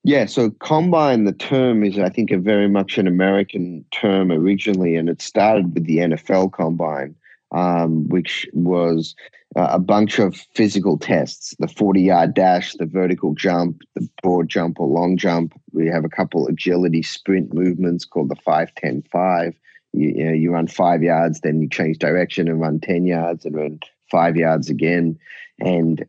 Yeah, 0.07 0.27
so 0.27 0.51
combine, 0.51 1.25
the 1.25 1.33
term 1.33 1.83
is, 1.83 1.99
I 1.99 2.11
think, 2.11 2.31
a 2.31 2.37
very 2.37 2.69
much 2.69 2.99
an 2.99 3.07
American 3.07 3.87
term 3.91 4.31
originally, 4.31 4.97
and 4.97 5.09
it 5.09 5.23
started 5.23 5.73
with 5.73 5.87
the 5.87 5.97
NFL 5.97 6.53
combine, 6.53 7.15
um, 7.55 8.09
which 8.09 8.47
was 8.53 9.15
uh, 9.57 9.69
a 9.71 9.79
bunch 9.79 10.19
of 10.19 10.35
physical 10.55 10.99
tests 10.99 11.55
the 11.61 11.69
40 11.69 12.03
yard 12.03 12.35
dash, 12.35 12.75
the 12.75 12.87
vertical 12.87 13.35
jump, 13.35 13.83
the 13.95 14.07
broad 14.23 14.49
jump 14.49 14.81
or 14.81 14.89
long 14.89 15.17
jump. 15.17 15.59
We 15.73 15.87
have 15.87 16.05
a 16.05 16.09
couple 16.09 16.49
agility 16.49 17.03
sprint 17.03 17.55
movements 17.55 18.05
called 18.05 18.29
the 18.29 18.37
5 18.37 18.75
10 18.75 19.05
5. 19.11 19.55
You, 19.93 20.09
you, 20.09 20.25
know, 20.25 20.33
you 20.33 20.51
run 20.51 20.67
five 20.67 21.05
yards, 21.05 21.41
then 21.41 21.63
you 21.63 21.69
change 21.69 21.99
direction 21.99 22.49
and 22.49 22.61
run 22.61 22.81
10 22.81 23.07
yards 23.07 23.45
and 23.45 23.55
run 23.55 23.79
five 24.11 24.37
yards 24.37 24.69
again. 24.69 25.17
And 25.61 26.05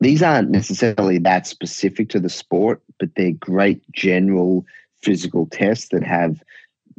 these 0.00 0.22
aren't 0.22 0.50
necessarily 0.50 1.16
that 1.18 1.46
specific 1.46 2.10
to 2.10 2.20
the 2.20 2.28
sport, 2.28 2.82
but 2.98 3.08
they're 3.16 3.32
great 3.32 3.82
general 3.92 4.66
physical 5.02 5.46
tests 5.46 5.88
that 5.88 6.02
have 6.02 6.42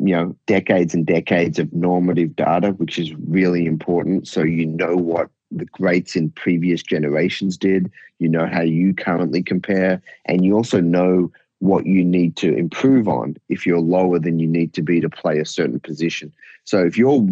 you 0.04 0.16
know 0.16 0.36
decades 0.48 0.94
and 0.94 1.06
decades 1.06 1.60
of 1.60 1.72
normative 1.74 2.36
data 2.36 2.72
which 2.72 2.98
is 2.98 3.14
really 3.16 3.66
important. 3.66 4.28
So 4.28 4.44
you 4.44 4.66
know 4.66 4.96
what 4.96 5.30
the 5.52 5.66
greats 5.66 6.16
in 6.16 6.32
previous 6.32 6.82
generations 6.82 7.58
did. 7.58 7.92
You 8.20 8.30
know 8.30 8.48
how 8.48 8.62
you 8.62 8.94
currently 8.94 9.44
compare. 9.44 10.02
And 10.26 10.44
you 10.46 10.56
also 10.56 10.82
know 10.82 11.32
what 11.60 11.86
you 11.86 12.04
need 12.04 12.36
to 12.38 12.56
improve 12.56 13.08
on 13.08 13.38
if 13.50 13.68
you're 13.68 13.80
lower 13.80 14.18
than 14.18 14.40
you 14.40 14.48
need 14.48 14.74
to 14.74 14.82
be 14.82 15.00
to 15.00 15.10
play 15.10 15.38
a 15.38 15.46
certain 15.46 15.80
position. 15.80 16.34
So 16.64 16.84
if 16.84 16.98
you're 16.98 17.24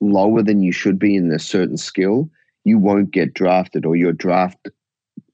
lower 0.00 0.42
than 0.42 0.62
you 0.62 0.72
should 0.72 0.98
be 0.98 1.16
in 1.16 1.32
a 1.32 1.38
certain 1.38 1.76
skill 1.76 2.30
you 2.64 2.78
won't 2.78 3.10
get 3.10 3.34
drafted 3.34 3.84
or 3.84 3.96
your 3.96 4.12
draft 4.12 4.68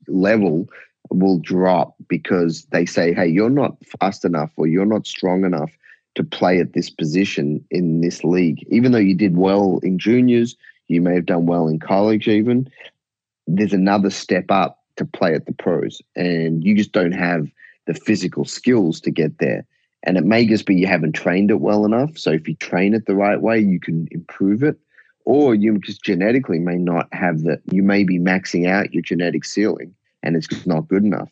level 0.07 0.69
will 1.11 1.39
drop 1.39 1.95
because 2.09 2.65
they 2.67 2.87
say, 2.87 3.15
hey, 3.15 3.27
you're 3.27 3.51
not 3.51 3.77
fast 4.01 4.25
enough 4.25 4.51
or 4.57 4.67
you're 4.67 4.87
not 4.87 5.07
strong 5.07 5.45
enough 5.45 5.71
to 6.15 6.25
play 6.25 6.59
at 6.61 6.73
this 6.73 6.91
position 6.91 7.65
in 7.71 8.01
this 8.01 8.25
league. 8.25 8.67
Even 8.71 8.93
though 8.93 8.99
you 8.99 9.15
did 9.15 9.37
well 9.37 9.79
in 9.83 9.99
juniors, 9.99 10.57
you 10.89 11.01
may 11.01 11.15
have 11.15 11.27
done 11.27 11.47
well 11.47 11.69
in 11.69 11.79
college, 11.79 12.29
even. 12.29 12.69
There's 13.47 13.73
another 13.73 14.11
step 14.11 14.47
up 14.51 14.83
to 14.97 15.05
play 15.05 15.35
at 15.35 15.47
the 15.47 15.53
pros, 15.53 16.03
and 16.17 16.65
you 16.65 16.77
just 16.77 16.93
don't 16.93 17.13
have 17.13 17.49
the 17.87 17.95
physical 17.95 18.45
skills 18.45 19.01
to 19.01 19.11
get 19.11 19.39
there. 19.39 19.65
And 20.03 20.17
it 20.17 20.25
may 20.25 20.47
just 20.47 20.67
be 20.67 20.77
you 20.77 20.87
haven't 20.87 21.13
trained 21.13 21.51
it 21.51 21.61
well 21.61 21.85
enough. 21.85 22.17
So 22.17 22.31
if 22.31 22.47
you 22.47 22.55
train 22.57 22.95
it 22.95 23.07
the 23.07 23.17
right 23.17 23.41
way, 23.41 23.59
you 23.59 23.81
can 23.81 24.07
improve 24.11 24.63
it. 24.63 24.77
Or 25.25 25.55
you 25.55 25.79
just 25.79 26.03
genetically 26.03 26.59
may 26.59 26.77
not 26.77 27.09
have 27.13 27.43
that. 27.43 27.61
you 27.71 27.83
may 27.83 28.05
be 28.05 28.19
maxing 28.19 28.69
out 28.69 28.95
your 28.95 29.03
genetic 29.03 29.45
ceiling 29.45 29.95
and 30.23 30.37
it's 30.37 30.47
just 30.47 30.67
not 30.67 30.89
good 30.89 31.05
enough. 31.05 31.29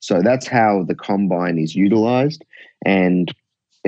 So 0.00 0.22
that's 0.22 0.46
how 0.46 0.84
the 0.86 0.94
combine 0.94 1.58
is 1.58 1.74
utilized. 1.74 2.44
And 2.84 3.34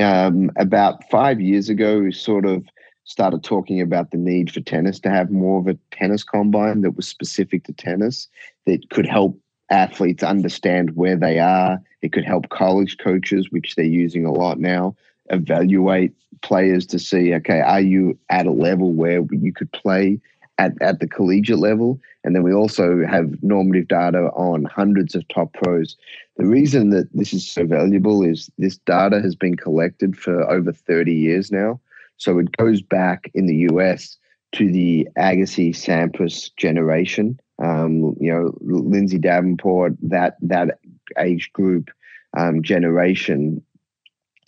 um, 0.00 0.50
about 0.56 1.08
five 1.10 1.40
years 1.40 1.68
ago, 1.68 2.00
we 2.00 2.12
sort 2.12 2.46
of 2.46 2.64
started 3.04 3.42
talking 3.42 3.80
about 3.80 4.10
the 4.10 4.16
need 4.16 4.50
for 4.50 4.60
tennis 4.60 5.00
to 5.00 5.10
have 5.10 5.30
more 5.30 5.60
of 5.60 5.66
a 5.66 5.78
tennis 5.90 6.22
combine 6.24 6.82
that 6.82 6.96
was 6.96 7.06
specific 7.06 7.64
to 7.64 7.72
tennis 7.72 8.28
that 8.66 8.88
could 8.90 9.06
help 9.06 9.38
athletes 9.70 10.22
understand 10.22 10.96
where 10.96 11.16
they 11.16 11.38
are. 11.38 11.80
It 12.00 12.12
could 12.12 12.24
help 12.24 12.48
college 12.50 12.98
coaches, 12.98 13.50
which 13.50 13.74
they're 13.74 13.84
using 13.84 14.24
a 14.24 14.32
lot 14.32 14.60
now, 14.60 14.94
evaluate 15.30 16.12
players 16.42 16.86
to 16.86 16.98
see, 16.98 17.34
okay, 17.34 17.60
are 17.60 17.80
you 17.80 18.18
at 18.30 18.46
a 18.46 18.52
level 18.52 18.92
where 18.92 19.22
you 19.30 19.52
could 19.52 19.70
play 19.72 20.20
at, 20.62 20.80
at 20.80 21.00
the 21.00 21.08
collegiate 21.08 21.58
level. 21.58 22.00
And 22.24 22.34
then 22.34 22.42
we 22.42 22.52
also 22.52 23.04
have 23.04 23.42
normative 23.42 23.88
data 23.88 24.30
on 24.34 24.64
hundreds 24.64 25.14
of 25.14 25.26
top 25.28 25.52
pros. 25.54 25.96
The 26.36 26.46
reason 26.46 26.90
that 26.90 27.08
this 27.12 27.32
is 27.32 27.48
so 27.48 27.66
valuable 27.66 28.22
is 28.22 28.50
this 28.58 28.78
data 28.78 29.20
has 29.20 29.34
been 29.34 29.56
collected 29.56 30.16
for 30.16 30.48
over 30.50 30.72
30 30.72 31.12
years 31.12 31.50
now. 31.50 31.80
So 32.16 32.38
it 32.38 32.56
goes 32.56 32.80
back 32.80 33.30
in 33.34 33.46
the 33.46 33.66
US 33.70 34.16
to 34.52 34.70
the 34.70 35.08
Agassi 35.18 35.70
Sampras 35.70 36.54
generation. 36.56 37.40
Um, 37.58 38.16
you 38.20 38.32
know, 38.32 38.54
Lindsay 38.60 39.18
Davenport, 39.18 39.94
that 40.02 40.36
that 40.42 40.78
age 41.18 41.52
group 41.52 41.90
um, 42.36 42.62
generation. 42.62 43.62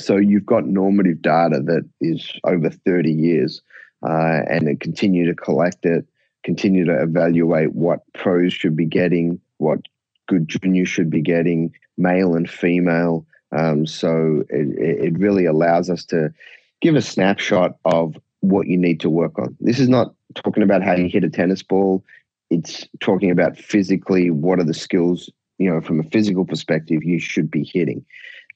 So 0.00 0.16
you've 0.16 0.46
got 0.46 0.66
normative 0.66 1.22
data 1.22 1.60
that 1.60 1.88
is 2.00 2.32
over 2.44 2.70
30 2.70 3.12
years 3.12 3.62
uh, 4.04 4.42
and 4.48 4.78
continue 4.80 5.26
to 5.26 5.34
collect 5.34 5.84
it, 5.86 6.06
continue 6.44 6.84
to 6.84 7.02
evaluate 7.02 7.72
what 7.72 8.00
pros 8.12 8.52
should 8.52 8.76
be 8.76 8.86
getting, 8.86 9.40
what 9.58 9.80
good 10.28 10.48
juniors 10.48 10.88
should 10.88 11.10
be 11.10 11.22
getting, 11.22 11.72
male 11.96 12.34
and 12.34 12.48
female. 12.48 13.26
Um, 13.56 13.86
so 13.86 14.44
it, 14.50 14.68
it 14.78 15.18
really 15.18 15.46
allows 15.46 15.88
us 15.88 16.04
to 16.06 16.32
give 16.80 16.96
a 16.96 17.02
snapshot 17.02 17.76
of 17.84 18.16
what 18.40 18.66
you 18.66 18.76
need 18.76 19.00
to 19.00 19.10
work 19.10 19.38
on. 19.38 19.56
This 19.60 19.78
is 19.78 19.88
not 19.88 20.14
talking 20.34 20.62
about 20.62 20.82
how 20.82 20.94
you 20.94 21.08
hit 21.08 21.24
a 21.24 21.30
tennis 21.30 21.62
ball. 21.62 22.04
It's 22.50 22.86
talking 23.00 23.30
about 23.30 23.56
physically 23.56 24.30
what 24.30 24.58
are 24.58 24.64
the 24.64 24.74
skills, 24.74 25.30
you 25.58 25.70
know, 25.70 25.80
from 25.80 26.00
a 26.00 26.04
physical 26.04 26.44
perspective 26.44 27.02
you 27.02 27.18
should 27.18 27.50
be 27.50 27.64
hitting. 27.64 28.04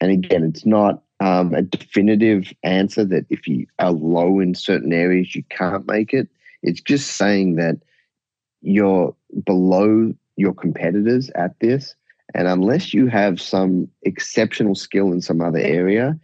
And 0.00 0.10
again, 0.12 0.44
it's 0.44 0.66
not 0.66 1.02
um, 1.20 1.54
a 1.54 1.62
definitive 1.62 2.52
answer 2.62 3.04
that 3.04 3.26
if 3.30 3.46
you 3.48 3.66
are 3.78 3.90
low 3.90 4.40
in 4.40 4.54
certain 4.54 4.92
areas, 4.92 5.34
you 5.34 5.42
can't 5.50 5.86
make 5.86 6.12
it. 6.12 6.28
It's 6.62 6.80
just 6.80 7.16
saying 7.16 7.56
that 7.56 7.76
you're 8.60 9.14
below 9.44 10.12
your 10.36 10.54
competitors 10.54 11.30
at 11.30 11.58
this. 11.60 11.94
And 12.34 12.46
unless 12.46 12.92
you 12.92 13.06
have 13.06 13.40
some 13.40 13.88
exceptional 14.02 14.74
skill 14.74 15.12
in 15.12 15.20
some 15.20 15.40
other 15.40 15.58
area, 15.58 16.18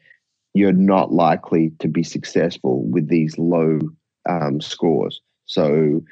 you're 0.52 0.72
not 0.72 1.12
likely 1.12 1.72
to 1.80 1.88
be 1.88 2.02
successful 2.02 2.84
with 2.84 3.08
these 3.08 3.38
low 3.38 3.80
um, 4.28 4.60
scores. 4.60 5.20
So 5.46 6.02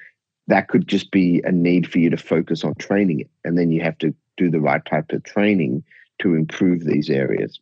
that 0.49 0.69
could 0.69 0.89
just 0.89 1.11
be 1.11 1.41
a 1.45 1.53
need 1.53 1.91
for 1.91 1.99
you 1.99 2.11
to 2.11 2.17
focus 2.17 2.65
on 2.65 2.75
training 2.75 3.21
it. 3.21 3.31
And 3.45 3.57
then 3.57 3.71
you 3.71 3.83
have 3.83 3.99
to 3.99 4.15
do 4.37 4.51
the 4.51 4.61
right 4.61 4.85
type 4.85 5.13
of 5.13 5.23
training 5.23 5.85
to 6.21 6.35
improve 6.35 6.85
these 6.85 7.09
areas. 7.09 7.61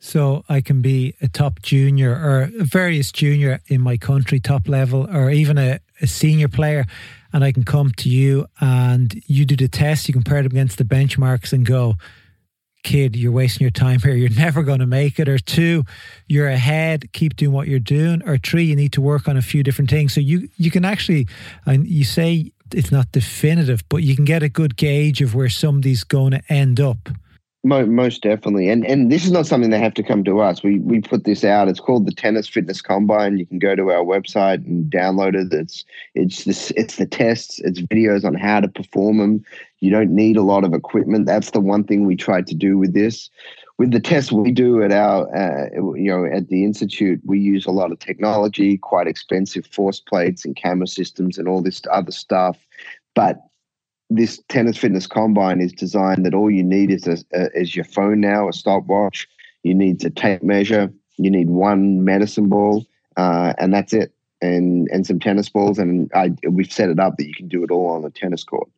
So 0.00 0.44
I 0.48 0.60
can 0.60 0.80
be 0.80 1.14
a 1.20 1.28
top 1.28 1.60
junior 1.60 2.12
or 2.12 2.50
a 2.58 2.64
various 2.64 3.10
junior 3.10 3.60
in 3.66 3.80
my 3.80 3.96
country, 3.96 4.38
top 4.38 4.68
level, 4.68 5.08
or 5.10 5.30
even 5.30 5.58
a, 5.58 5.80
a 6.00 6.06
senior 6.06 6.48
player, 6.48 6.84
and 7.32 7.42
I 7.42 7.52
can 7.52 7.64
come 7.64 7.90
to 7.98 8.08
you 8.08 8.46
and 8.60 9.20
you 9.26 9.44
do 9.44 9.56
the 9.56 9.68
test, 9.68 10.08
you 10.08 10.14
compare 10.14 10.42
them 10.42 10.52
against 10.52 10.78
the 10.78 10.84
benchmarks 10.84 11.52
and 11.52 11.66
go, 11.66 11.96
kid, 12.84 13.16
you're 13.16 13.32
wasting 13.32 13.64
your 13.64 13.70
time 13.70 14.00
here. 14.00 14.14
You're 14.14 14.30
never 14.30 14.62
going 14.62 14.78
to 14.78 14.86
make 14.86 15.18
it. 15.18 15.28
Or 15.28 15.38
two, 15.38 15.84
you're 16.26 16.48
ahead. 16.48 17.12
Keep 17.12 17.36
doing 17.36 17.52
what 17.52 17.68
you're 17.68 17.80
doing. 17.80 18.22
Or 18.26 18.38
three, 18.38 18.64
you 18.64 18.76
need 18.76 18.92
to 18.92 19.00
work 19.00 19.28
on 19.28 19.36
a 19.36 19.42
few 19.42 19.62
different 19.62 19.90
things. 19.90 20.14
So 20.14 20.20
you 20.20 20.48
you 20.56 20.70
can 20.70 20.84
actually, 20.84 21.26
and 21.66 21.86
you 21.86 22.04
say 22.04 22.52
it's 22.72 22.92
not 22.92 23.10
definitive, 23.12 23.82
but 23.88 23.98
you 23.98 24.14
can 24.14 24.24
get 24.24 24.42
a 24.42 24.48
good 24.48 24.76
gauge 24.76 25.20
of 25.20 25.34
where 25.34 25.48
somebody's 25.48 26.04
going 26.04 26.32
to 26.32 26.42
end 26.48 26.80
up. 26.80 27.08
Most 27.64 28.22
definitely, 28.22 28.68
and 28.68 28.86
and 28.86 29.10
this 29.10 29.24
is 29.24 29.32
not 29.32 29.44
something 29.44 29.70
they 29.70 29.80
have 29.80 29.94
to 29.94 30.02
come 30.04 30.22
to 30.22 30.40
us. 30.40 30.62
We 30.62 30.78
we 30.78 31.00
put 31.00 31.24
this 31.24 31.42
out. 31.42 31.66
It's 31.66 31.80
called 31.80 32.06
the 32.06 32.12
Tennis 32.12 32.48
Fitness 32.48 32.80
Combine. 32.80 33.36
You 33.36 33.46
can 33.46 33.58
go 33.58 33.74
to 33.74 33.90
our 33.90 34.04
website 34.04 34.64
and 34.64 34.90
download 34.90 35.34
it. 35.34 35.52
It's 35.52 35.84
it's 36.14 36.44
this 36.44 36.70
it's 36.76 36.96
the 36.96 37.06
tests. 37.06 37.58
It's 37.58 37.80
videos 37.80 38.24
on 38.24 38.34
how 38.34 38.60
to 38.60 38.68
perform 38.68 39.18
them. 39.18 39.44
You 39.80 39.90
don't 39.90 40.14
need 40.14 40.36
a 40.36 40.42
lot 40.42 40.62
of 40.62 40.72
equipment. 40.72 41.26
That's 41.26 41.50
the 41.50 41.58
one 41.58 41.82
thing 41.82 42.06
we 42.06 42.14
tried 42.14 42.46
to 42.46 42.54
do 42.54 42.78
with 42.78 42.94
this. 42.94 43.28
With 43.76 43.90
the 43.90 44.00
tests 44.00 44.30
we 44.30 44.52
do 44.52 44.80
at 44.84 44.92
our 44.92 45.26
uh, 45.36 45.68
you 45.96 46.10
know 46.12 46.26
at 46.26 46.50
the 46.50 46.62
institute, 46.62 47.20
we 47.24 47.40
use 47.40 47.66
a 47.66 47.72
lot 47.72 47.90
of 47.90 47.98
technology, 47.98 48.78
quite 48.78 49.08
expensive 49.08 49.66
force 49.66 49.98
plates 49.98 50.44
and 50.44 50.54
camera 50.54 50.86
systems 50.86 51.38
and 51.38 51.48
all 51.48 51.60
this 51.60 51.82
other 51.90 52.12
stuff. 52.12 52.56
But 53.16 53.40
this 54.10 54.40
tennis 54.48 54.76
fitness 54.76 55.06
combine 55.06 55.60
is 55.60 55.72
designed 55.72 56.24
that 56.24 56.34
all 56.34 56.50
you 56.50 56.64
need 56.64 56.90
is 56.90 57.06
a, 57.06 57.18
a, 57.32 57.58
is 57.58 57.76
your 57.76 57.84
phone 57.84 58.20
now, 58.20 58.48
a 58.48 58.52
stopwatch. 58.52 59.28
You 59.62 59.74
need 59.74 60.02
a 60.04 60.10
tape 60.10 60.42
measure. 60.42 60.92
You 61.16 61.30
need 61.30 61.50
one 61.50 62.04
medicine 62.04 62.48
ball, 62.48 62.86
uh, 63.16 63.52
and 63.58 63.74
that's 63.74 63.92
it. 63.92 64.12
And 64.40 64.88
and 64.92 65.06
some 65.06 65.18
tennis 65.18 65.48
balls, 65.48 65.78
and 65.78 66.10
I 66.14 66.32
we've 66.48 66.72
set 66.72 66.90
it 66.90 67.00
up 67.00 67.16
that 67.16 67.26
you 67.26 67.34
can 67.34 67.48
do 67.48 67.64
it 67.64 67.70
all 67.70 67.90
on 67.90 68.04
a 68.04 68.10
tennis 68.10 68.44
court. 68.44 68.68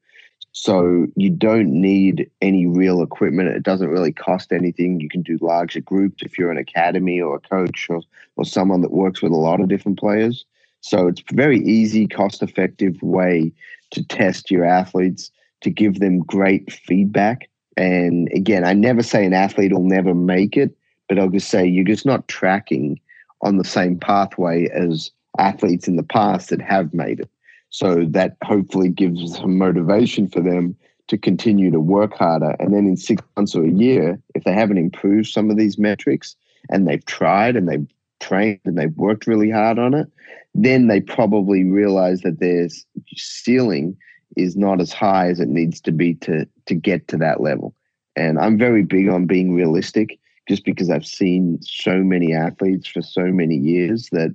So 0.52 1.06
you 1.14 1.30
don't 1.30 1.70
need 1.70 2.28
any 2.40 2.66
real 2.66 3.02
equipment. 3.02 3.50
It 3.50 3.62
doesn't 3.62 3.88
really 3.88 4.12
cost 4.12 4.52
anything. 4.52 4.98
You 4.98 5.08
can 5.08 5.22
do 5.22 5.38
larger 5.40 5.80
groups 5.80 6.22
if 6.22 6.38
you're 6.38 6.50
an 6.50 6.58
academy 6.58 7.20
or 7.20 7.36
a 7.36 7.40
coach 7.40 7.86
or, 7.88 8.02
or 8.36 8.44
someone 8.44 8.80
that 8.80 8.90
works 8.90 9.22
with 9.22 9.32
a 9.32 9.36
lot 9.36 9.60
of 9.60 9.68
different 9.68 9.98
players. 9.98 10.44
So 10.80 11.06
it's 11.06 11.22
a 11.30 11.34
very 11.34 11.60
easy, 11.60 12.08
cost 12.08 12.42
effective 12.42 13.00
way 13.00 13.52
to 13.90 14.02
test 14.04 14.50
your 14.50 14.64
athletes, 14.64 15.30
to 15.62 15.70
give 15.70 16.00
them 16.00 16.20
great 16.20 16.72
feedback. 16.72 17.48
And 17.76 18.30
again, 18.32 18.64
I 18.64 18.72
never 18.72 19.02
say 19.02 19.24
an 19.24 19.34
athlete 19.34 19.72
will 19.72 19.84
never 19.84 20.14
make 20.14 20.56
it, 20.56 20.76
but 21.08 21.18
I'll 21.18 21.28
just 21.28 21.48
say 21.48 21.66
you're 21.66 21.84
just 21.84 22.06
not 22.06 22.28
tracking 22.28 23.00
on 23.42 23.56
the 23.56 23.64
same 23.64 23.98
pathway 23.98 24.68
as 24.68 25.10
athletes 25.38 25.88
in 25.88 25.96
the 25.96 26.02
past 26.02 26.50
that 26.50 26.60
have 26.60 26.92
made 26.92 27.20
it. 27.20 27.30
So 27.70 28.04
that 28.10 28.36
hopefully 28.42 28.88
gives 28.88 29.36
some 29.36 29.56
motivation 29.56 30.28
for 30.28 30.40
them 30.40 30.76
to 31.08 31.16
continue 31.16 31.70
to 31.70 31.80
work 31.80 32.14
harder. 32.14 32.56
And 32.58 32.74
then 32.74 32.86
in 32.86 32.96
six 32.96 33.22
months 33.36 33.54
or 33.54 33.64
a 33.64 33.70
year, 33.70 34.20
if 34.34 34.44
they 34.44 34.52
haven't 34.52 34.78
improved 34.78 35.28
some 35.28 35.50
of 35.50 35.56
these 35.56 35.78
metrics 35.78 36.36
and 36.68 36.86
they've 36.86 37.04
tried 37.04 37.56
and 37.56 37.68
they've 37.68 37.86
trained 38.20 38.60
and 38.64 38.76
they've 38.76 38.96
worked 38.96 39.26
really 39.26 39.50
hard 39.50 39.78
on 39.78 39.94
it, 39.94 40.08
then 40.54 40.88
they 40.88 41.00
probably 41.00 41.64
realize 41.64 42.22
that 42.22 42.40
their 42.40 42.68
ceiling 43.16 43.96
is 44.36 44.56
not 44.56 44.80
as 44.80 44.92
high 44.92 45.28
as 45.28 45.40
it 45.40 45.48
needs 45.48 45.80
to 45.80 45.92
be 45.92 46.14
to 46.14 46.46
to 46.66 46.74
get 46.74 47.08
to 47.08 47.16
that 47.18 47.40
level. 47.40 47.74
And 48.16 48.38
I'm 48.38 48.58
very 48.58 48.82
big 48.82 49.08
on 49.08 49.26
being 49.26 49.54
realistic 49.54 50.18
just 50.48 50.64
because 50.64 50.90
I've 50.90 51.06
seen 51.06 51.58
so 51.62 52.02
many 52.02 52.34
athletes 52.34 52.88
for 52.88 53.02
so 53.02 53.24
many 53.26 53.56
years 53.56 54.08
that 54.12 54.34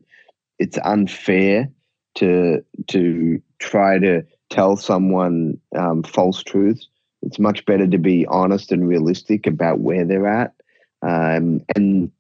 it's 0.60 0.78
unfair 0.84 1.70
to 2.16 2.64
to 2.88 3.42
try 3.60 4.00
to 4.00 4.24
tell 4.50 4.78
someone 4.78 5.60
um, 5.78 6.04
false 6.04 6.44
truths. 6.44 6.88
It's 7.22 7.40
much 7.40 7.66
better 7.66 7.88
to 7.88 7.98
be 7.98 8.26
honest 8.28 8.72
and 8.72 8.88
realistic 8.88 9.48
about 9.48 9.80
where 9.80 10.06
they're 10.06 10.28
at. 10.28 10.54
Um, 11.02 11.62
and 11.76 12.12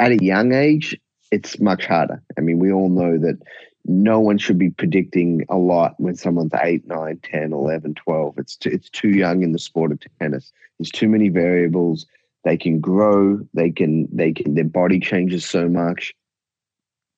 at 0.00 0.12
a 0.12 0.24
young 0.24 0.52
age, 0.52 0.98
it's 1.30 1.60
much 1.60 1.86
harder. 1.86 2.22
I 2.38 2.40
mean, 2.40 2.58
we 2.58 2.72
all 2.72 2.88
know 2.88 3.18
that 3.18 3.38
no 3.84 4.18
one 4.18 4.38
should 4.38 4.58
be 4.58 4.70
predicting 4.70 5.44
a 5.48 5.56
lot 5.56 5.94
when 5.98 6.16
someone's 6.16 6.54
8, 6.54 6.86
9, 6.86 7.20
10, 7.22 7.52
11, 7.52 7.94
12. 7.94 8.38
It's 8.38 8.56
too, 8.56 8.70
it's 8.70 8.90
too 8.90 9.10
young 9.10 9.42
in 9.42 9.52
the 9.52 9.58
sport 9.58 9.92
of 9.92 10.00
tennis. 10.20 10.52
There's 10.78 10.90
too 10.90 11.08
many 11.08 11.28
variables. 11.28 12.06
They 12.44 12.56
can 12.56 12.80
grow. 12.80 13.40
They 13.54 13.70
can 13.70 14.08
they 14.12 14.32
can 14.32 14.54
their 14.54 14.64
body 14.64 15.00
changes 15.00 15.44
so 15.44 15.68
much 15.68 16.14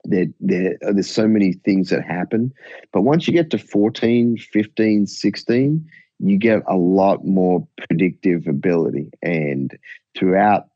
there, 0.05 0.27
there, 0.41 0.79
uh, 0.87 0.93
there's 0.93 1.11
so 1.11 1.29
many 1.29 1.53
things 1.53 1.91
that 1.91 2.05
happen. 2.05 2.53
But 2.93 3.03
once 3.03 3.27
you 3.27 3.35
get 3.35 3.51
to 3.51 3.59
14, 3.59 4.39
15, 4.39 5.07
16, 5.07 5.91
you 6.21 6.37
get 6.37 6.63
a 6.67 6.77
lot 6.77 7.25
more 7.25 7.67
predictive 7.77 8.47
ability. 8.47 9.11
And 9.23 9.77
throughout 10.17 10.69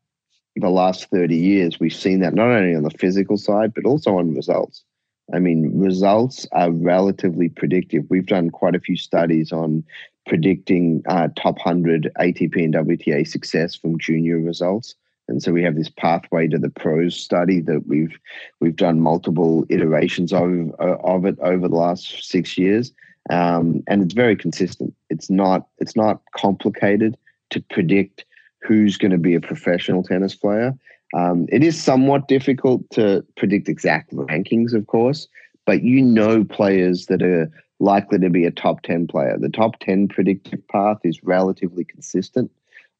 the 0.56 0.70
last 0.70 1.08
30 1.10 1.34
years, 1.36 1.80
we've 1.80 1.94
seen 1.94 2.20
that 2.20 2.34
not 2.34 2.48
only 2.48 2.74
on 2.74 2.82
the 2.82 2.90
physical 2.90 3.36
side, 3.36 3.72
but 3.74 3.84
also 3.84 4.18
on 4.18 4.34
results. 4.34 4.84
I 5.32 5.38
mean, 5.38 5.78
results 5.78 6.46
are 6.52 6.70
relatively 6.70 7.48
predictive. 7.48 8.04
We've 8.10 8.26
done 8.26 8.50
quite 8.50 8.74
a 8.74 8.80
few 8.80 8.96
studies 8.96 9.52
on 9.52 9.84
predicting 10.26 11.02
uh, 11.08 11.28
top 11.36 11.56
100 11.56 12.10
ATP 12.20 12.64
and 12.64 12.74
WTA 12.74 13.26
success 13.26 13.74
from 13.74 13.98
junior 13.98 14.38
results. 14.38 14.94
And 15.28 15.42
so 15.42 15.52
we 15.52 15.62
have 15.62 15.76
this 15.76 15.88
pathway 15.88 16.48
to 16.48 16.58
the 16.58 16.68
pros 16.68 17.16
study 17.16 17.60
that 17.60 17.86
we've 17.86 18.18
we've 18.60 18.76
done 18.76 19.00
multiple 19.00 19.64
iterations 19.68 20.32
of 20.32 20.70
of 20.78 21.24
it 21.24 21.38
over 21.40 21.68
the 21.68 21.76
last 21.76 22.24
six 22.28 22.58
years, 22.58 22.92
um, 23.30 23.82
and 23.86 24.02
it's 24.02 24.14
very 24.14 24.36
consistent. 24.36 24.94
It's 25.10 25.30
not 25.30 25.68
it's 25.78 25.94
not 25.94 26.20
complicated 26.36 27.16
to 27.50 27.60
predict 27.70 28.24
who's 28.62 28.96
going 28.96 29.10
to 29.10 29.18
be 29.18 29.34
a 29.34 29.40
professional 29.40 30.02
tennis 30.02 30.34
player. 30.34 30.74
Um, 31.14 31.46
it 31.50 31.62
is 31.62 31.80
somewhat 31.80 32.28
difficult 32.28 32.88
to 32.90 33.24
predict 33.36 33.68
exact 33.68 34.12
rankings, 34.14 34.72
of 34.72 34.86
course, 34.86 35.28
but 35.66 35.82
you 35.82 36.00
know 36.00 36.44
players 36.44 37.06
that 37.06 37.22
are 37.22 37.50
likely 37.80 38.18
to 38.18 38.30
be 38.30 38.46
a 38.46 38.50
top 38.50 38.82
10 38.82 39.08
player. 39.08 39.36
The 39.38 39.48
top 39.48 39.78
10 39.80 40.08
predictive 40.08 40.66
path 40.68 40.98
is 41.04 41.22
relatively 41.22 41.84
consistent. 41.84 42.50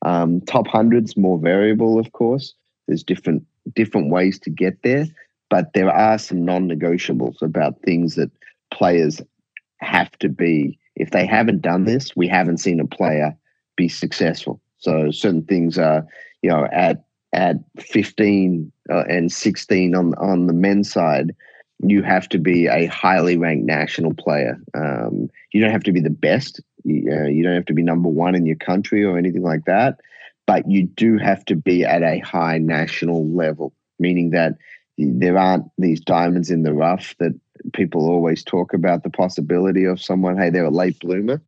Um, 0.05 0.41
top 0.43 0.67
hundreds 0.67 1.17
more 1.17 1.39
variable, 1.39 1.99
of 1.99 2.13
course. 2.13 2.55
There's 2.89 3.05
different 3.05 3.45
different 3.75 4.11
ways 4.11 4.41
to 4.41 4.51
get 4.51 4.83
there, 4.83 5.07
but 5.49 5.73
there 5.73 5.91
are 5.91 6.19
some 6.19 6.45
non-negotiables 6.45 7.41
about 7.41 7.81
things 7.83 8.17
that 8.17 8.31
players 8.75 9.21
have 9.79 10.11
to 10.19 10.29
be. 10.29 10.79
If 10.97 11.13
they 11.13 11.25
haven't 11.25 11.63
done 11.63 11.85
this, 11.85 12.17
we 12.17 12.27
haven't 12.27 12.59
seen 12.59 12.81
a 12.81 12.87
player 12.87 13.37
be 13.77 13.89
successful. 13.89 14.61
So 14.83 15.11
certain 15.11 15.45
things 15.45 15.79
are, 15.79 16.07
you 16.43 16.51
know, 16.51 16.69
at 16.73 17.05
at 17.33 17.57
15 17.79 18.71
uh, 18.91 19.05
and 19.09 19.33
16 19.33 19.95
on 19.95 20.15
on 20.17 20.47
the 20.49 20.53
men's 20.53 20.93
side, 20.93 21.35
you 21.79 22.03
have 22.03 22.29
to 22.31 22.39
be 22.39 22.67
a 22.67 22.87
highly 22.87 23.37
ranked 23.37 23.65
national 23.65 24.15
player. 24.15 24.61
Um, 24.75 25.31
you 25.53 25.61
don't 25.61 25.71
have 25.71 25.85
to 25.85 25.93
be 25.93 26.01
the 26.01 26.11
best. 26.11 26.61
You, 26.85 27.13
uh, 27.13 27.29
you 27.29 27.43
don't 27.43 27.55
have 27.55 27.67
to 27.67 27.75
be 27.75 27.83
number 27.83 28.09
one 28.09 28.35
in 28.35 28.45
your 28.45 28.57
country 28.57 29.05
or 29.05 29.17
anything 29.17 29.43
like 29.43 29.65
that, 29.67 30.01
but 30.47 30.69
you 30.69 30.85
do 30.85 31.17
have 31.19 31.45
to 31.47 31.57
be 31.57 31.85
at 31.85 32.03
a 32.03 32.19
high 32.19 32.59
national 32.59 33.29
level, 33.29 33.73
meaning 33.99 34.31
that 34.31 34.55
there 34.99 35.39
aren't 35.39 35.67
these 35.79 36.01
diamonds 36.01 36.51
in 36.51 36.65
the 36.65 36.73
rough 36.73 37.15
that 37.19 37.33
people 37.73 38.09
always 38.09 38.43
talk 38.43 38.75
about 38.75 39.05
the 39.05 39.11
possibility 39.11 39.85
of 39.85 40.03
someone, 40.03 40.37
hey, 40.37 40.51
they're 40.51 40.65
a 40.65 40.71
late 40.71 40.99
bloomer. 40.99 41.41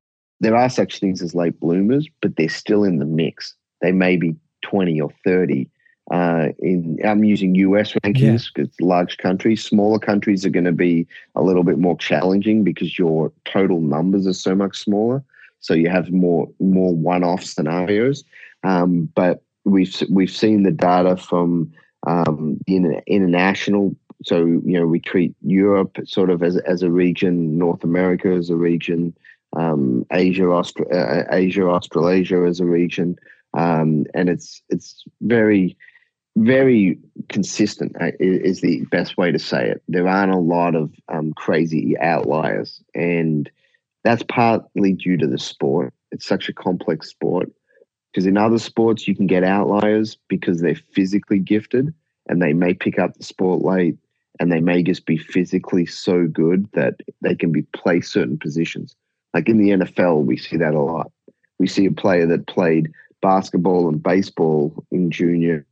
There 0.45 0.57
are 0.57 0.71
such 0.71 1.01
things 1.01 1.23
as 1.23 1.35
late 1.35 1.59
bloomers, 1.59 2.09
but 2.21 2.37
they're 2.37 2.49
still 2.49 2.85
in 2.85 2.99
the 2.99 3.05
mix. 3.05 3.55
They 3.81 3.93
may 3.93 4.17
be 4.17 4.37
20 4.63 5.01
or 5.01 5.11
30 5.25 5.69
uh, 6.11 6.49
in 6.59 6.99
I'm 7.05 7.25
using 7.25 7.55
US 7.55 7.93
rankings 7.93 8.53
because 8.53 8.75
yeah. 8.79 8.87
large 8.87 9.17
countries, 9.19 9.65
smaller 9.65 9.99
countries 9.99 10.45
are 10.45 10.51
going 10.51 10.65
to 10.67 10.73
be 10.73 11.07
a 11.35 11.43
little 11.43 11.65
bit 11.65 11.79
more 11.79 11.97
challenging 11.97 12.63
because 12.63 12.99
your 12.99 13.33
total 13.47 13.81
numbers 13.81 14.27
are 14.27 14.35
so 14.35 14.55
much 14.55 14.79
smaller. 14.79 15.25
So 15.61 15.73
you 15.73 15.89
have 15.89 16.13
more 16.13 16.49
more 16.61 16.95
one-off 16.95 17.43
scenarios. 17.43 18.23
Um, 18.65 19.09
but 19.15 19.43
we've 19.65 19.95
we've 20.11 20.31
seen 20.31 20.63
the 20.63 20.71
data 20.71 21.17
from 21.17 21.73
um, 22.07 22.59
in, 22.67 23.01
international. 23.07 23.97
So 24.25 24.45
you 24.45 24.79
know 24.79 24.87
we 24.87 25.01
treat 25.01 25.35
Europe 25.41 25.97
sort 26.05 26.29
of 26.29 26.43
as 26.43 26.59
as 26.59 26.83
a 26.83 26.91
region, 26.91 27.57
North 27.57 27.83
America 27.83 28.29
as 28.29 28.51
a 28.51 28.57
region, 28.57 29.15
um, 29.57 30.07
Asia, 30.11 30.43
Austra- 30.43 30.93
uh, 30.93 31.25
Asia, 31.31 31.65
Australasia 31.69 32.45
as 32.47 32.61
a 32.61 32.65
region, 32.65 33.17
um, 33.55 34.07
and 34.15 34.29
it's 34.29 34.63
it's 34.69 35.05
very 35.21 35.77
very 36.37 36.99
consistent 37.29 37.95
uh, 38.01 38.11
is 38.19 38.61
the 38.61 38.85
best 38.87 39.17
way 39.17 39.31
to 39.31 39.39
say 39.39 39.71
it. 39.71 39.83
There 39.87 40.09
aren't 40.09 40.33
a 40.33 40.39
lot 40.39 40.75
of 40.75 40.93
um, 41.09 41.33
crazy 41.35 41.97
outliers, 41.99 42.83
and 42.95 43.51
that's 44.03 44.25
partly 44.25 44.93
due 44.93 45.17
to 45.17 45.27
the 45.27 45.39
sport. 45.39 45.95
It's 46.11 46.27
such 46.27 46.49
a 46.49 46.53
complex 46.53 47.09
sport 47.09 47.51
because 48.13 48.27
in 48.27 48.37
other 48.37 48.59
sports 48.59 49.09
you 49.09 49.15
can 49.15 49.27
get 49.27 49.43
outliers 49.43 50.17
because 50.29 50.61
they're 50.61 50.81
physically 50.93 51.39
gifted 51.39 51.93
and 52.29 52.41
they 52.41 52.53
may 52.53 52.73
pick 52.73 52.99
up 52.99 53.15
the 53.15 53.25
sport 53.25 53.63
late 53.63 53.97
and 54.39 54.51
they 54.51 54.61
may 54.61 54.83
just 54.83 55.07
be 55.07 55.17
physically 55.17 55.87
so 55.87 56.27
good 56.27 56.69
that 56.73 57.01
they 57.23 57.35
can 57.35 57.53
be 57.53 57.63
play 57.63 58.01
certain 58.01 58.39
positions. 58.39 58.95
Like 59.35 59.49
in 59.49 59.59
the 59.59 59.71
NFL, 59.71 60.25
we 60.25 60.37
see 60.37 60.57
that 60.57 60.75
a 60.75 60.81
lot. 60.81 61.11
We 61.59 61.67
see 61.67 61.87
a 61.87 61.93
player 61.93 62.27
that 62.27 62.47
played 62.47 62.91
basketball 63.21 63.89
and 63.89 64.03
baseball 64.03 64.85
in 64.91 65.11
junior 65.11 65.67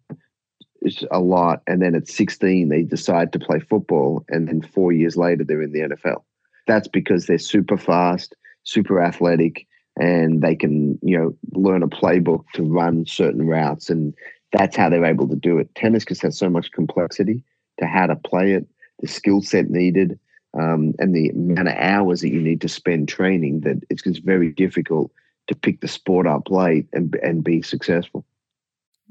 a 1.11 1.21
lot. 1.21 1.63
And 1.67 1.81
then 1.81 1.95
at 1.95 2.09
16, 2.09 2.69
they 2.69 2.83
decide 2.83 3.33
to 3.33 3.39
play 3.39 3.61
football. 3.61 4.25
And 4.29 4.49
then 4.49 4.63
four 4.63 4.93
years 4.93 5.17
later, 5.17 5.45
they're 5.45 5.63
in 5.63 5.73
the 5.73 5.81
NFL. 5.81 6.23
That's 6.67 6.89
because 6.89 7.27
they're 7.27 7.39
super 7.39 7.77
fast, 7.77 8.35
super 8.65 9.03
athletic, 9.03 9.67
and 9.97 10.43
they 10.43 10.57
can, 10.57 10.99
you 11.03 11.17
know, 11.19 11.37
learn 11.53 11.83
a 11.83 11.89
playbook 11.89 12.45
to 12.55 12.63
run 12.63 13.07
certain 13.07 13.47
routes. 13.47 13.91
And 13.91 14.15
that's 14.53 14.77
how 14.77 14.89
they're 14.89 15.05
able 15.05 15.29
to 15.29 15.37
do 15.37 15.59
it. 15.59 15.75
Tennis 15.75 16.05
just 16.05 16.23
has 16.23 16.39
so 16.39 16.51
much 16.51 16.73
complexity 16.73 17.45
to 17.79 17.87
how 17.87 18.07
to 18.07 18.17
play 18.17 18.53
it, 18.53 18.67
the 19.01 19.09
skill 19.09 19.41
set 19.41 19.71
needed, 19.71 20.19
um, 20.55 20.95
and 20.99 21.15
the 21.15 21.31
amount 21.31 21.69
of 21.69 21.75
hours 21.77 22.21
that 22.21 22.31
you 22.31 22.41
need 22.41 22.61
to 22.61 22.69
spend 22.69 23.09
training 23.09 23.61
that 23.61 23.83
it's 23.91 24.03
just 24.03 24.23
very 24.23 24.51
difficult 24.51 25.11
to 25.47 25.55
pick 25.55 25.81
the 25.81 25.89
sport 25.89 26.27
up 26.27 26.51
late 26.51 26.87
and, 26.93 27.15
and 27.17 27.43
be 27.43 27.63
successful. 27.63 28.25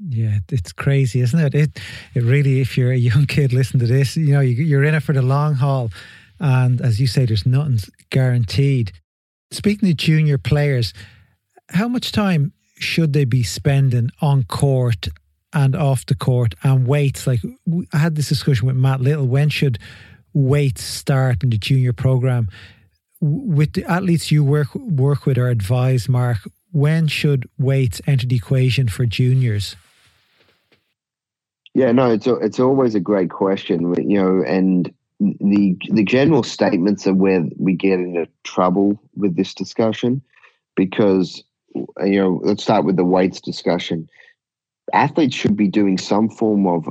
Yeah, 0.08 0.38
it's 0.50 0.72
crazy, 0.72 1.20
isn't 1.20 1.38
it? 1.38 1.54
It 1.54 1.80
it 2.14 2.22
really, 2.22 2.60
if 2.60 2.76
you're 2.76 2.92
a 2.92 2.96
young 2.96 3.26
kid, 3.26 3.52
listen 3.52 3.78
to 3.80 3.86
this. 3.86 4.16
You 4.16 4.32
know, 4.32 4.40
you, 4.40 4.78
are 4.78 4.84
in 4.84 4.94
it 4.94 5.02
for 5.02 5.12
the 5.12 5.22
long 5.22 5.54
haul, 5.54 5.90
and 6.40 6.80
as 6.80 7.00
you 7.00 7.06
say, 7.06 7.26
there's 7.26 7.46
nothing 7.46 7.78
guaranteed. 8.10 8.92
Speaking 9.50 9.90
of 9.90 9.96
junior 9.96 10.38
players, 10.38 10.92
how 11.68 11.86
much 11.88 12.10
time 12.10 12.52
should 12.78 13.12
they 13.12 13.24
be 13.24 13.44
spending 13.44 14.10
on 14.20 14.42
court 14.44 15.08
and 15.52 15.76
off 15.76 16.06
the 16.06 16.14
court 16.14 16.54
and 16.62 16.86
weights. 16.86 17.26
Like 17.26 17.40
I 17.92 17.98
had 17.98 18.16
this 18.16 18.28
discussion 18.28 18.66
with 18.66 18.76
Matt 18.76 19.00
Little. 19.00 19.26
When 19.26 19.48
should 19.48 19.78
weights 20.34 20.82
start 20.82 21.42
in 21.42 21.50
the 21.50 21.58
junior 21.58 21.92
program? 21.92 22.48
With 23.20 23.74
the 23.74 23.84
athletes 23.84 24.32
you 24.32 24.42
work 24.42 24.74
work 24.74 25.26
with 25.26 25.38
or 25.38 25.48
advise, 25.48 26.08
Mark, 26.08 26.38
when 26.72 27.06
should 27.06 27.48
weights 27.58 28.00
enter 28.06 28.26
the 28.26 28.36
equation 28.36 28.88
for 28.88 29.06
juniors? 29.06 29.76
Yeah, 31.74 31.92
no, 31.92 32.10
it's 32.10 32.26
a, 32.26 32.34
it's 32.36 32.60
always 32.60 32.94
a 32.94 33.00
great 33.00 33.30
question, 33.30 33.94
you 34.08 34.20
know, 34.20 34.42
and 34.44 34.92
the 35.20 35.76
the 35.90 36.04
general 36.04 36.42
statements 36.42 37.06
are 37.06 37.14
where 37.14 37.44
we 37.56 37.74
get 37.74 38.00
into 38.00 38.26
trouble 38.42 39.00
with 39.14 39.36
this 39.36 39.54
discussion 39.54 40.22
because 40.74 41.44
you 41.74 42.20
know, 42.20 42.40
let's 42.42 42.62
start 42.62 42.84
with 42.84 42.96
the 42.96 43.04
weights 43.04 43.40
discussion. 43.40 44.08
Athletes 44.92 45.34
should 45.34 45.56
be 45.56 45.68
doing 45.68 45.96
some 45.96 46.28
form 46.28 46.66
of 46.66 46.88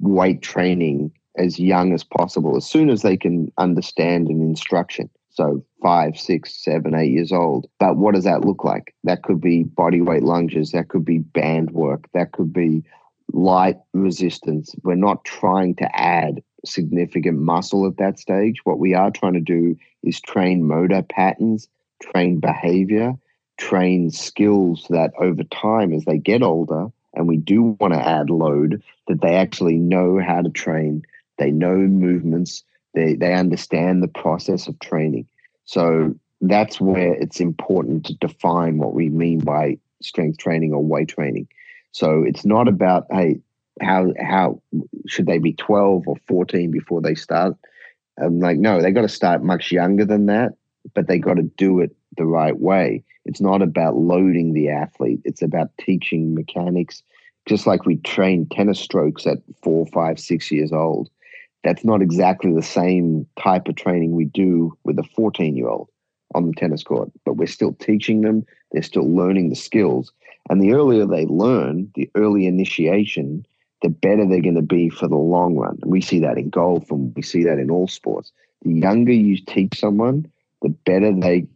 weight 0.00 0.42
training 0.42 1.12
as 1.36 1.58
young 1.58 1.92
as 1.92 2.04
possible, 2.04 2.56
as 2.56 2.66
soon 2.66 2.90
as 2.90 3.02
they 3.02 3.16
can 3.16 3.52
understand 3.58 4.28
an 4.28 4.40
instruction. 4.40 5.08
So 5.30 5.64
five, 5.82 6.16
six, 6.16 6.54
seven, 6.62 6.94
eight 6.94 7.10
years 7.10 7.32
old. 7.32 7.66
But 7.80 7.96
what 7.96 8.14
does 8.14 8.24
that 8.24 8.44
look 8.44 8.62
like? 8.62 8.94
That 9.02 9.24
could 9.24 9.40
be 9.40 9.64
body 9.64 10.00
weight 10.00 10.22
lunges. 10.22 10.70
That 10.70 10.88
could 10.88 11.04
be 11.04 11.18
band 11.18 11.72
work. 11.72 12.08
That 12.14 12.32
could 12.32 12.52
be 12.52 12.84
light 13.32 13.78
resistance. 13.92 14.74
We're 14.84 14.94
not 14.94 15.24
trying 15.24 15.74
to 15.76 16.00
add 16.00 16.42
significant 16.64 17.38
muscle 17.38 17.86
at 17.86 17.96
that 17.96 18.18
stage. 18.18 18.60
What 18.64 18.78
we 18.78 18.94
are 18.94 19.10
trying 19.10 19.34
to 19.34 19.40
do 19.40 19.76
is 20.02 20.20
train 20.20 20.66
motor 20.66 21.02
patterns, 21.02 21.68
train 22.00 22.38
behavior, 22.38 23.14
train 23.56 24.10
skills 24.10 24.86
that 24.90 25.12
over 25.18 25.42
time, 25.44 25.92
as 25.92 26.04
they 26.04 26.18
get 26.18 26.42
older, 26.42 26.88
and 27.14 27.28
we 27.28 27.36
do 27.36 27.76
want 27.80 27.92
to 27.92 28.00
add 28.00 28.30
load, 28.30 28.82
that 29.08 29.20
they 29.20 29.34
actually 29.34 29.76
know 29.76 30.20
how 30.20 30.42
to 30.42 30.50
train. 30.50 31.02
They 31.38 31.50
know 31.50 31.76
movements. 31.76 32.62
They, 32.94 33.14
they 33.14 33.34
understand 33.34 34.02
the 34.02 34.08
process 34.08 34.68
of 34.68 34.78
training. 34.78 35.26
So 35.64 36.14
that's 36.40 36.80
where 36.80 37.14
it's 37.14 37.40
important 37.40 38.06
to 38.06 38.14
define 38.14 38.78
what 38.78 38.94
we 38.94 39.08
mean 39.08 39.40
by 39.40 39.78
strength 40.02 40.38
training 40.38 40.72
or 40.72 40.82
weight 40.82 41.08
training. 41.08 41.48
So 41.92 42.22
it's 42.22 42.44
not 42.44 42.68
about 42.68 43.06
hey 43.10 43.40
how 43.80 44.12
how 44.20 44.60
should 45.06 45.26
they 45.26 45.38
be 45.38 45.52
12 45.54 46.06
or 46.06 46.16
14 46.28 46.70
before 46.70 47.00
they 47.00 47.14
start. 47.14 47.56
I'm 48.18 48.40
like 48.40 48.58
no, 48.58 48.80
they 48.80 48.92
got 48.92 49.02
to 49.02 49.08
start 49.08 49.42
much 49.42 49.72
younger 49.72 50.04
than 50.04 50.26
that, 50.26 50.52
but 50.94 51.06
they 51.06 51.18
got 51.18 51.34
to 51.34 51.42
do 51.42 51.80
it 51.80 51.94
the 52.16 52.26
right 52.26 52.58
way. 52.58 53.02
It's 53.24 53.40
not 53.40 53.62
about 53.62 53.96
loading 53.96 54.52
the 54.52 54.68
athlete. 54.68 55.20
It's 55.24 55.42
about 55.42 55.70
teaching 55.80 56.34
mechanics, 56.34 57.02
just 57.46 57.66
like 57.66 57.86
we 57.86 57.96
train 57.96 58.46
tennis 58.46 58.78
strokes 58.78 59.26
at 59.26 59.38
four, 59.62 59.86
five, 59.86 60.18
six 60.18 60.50
years 60.52 60.72
old. 60.72 61.08
That's 61.64 61.84
not 61.84 62.02
exactly 62.02 62.52
the 62.52 62.62
same 62.62 63.26
type 63.42 63.68
of 63.68 63.76
training 63.76 64.14
we 64.14 64.26
do 64.26 64.76
with 64.84 64.98
a 64.98 65.02
14 65.02 65.56
year 65.56 65.68
old 65.68 65.88
on 66.34 66.46
the 66.46 66.52
tennis 66.52 66.82
court, 66.82 67.10
but 67.24 67.36
we're 67.36 67.46
still 67.46 67.72
teaching 67.74 68.20
them. 68.20 68.44
They're 68.72 68.82
still 68.82 69.08
learning 69.10 69.50
the 69.50 69.56
skills. 69.56 70.12
And 70.50 70.60
the 70.60 70.72
earlier 70.72 71.06
they 71.06 71.24
learn, 71.26 71.90
the 71.94 72.10
early 72.14 72.46
initiation, 72.46 73.46
the 73.82 73.88
better 73.88 74.26
they're 74.28 74.42
going 74.42 74.56
to 74.56 74.62
be 74.62 74.90
for 74.90 75.08
the 75.08 75.16
long 75.16 75.56
run. 75.56 75.78
And 75.80 75.90
we 75.90 76.00
see 76.00 76.18
that 76.20 76.36
in 76.36 76.50
golf 76.50 76.90
and 76.90 77.14
we 77.16 77.22
see 77.22 77.44
that 77.44 77.58
in 77.58 77.70
all 77.70 77.88
sports. 77.88 78.32
The 78.62 78.72
younger 78.72 79.12
you 79.12 79.38
teach 79.38 79.78
someone, 79.78 80.30
the 80.60 80.68
better 80.68 81.12
they 81.12 81.46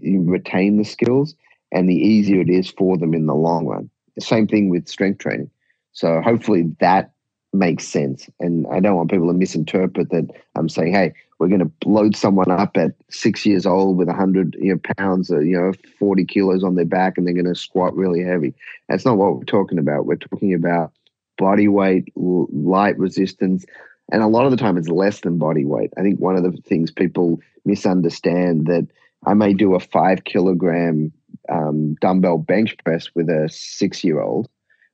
retain 0.00 0.76
the 0.76 0.84
skills 0.84 1.34
and 1.72 1.88
the 1.88 1.94
easier 1.94 2.40
it 2.40 2.50
is 2.50 2.70
for 2.70 2.96
them 2.98 3.14
in 3.14 3.26
the 3.26 3.34
long 3.34 3.66
run. 3.66 3.90
The 4.14 4.22
same 4.22 4.46
thing 4.46 4.68
with 4.68 4.88
strength 4.88 5.18
training. 5.18 5.50
So 5.92 6.20
hopefully 6.20 6.74
that 6.80 7.12
makes 7.52 7.86
sense. 7.86 8.28
And 8.38 8.66
I 8.68 8.80
don't 8.80 8.96
want 8.96 9.10
people 9.10 9.26
to 9.26 9.32
misinterpret 9.32 10.10
that 10.10 10.28
I'm 10.54 10.68
saying, 10.68 10.92
hey, 10.92 11.12
we're 11.38 11.48
going 11.48 11.60
to 11.60 11.88
load 11.88 12.14
someone 12.14 12.50
up 12.50 12.76
at 12.76 12.92
six 13.08 13.46
years 13.46 13.66
old 13.66 13.96
with 13.96 14.08
100 14.08 14.56
you 14.60 14.74
know, 14.74 14.80
pounds, 14.96 15.30
or, 15.30 15.42
you 15.42 15.58
know, 15.58 15.72
40 15.98 16.24
kilos 16.26 16.62
on 16.62 16.74
their 16.74 16.84
back, 16.84 17.16
and 17.16 17.26
they're 17.26 17.34
going 17.34 17.46
to 17.46 17.54
squat 17.54 17.96
really 17.96 18.22
heavy. 18.22 18.54
That's 18.88 19.04
not 19.04 19.16
what 19.16 19.36
we're 19.36 19.44
talking 19.44 19.78
about. 19.78 20.06
We're 20.06 20.16
talking 20.16 20.54
about 20.54 20.92
body 21.38 21.66
weight, 21.66 22.12
light 22.14 22.98
resistance, 22.98 23.64
and 24.12 24.22
a 24.22 24.26
lot 24.26 24.44
of 24.44 24.50
the 24.50 24.56
time 24.56 24.76
it's 24.76 24.88
less 24.88 25.20
than 25.20 25.38
body 25.38 25.64
weight. 25.64 25.92
I 25.96 26.02
think 26.02 26.20
one 26.20 26.36
of 26.36 26.42
the 26.42 26.52
things 26.62 26.90
people 26.90 27.40
misunderstand 27.64 28.66
that 28.66 28.86
I 29.26 29.34
may 29.34 29.54
do 29.54 29.74
a 29.74 29.80
five 29.80 30.24
kilogram 30.24 31.12
um, 31.48 31.94
dumbbell 32.00 32.38
bench 32.38 32.76
press 32.84 33.08
with 33.14 33.28
a 33.28 33.48
six 33.50 34.04
year 34.04 34.20
old 34.20 34.48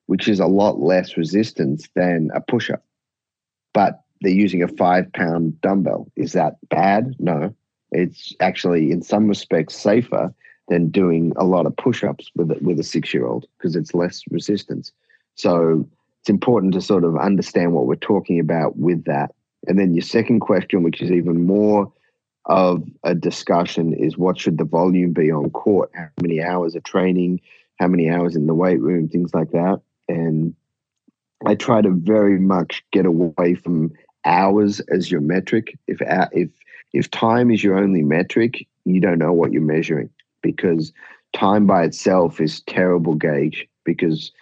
which 0.07 0.29
is 0.29 0.41
a 0.41 0.47
lot 0.47 0.81
less 0.81 1.17
resistance 1.17 1.89
than 1.95 2.31
a 2.35 2.41
push 2.41 2.71
up. 2.71 2.83
But 3.75 4.03
they're 4.21 4.33
using 4.33 4.63
a 4.63 4.69
five 4.69 5.13
pound 5.13 5.61
dumbbell. 5.61 6.11
Is 6.17 6.33
that 6.33 6.57
bad? 6.69 7.15
No. 7.19 7.55
It's 7.93 8.35
actually, 8.41 8.91
in 8.91 9.03
some 9.03 9.29
respects, 9.29 9.77
safer 9.77 10.33
than 10.69 10.89
doing 10.89 11.33
a 11.37 11.45
lot 11.45 11.67
of 11.67 11.77
push 11.77 12.03
ups 12.03 12.31
with, 12.35 12.51
with 12.61 12.81
a 12.81 12.85
six 12.85 13.15
year 13.15 13.27
old 13.27 13.47
because 13.57 13.77
it's 13.77 13.95
less 13.95 14.23
resistance. 14.31 14.93
So 15.35 15.87
it's 16.21 16.31
important 16.31 16.73
to 16.75 16.81
sort 16.81 17.05
of 17.05 17.17
understand 17.17 17.73
what 17.73 17.87
we're 17.87 17.97
talking 17.97 18.41
about 18.41 18.77
with 18.77 19.05
that. 19.05 19.35
And 19.69 19.79
then 19.79 19.95
your 19.95 20.03
second 20.03 20.41
question, 20.41 20.83
which 20.83 21.01
is 21.01 21.11
even 21.11 21.47
more 21.47 21.93
of 22.47 22.85
a 23.05 23.15
discussion, 23.15 23.93
is 23.93 24.17
what 24.17 24.39
should 24.39 24.59
the 24.59 24.65
volume 24.65 25.13
be 25.13 25.31
on 25.31 25.51
court? 25.51 25.91
How 25.95 26.09
many 26.21 26.43
hours 26.43 26.75
of 26.75 26.83
training? 26.85 27.41
How 27.79 27.89
many 27.89 28.09
hours 28.09 28.35
in 28.35 28.47
the 28.47 28.55
weight 28.55 28.81
room? 28.81 29.09
Things 29.09 29.35
like 29.35 29.51
that 29.51 29.81
and 30.09 30.55
I 31.45 31.55
try 31.55 31.83
to 31.83 31.91
very 31.91 32.39
much 32.39 32.85
get 32.93 33.07
away 33.07 33.55
from 33.55 33.93
hours 34.25 34.81
as 34.81 35.11
your 35.11 35.21
metric. 35.21 35.79
If 35.87 36.01
uh, 36.03 36.29
if 36.33 36.51
if 36.93 37.11
time 37.11 37.51
is 37.51 37.63
your 37.63 37.77
only 37.77 38.03
metric, 38.03 38.67
you 38.85 39.01
don't 39.01 39.19
know 39.19 39.33
what 39.33 39.53
you're 39.53 39.63
measuring 39.63 40.11
because 40.43 40.93
time 41.35 41.67
by 41.67 41.85
itself 41.85 42.41
is 42.41 42.61
terrible 42.63 43.15
gauge 43.15 43.69
because 43.85 44.33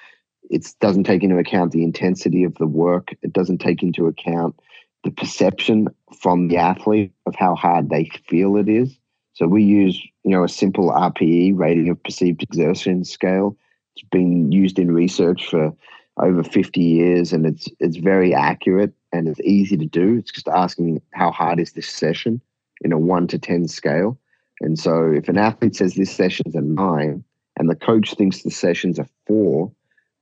it 0.51 0.73
doesn't 0.81 1.05
take 1.05 1.23
into 1.23 1.39
account 1.39 1.73
the 1.73 1.83
intensity 1.83 2.45
of 2.45 2.55
the 2.57 2.67
work. 2.67 3.15
It 3.23 3.33
doesn't 3.33 3.59
take 3.59 3.83
into 3.83 4.07
account 4.07 4.59
the 5.03 5.11
perception 5.11 5.89
from 6.21 6.49
the 6.49 6.57
athlete 6.57 7.13
of 7.27 7.35
how 7.35 7.55
hard 7.55 7.91
they 7.91 8.11
feel 8.27 8.57
it 8.57 8.69
is. 8.69 8.97
So 9.35 9.47
we 9.47 9.65
use, 9.65 10.01
you 10.23 10.31
know, 10.31 10.45
a 10.45 10.49
simple 10.49 10.91
RPE 10.91 11.59
rating 11.59 11.89
of 11.89 12.03
perceived 12.03 12.43
exertion 12.43 13.05
scale 13.05 13.57
it's 13.97 14.09
been 14.11 14.51
used 14.51 14.79
in 14.79 14.93
research 14.93 15.49
for 15.49 15.73
over 16.19 16.43
50 16.43 16.81
years 16.81 17.33
and 17.33 17.45
it's 17.47 17.69
it's 17.81 17.97
very 17.97 18.35
accurate 18.35 18.93
and 19.13 19.29
it's 19.29 19.41
easy 19.41 19.77
to 19.77 19.87
do. 19.87 20.19
It's 20.19 20.33
just 20.33 20.49
asking 20.49 21.01
how 21.13 21.31
hard 21.31 21.61
is 21.61 21.73
this 21.73 21.89
session 21.89 22.41
in 22.83 22.93
a 22.93 22.99
1 22.99 23.29
to 23.29 23.39
10 23.39 23.69
scale. 23.69 24.19
And 24.61 24.79
so 24.79 25.11
if 25.11 25.29
an 25.29 25.39
athlete 25.39 25.77
says 25.77 25.95
this 25.95 26.15
session's 26.15 26.55
a 26.55 26.61
9 26.61 27.25
and 27.57 27.71
the 27.71 27.77
coach 27.77 28.15
thinks 28.15 28.43
the 28.43 28.51
session's 28.51 28.99
a 28.99 29.07
4, 29.27 29.71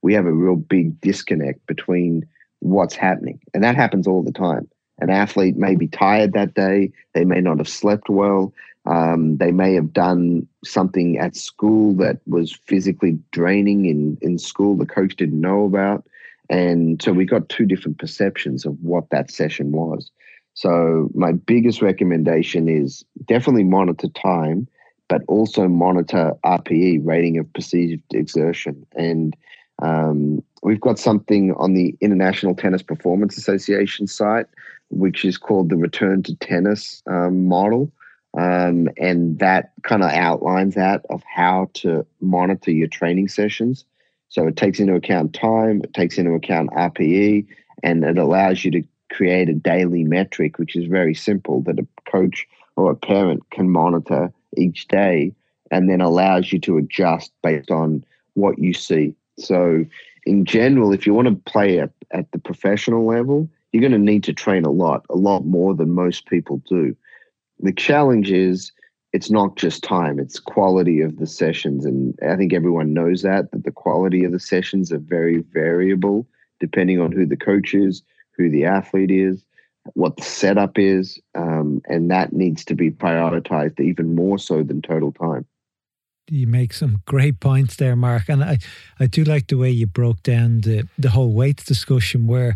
we 0.01 0.13
have 0.13 0.25
a 0.25 0.31
real 0.31 0.55
big 0.55 0.99
disconnect 1.01 1.65
between 1.67 2.27
what's 2.59 2.95
happening. 2.95 3.39
And 3.53 3.63
that 3.63 3.75
happens 3.75 4.07
all 4.07 4.23
the 4.23 4.31
time. 4.31 4.67
An 4.99 5.09
athlete 5.09 5.57
may 5.57 5.75
be 5.75 5.87
tired 5.87 6.33
that 6.33 6.53
day, 6.53 6.91
they 7.13 7.25
may 7.25 7.41
not 7.41 7.57
have 7.57 7.67
slept 7.67 8.09
well, 8.09 8.53
um, 8.85 9.37
they 9.37 9.51
may 9.51 9.73
have 9.73 9.93
done 9.93 10.47
something 10.63 11.17
at 11.17 11.35
school 11.35 11.93
that 11.95 12.19
was 12.25 12.53
physically 12.65 13.17
draining 13.31 13.85
in, 13.85 14.17
in 14.21 14.37
school 14.37 14.75
the 14.75 14.85
coach 14.85 15.15
didn't 15.15 15.39
know 15.39 15.65
about. 15.65 16.05
And 16.49 17.01
so 17.01 17.13
we 17.13 17.25
got 17.25 17.49
two 17.49 17.65
different 17.65 17.99
perceptions 17.99 18.65
of 18.65 18.77
what 18.81 19.09
that 19.11 19.31
session 19.31 19.71
was. 19.71 20.11
So 20.53 21.09
my 21.15 21.31
biggest 21.31 21.81
recommendation 21.81 22.67
is 22.67 23.03
definitely 23.25 23.63
monitor 23.63 24.09
time, 24.09 24.67
but 25.07 25.21
also 25.27 25.67
monitor 25.67 26.33
RPE, 26.45 26.99
rating 27.03 27.37
of 27.37 27.51
perceived 27.53 28.03
exertion. 28.13 28.85
And 28.95 29.35
um, 29.81 30.43
we've 30.61 30.81
got 30.81 30.99
something 30.99 31.53
on 31.53 31.73
the 31.73 31.95
International 32.01 32.55
Tennis 32.55 32.83
Performance 32.83 33.37
Association 33.37 34.05
site, 34.05 34.45
which 34.89 35.25
is 35.25 35.37
called 35.37 35.69
the 35.69 35.77
Return 35.77 36.21
to 36.23 36.35
Tennis 36.35 37.01
um, 37.07 37.47
model. 37.47 37.91
Um, 38.35 38.89
and 38.97 39.37
that 39.39 39.73
kind 39.83 40.03
of 40.03 40.09
outlines 40.09 40.75
that 40.75 41.05
of 41.09 41.23
how 41.23 41.69
to 41.75 42.05
monitor 42.19 42.71
your 42.71 42.87
training 42.87 43.27
sessions. 43.27 43.85
So 44.29 44.47
it 44.47 44.57
takes 44.57 44.79
into 44.79 44.95
account 44.95 45.33
time, 45.33 45.81
it 45.83 45.93
takes 45.93 46.17
into 46.17 46.33
account 46.33 46.71
RPE, 46.71 47.45
and 47.83 48.03
it 48.03 48.17
allows 48.17 48.65
you 48.65 48.71
to 48.71 48.83
create 49.11 49.49
a 49.49 49.53
daily 49.53 50.03
metric, 50.03 50.57
which 50.57 50.75
is 50.75 50.85
very 50.85 51.13
simple 51.13 51.61
that 51.61 51.79
a 51.79 51.87
coach 52.09 52.47
or 52.75 52.89
a 52.89 52.95
parent 52.95 53.47
can 53.51 53.69
monitor 53.69 54.33
each 54.57 54.87
day 54.87 55.33
and 55.69 55.89
then 55.89 56.01
allows 56.01 56.51
you 56.51 56.59
to 56.59 56.77
adjust 56.77 57.31
based 57.43 57.69
on 57.69 58.03
what 58.33 58.57
you 58.57 58.73
see. 58.73 59.15
So, 59.37 59.85
in 60.25 60.45
general, 60.45 60.93
if 60.93 61.05
you 61.05 61.13
want 61.13 61.27
to 61.27 61.51
play 61.51 61.79
at, 61.79 61.91
at 62.11 62.31
the 62.31 62.39
professional 62.39 63.05
level, 63.05 63.49
you're 63.71 63.81
going 63.81 63.91
to 63.91 63.97
need 63.97 64.23
to 64.23 64.33
train 64.33 64.65
a 64.65 64.71
lot, 64.71 65.05
a 65.09 65.15
lot 65.15 65.45
more 65.45 65.75
than 65.75 65.91
most 65.91 66.27
people 66.27 66.61
do 66.67 66.95
the 67.63 67.73
challenge 67.73 68.31
is 68.31 68.71
it's 69.11 69.31
not 69.31 69.55
just 69.55 69.83
time 69.83 70.19
it's 70.19 70.39
quality 70.39 71.01
of 71.01 71.17
the 71.17 71.27
sessions 71.27 71.85
and 71.85 72.17
i 72.29 72.35
think 72.35 72.53
everyone 72.53 72.93
knows 72.93 73.23
that 73.23 73.51
that 73.51 73.63
the 73.63 73.71
quality 73.71 74.23
of 74.23 74.31
the 74.31 74.39
sessions 74.39 74.91
are 74.91 74.99
very 74.99 75.43
variable 75.51 76.27
depending 76.63 76.97
on 77.01 77.11
who 77.11 77.25
the 77.25 77.35
coach 77.35 77.73
is, 77.73 78.01
who 78.37 78.49
the 78.49 78.63
athlete 78.63 79.11
is, 79.11 79.43
what 79.95 80.15
the 80.15 80.23
setup 80.23 80.79
is, 80.79 81.19
um, 81.35 81.81
and 81.89 82.09
that 82.09 82.31
needs 82.31 82.63
to 82.63 82.73
be 82.73 82.89
prioritized 82.89 83.81
even 83.81 84.15
more 84.15 84.39
so 84.39 84.63
than 84.63 84.81
total 84.81 85.11
time. 85.11 85.45
You 86.29 86.47
make 86.47 86.71
some 86.71 87.01
great 87.05 87.41
points 87.41 87.75
there, 87.75 87.97
Mark, 87.97 88.29
and 88.29 88.41
I, 88.41 88.59
I 88.97 89.07
do 89.07 89.25
like 89.25 89.47
the 89.47 89.57
way 89.57 89.71
you 89.71 89.85
broke 89.85 90.23
down 90.23 90.61
the 90.61 90.87
the 90.97 91.09
whole 91.09 91.33
weights 91.33 91.65
discussion. 91.65 92.27
Where 92.27 92.55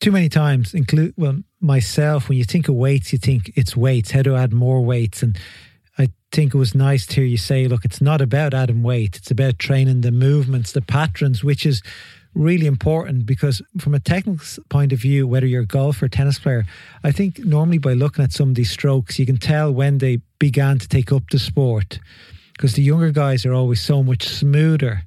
too 0.00 0.12
many 0.12 0.28
times, 0.28 0.74
include 0.74 1.14
well 1.16 1.38
myself, 1.60 2.28
when 2.28 2.38
you 2.38 2.44
think 2.44 2.68
of 2.68 2.74
weights, 2.74 3.12
you 3.12 3.18
think 3.18 3.52
it's 3.56 3.76
weights. 3.76 4.10
How 4.10 4.22
to 4.22 4.36
add 4.36 4.52
more 4.52 4.82
weights, 4.82 5.22
and 5.22 5.38
I 5.98 6.08
think 6.32 6.54
it 6.54 6.58
was 6.58 6.74
nice 6.74 7.06
to 7.06 7.14
hear 7.16 7.24
you 7.24 7.36
say, 7.36 7.66
look, 7.66 7.84
it's 7.84 8.00
not 8.00 8.20
about 8.20 8.54
adding 8.54 8.82
weight; 8.82 9.16
it's 9.16 9.30
about 9.30 9.58
training 9.58 10.02
the 10.02 10.12
movements, 10.12 10.72
the 10.72 10.82
patterns, 10.82 11.42
which 11.42 11.66
is 11.66 11.82
really 12.36 12.66
important 12.66 13.24
because 13.24 13.62
from 13.78 13.94
a 13.94 14.00
technical 14.00 14.44
point 14.68 14.92
of 14.92 15.00
view, 15.00 15.26
whether 15.26 15.46
you're 15.46 15.62
a 15.62 15.66
golfer 15.66 16.04
or 16.04 16.08
tennis 16.08 16.38
player, 16.38 16.64
I 17.02 17.10
think 17.10 17.38
normally 17.38 17.78
by 17.78 17.94
looking 17.94 18.24
at 18.24 18.32
some 18.32 18.50
of 18.50 18.54
these 18.54 18.70
strokes, 18.70 19.18
you 19.18 19.26
can 19.26 19.38
tell 19.38 19.72
when 19.72 19.98
they 19.98 20.18
began 20.38 20.78
to 20.78 20.88
take 20.88 21.12
up 21.12 21.22
the 21.30 21.38
sport 21.38 21.98
because 22.52 22.74
the 22.74 22.82
younger 22.82 23.10
guys 23.10 23.44
are 23.46 23.54
always 23.54 23.80
so 23.80 24.02
much 24.02 24.28
smoother. 24.28 25.02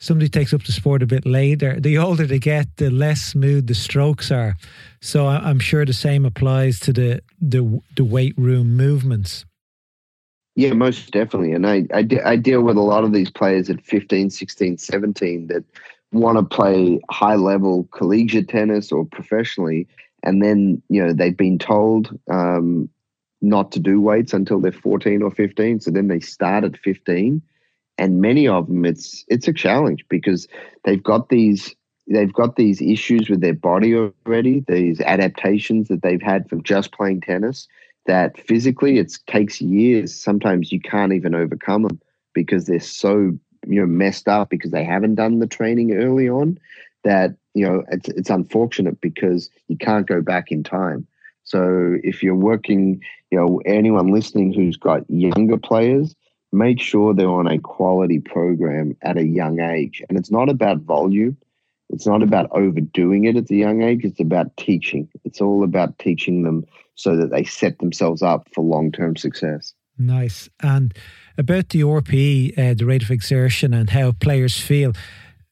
Somebody 0.00 0.30
takes 0.30 0.54
up 0.54 0.64
the 0.64 0.72
sport 0.72 1.02
a 1.02 1.06
bit 1.06 1.26
later. 1.26 1.78
The 1.78 1.98
older 1.98 2.24
they 2.24 2.38
get, 2.38 2.78
the 2.78 2.90
less 2.90 3.20
smooth 3.20 3.66
the 3.66 3.74
strokes 3.74 4.30
are. 4.30 4.56
So 5.02 5.26
I'm 5.26 5.58
sure 5.58 5.84
the 5.84 5.92
same 5.92 6.24
applies 6.24 6.80
to 6.80 6.92
the 6.92 7.22
the, 7.40 7.80
the 7.96 8.04
weight 8.04 8.34
room 8.38 8.76
movements. 8.76 9.44
Yeah, 10.56 10.72
most 10.72 11.10
definitely. 11.10 11.52
And 11.52 11.66
I, 11.66 11.86
I, 11.94 12.06
I, 12.24 12.36
deal 12.36 12.62
with 12.62 12.76
a 12.76 12.82
lot 12.82 13.04
of 13.04 13.12
these 13.12 13.30
players 13.30 13.70
at 13.70 13.84
15, 13.86 14.30
16, 14.30 14.78
17 14.78 15.46
that 15.46 15.64
want 16.12 16.38
to 16.38 16.56
play 16.56 17.00
high 17.08 17.36
level 17.36 17.88
collegiate 17.92 18.48
tennis 18.48 18.90
or 18.90 19.04
professionally, 19.04 19.86
and 20.22 20.42
then 20.42 20.82
you 20.88 21.04
know 21.04 21.12
they've 21.12 21.36
been 21.36 21.58
told 21.58 22.18
um, 22.30 22.88
not 23.40 23.72
to 23.72 23.80
do 23.80 24.00
weights 24.00 24.32
until 24.32 24.60
they're 24.60 24.72
14 24.72 25.22
or 25.22 25.30
15. 25.30 25.80
So 25.80 25.90
then 25.90 26.08
they 26.08 26.20
start 26.20 26.64
at 26.64 26.76
15, 26.78 27.40
and 28.00 28.22
many 28.22 28.48
of 28.48 28.66
them 28.66 28.84
it's 28.84 29.24
it's 29.28 29.46
a 29.46 29.52
challenge 29.52 30.04
because 30.08 30.48
they've 30.84 31.02
got 31.02 31.28
these 31.28 31.76
they've 32.08 32.32
got 32.32 32.56
these 32.56 32.80
issues 32.80 33.28
with 33.28 33.40
their 33.40 33.54
body 33.54 33.94
already, 33.94 34.64
these 34.66 35.00
adaptations 35.02 35.86
that 35.88 36.02
they've 36.02 36.22
had 36.22 36.48
from 36.48 36.62
just 36.62 36.92
playing 36.92 37.20
tennis. 37.20 37.68
That 38.06 38.40
physically 38.40 38.98
it 38.98 39.16
takes 39.26 39.60
years. 39.60 40.18
Sometimes 40.18 40.72
you 40.72 40.80
can't 40.80 41.12
even 41.12 41.34
overcome 41.34 41.82
them 41.82 42.00
because 42.32 42.66
they're 42.66 42.80
so 42.80 43.38
you 43.66 43.80
know 43.80 43.86
messed 43.86 44.26
up 44.26 44.48
because 44.48 44.70
they 44.70 44.84
haven't 44.84 45.16
done 45.16 45.38
the 45.38 45.46
training 45.46 45.92
early 45.92 46.28
on 46.28 46.58
that 47.04 47.36
you 47.52 47.66
know 47.66 47.84
it's 47.92 48.08
it's 48.08 48.30
unfortunate 48.30 48.98
because 49.02 49.50
you 49.68 49.76
can't 49.76 50.08
go 50.08 50.22
back 50.22 50.50
in 50.50 50.62
time 50.62 51.06
so 51.44 51.96
if 52.02 52.22
you're 52.22 52.34
working 52.34 53.02
you 53.30 53.38
know 53.38 53.60
anyone 53.66 54.06
listening 54.06 54.50
who's 54.50 54.78
got 54.78 55.08
younger 55.10 55.58
players 55.58 56.16
make 56.52 56.80
sure 56.80 57.14
they're 57.14 57.28
on 57.28 57.46
a 57.46 57.58
quality 57.58 58.18
program 58.18 58.96
at 59.02 59.16
a 59.16 59.26
young 59.26 59.60
age 59.60 60.02
and 60.08 60.18
it's 60.18 60.30
not 60.30 60.48
about 60.48 60.78
volume 60.78 61.36
it's 61.90 62.06
not 62.06 62.22
about 62.22 62.48
overdoing 62.52 63.24
it 63.24 63.36
at 63.36 63.50
a 63.50 63.56
young 63.56 63.82
age 63.82 64.04
it's 64.04 64.20
about 64.20 64.56
teaching 64.56 65.08
it's 65.24 65.40
all 65.40 65.62
about 65.62 65.98
teaching 65.98 66.42
them 66.42 66.64
so 66.94 67.16
that 67.16 67.30
they 67.30 67.44
set 67.44 67.78
themselves 67.78 68.22
up 68.22 68.48
for 68.52 68.62
long-term 68.62 69.16
success 69.16 69.74
Nice. 70.00 70.48
And 70.62 70.94
about 71.36 71.68
the 71.68 71.82
RPE, 71.82 72.58
uh, 72.58 72.74
the 72.74 72.86
rate 72.86 73.02
of 73.02 73.10
exertion, 73.10 73.74
and 73.74 73.90
how 73.90 74.12
players 74.12 74.58
feel, 74.58 74.94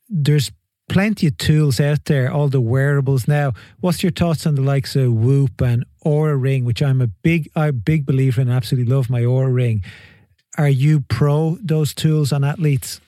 there's 0.09 0.51
plenty 0.89 1.27
of 1.27 1.37
tools 1.37 1.81
out 1.81 2.07
there, 2.07 2.33
all 2.33 2.49
the 2.49 2.61
wearables 2.61 3.29
now. 3.29 3.53
What's 3.81 4.03
your 4.03 4.13
thoughts 4.13 4.47
on 4.47 4.55
the 4.55 4.63
likes 4.63 4.97
of 4.97 5.13
Whoop 5.13 5.61
and 5.61 5.85
Oura 6.05 6.41
Ring, 6.41 6.65
which 6.65 6.83
I'm 6.83 7.03
a 7.03 7.07
big, 7.07 7.51
a 7.55 7.73
big 7.73 8.07
believer 8.07 8.41
in. 8.41 8.49
Absolutely 8.49 8.91
love 8.91 9.11
my 9.11 9.21
Oura 9.21 9.55
Ring. 9.55 9.85
Are 10.59 10.69
you 10.69 11.01
pro 11.09 11.57
those 11.63 11.95
tools 11.95 12.33
on 12.33 12.43
athletes? 12.43 13.01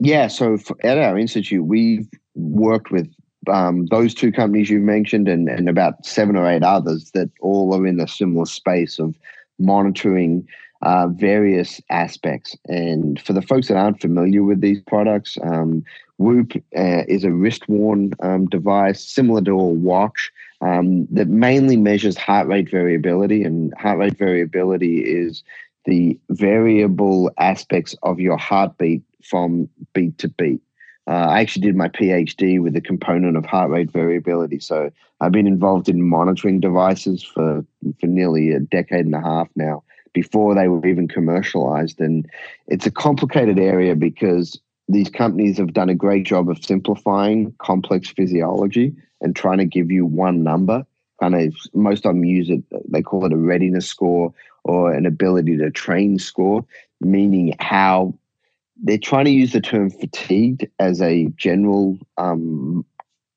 Yeah. 0.00 0.28
So 0.28 0.58
at 0.82 0.96
our 0.98 1.18
institute, 1.18 1.64
we've 1.64 2.08
worked 2.34 2.90
with 2.90 3.08
um, 3.48 3.86
those 3.86 4.14
two 4.14 4.32
companies 4.32 4.70
you 4.70 4.80
mentioned 4.80 5.28
and, 5.28 5.48
and 5.48 5.68
about 5.68 6.06
seven 6.06 6.36
or 6.36 6.48
eight 6.48 6.62
others 6.62 7.10
that 7.12 7.30
all 7.40 7.74
are 7.74 7.86
in 7.86 8.00
a 8.00 8.08
similar 8.08 8.46
space 8.46 8.98
of 8.98 9.14
monitoring 9.58 10.46
uh, 10.82 11.08
various 11.08 11.80
aspects. 11.90 12.56
And 12.66 13.20
for 13.20 13.32
the 13.32 13.42
folks 13.42 13.68
that 13.68 13.76
aren't 13.76 14.00
familiar 14.00 14.44
with 14.44 14.60
these 14.60 14.80
products, 14.86 15.36
um, 15.42 15.84
Whoop 16.18 16.52
uh, 16.76 17.04
is 17.08 17.24
a 17.24 17.32
wrist 17.32 17.68
worn 17.68 18.12
um, 18.20 18.46
device 18.46 19.04
similar 19.04 19.40
to 19.42 19.52
a 19.52 19.64
watch 19.64 20.32
um, 20.60 21.06
that 21.10 21.28
mainly 21.28 21.76
measures 21.76 22.16
heart 22.16 22.48
rate 22.48 22.70
variability. 22.70 23.44
And 23.44 23.72
heart 23.78 23.98
rate 23.98 24.18
variability 24.18 25.00
is 25.00 25.42
the 25.84 26.18
variable 26.30 27.30
aspects 27.38 27.94
of 28.02 28.20
your 28.20 28.36
heartbeat 28.36 29.02
from 29.22 29.68
beat 29.92 30.18
to 30.18 30.28
beat. 30.28 30.60
Uh, 31.06 31.28
I 31.30 31.40
actually 31.40 31.62
did 31.62 31.76
my 31.76 31.88
PhD 31.88 32.62
with 32.62 32.74
the 32.74 32.82
component 32.82 33.36
of 33.36 33.46
heart 33.46 33.70
rate 33.70 33.90
variability. 33.90 34.60
So 34.60 34.90
I've 35.20 35.32
been 35.32 35.46
involved 35.46 35.88
in 35.88 36.02
monitoring 36.02 36.60
devices 36.60 37.22
for, 37.22 37.64
for 37.98 38.06
nearly 38.06 38.52
a 38.52 38.60
decade 38.60 39.06
and 39.06 39.14
a 39.14 39.20
half 39.20 39.48
now, 39.56 39.82
before 40.12 40.54
they 40.54 40.68
were 40.68 40.86
even 40.86 41.08
commercialized. 41.08 41.98
And 42.00 42.28
it's 42.66 42.86
a 42.86 42.90
complicated 42.90 43.58
area 43.58 43.96
because 43.96 44.60
these 44.88 45.08
companies 45.08 45.56
have 45.56 45.72
done 45.72 45.88
a 45.88 45.94
great 45.94 46.26
job 46.26 46.50
of 46.50 46.62
simplifying 46.62 47.54
complex 47.58 48.10
physiology 48.10 48.94
and 49.20 49.34
trying 49.34 49.58
to 49.58 49.64
give 49.64 49.90
you 49.90 50.04
one 50.06 50.42
number. 50.42 50.84
Kind 51.20 51.34
of 51.34 51.54
most 51.74 52.06
of 52.06 52.14
them 52.14 52.24
use 52.24 52.48
it, 52.48 52.62
they 52.88 53.02
call 53.02 53.24
it 53.24 53.32
a 53.32 53.36
readiness 53.36 53.86
score 53.86 54.32
or 54.64 54.92
an 54.92 55.06
ability 55.06 55.56
to 55.56 55.70
train 55.70 56.18
score, 56.18 56.64
meaning 57.00 57.54
how 57.58 58.14
they're 58.82 58.98
trying 58.98 59.24
to 59.24 59.30
use 59.30 59.52
the 59.52 59.60
term 59.60 59.90
fatigued 59.90 60.66
as 60.78 61.02
a 61.02 61.26
general 61.36 61.98
um, 62.16 62.84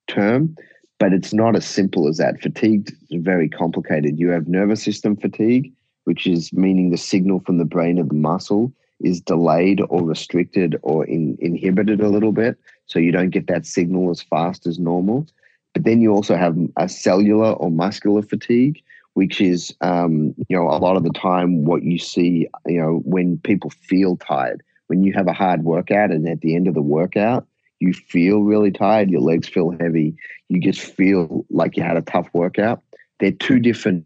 term, 0.07 0.55
but 0.99 1.13
it's 1.13 1.33
not 1.33 1.55
as 1.55 1.65
simple 1.65 2.07
as 2.07 2.17
that. 2.17 2.41
Fatigued 2.41 2.93
is 3.09 3.23
very 3.23 3.49
complicated. 3.49 4.19
You 4.19 4.29
have 4.29 4.47
nervous 4.47 4.83
system 4.83 5.15
fatigue, 5.15 5.73
which 6.03 6.27
is 6.27 6.53
meaning 6.53 6.91
the 6.91 6.97
signal 6.97 7.39
from 7.39 7.57
the 7.57 7.65
brain 7.65 7.97
of 7.97 8.09
the 8.09 8.15
muscle 8.15 8.71
is 8.99 9.19
delayed 9.21 9.81
or 9.89 10.03
restricted 10.03 10.77
or 10.83 11.05
in, 11.05 11.37
inhibited 11.39 12.01
a 12.01 12.09
little 12.09 12.31
bit. 12.31 12.57
So 12.85 12.99
you 12.99 13.11
don't 13.11 13.31
get 13.31 13.47
that 13.47 13.65
signal 13.65 14.11
as 14.11 14.21
fast 14.21 14.67
as 14.67 14.77
normal. 14.77 15.25
But 15.73 15.83
then 15.83 16.01
you 16.01 16.11
also 16.11 16.35
have 16.35 16.57
a 16.77 16.89
cellular 16.89 17.53
or 17.53 17.71
muscular 17.71 18.21
fatigue, 18.21 18.81
which 19.13 19.39
is, 19.39 19.73
um, 19.81 20.33
you 20.49 20.57
know, 20.57 20.67
a 20.67 20.79
lot 20.79 20.97
of 20.97 21.03
the 21.03 21.11
time 21.11 21.65
what 21.65 21.83
you 21.83 21.97
see, 21.97 22.47
you 22.65 22.81
know, 22.81 23.01
when 23.05 23.37
people 23.39 23.69
feel 23.69 24.17
tired 24.17 24.63
when 24.91 25.05
you 25.05 25.13
have 25.13 25.27
a 25.27 25.31
hard 25.31 25.63
workout 25.63 26.11
and 26.11 26.27
at 26.27 26.41
the 26.41 26.53
end 26.53 26.67
of 26.67 26.73
the 26.73 26.81
workout, 26.81 27.47
you 27.79 27.93
feel 27.93 28.41
really 28.41 28.71
tired, 28.71 29.09
your 29.09 29.21
legs 29.21 29.47
feel 29.47 29.73
heavy, 29.79 30.13
you 30.49 30.59
just 30.59 30.81
feel 30.81 31.45
like 31.49 31.77
you 31.77 31.81
had 31.81 31.95
a 31.95 32.01
tough 32.01 32.27
workout. 32.33 32.83
They're 33.21 33.31
two 33.31 33.57
different 33.57 34.05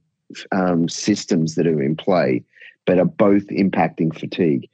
um, 0.51 0.87
systems 0.87 1.55
that 1.55 1.65
are 1.65 1.81
in 1.81 1.95
play, 1.95 2.43
but 2.85 2.99
are 2.99 3.05
both 3.05 3.47
impacting 3.47 4.15
fatigue. 4.15 4.69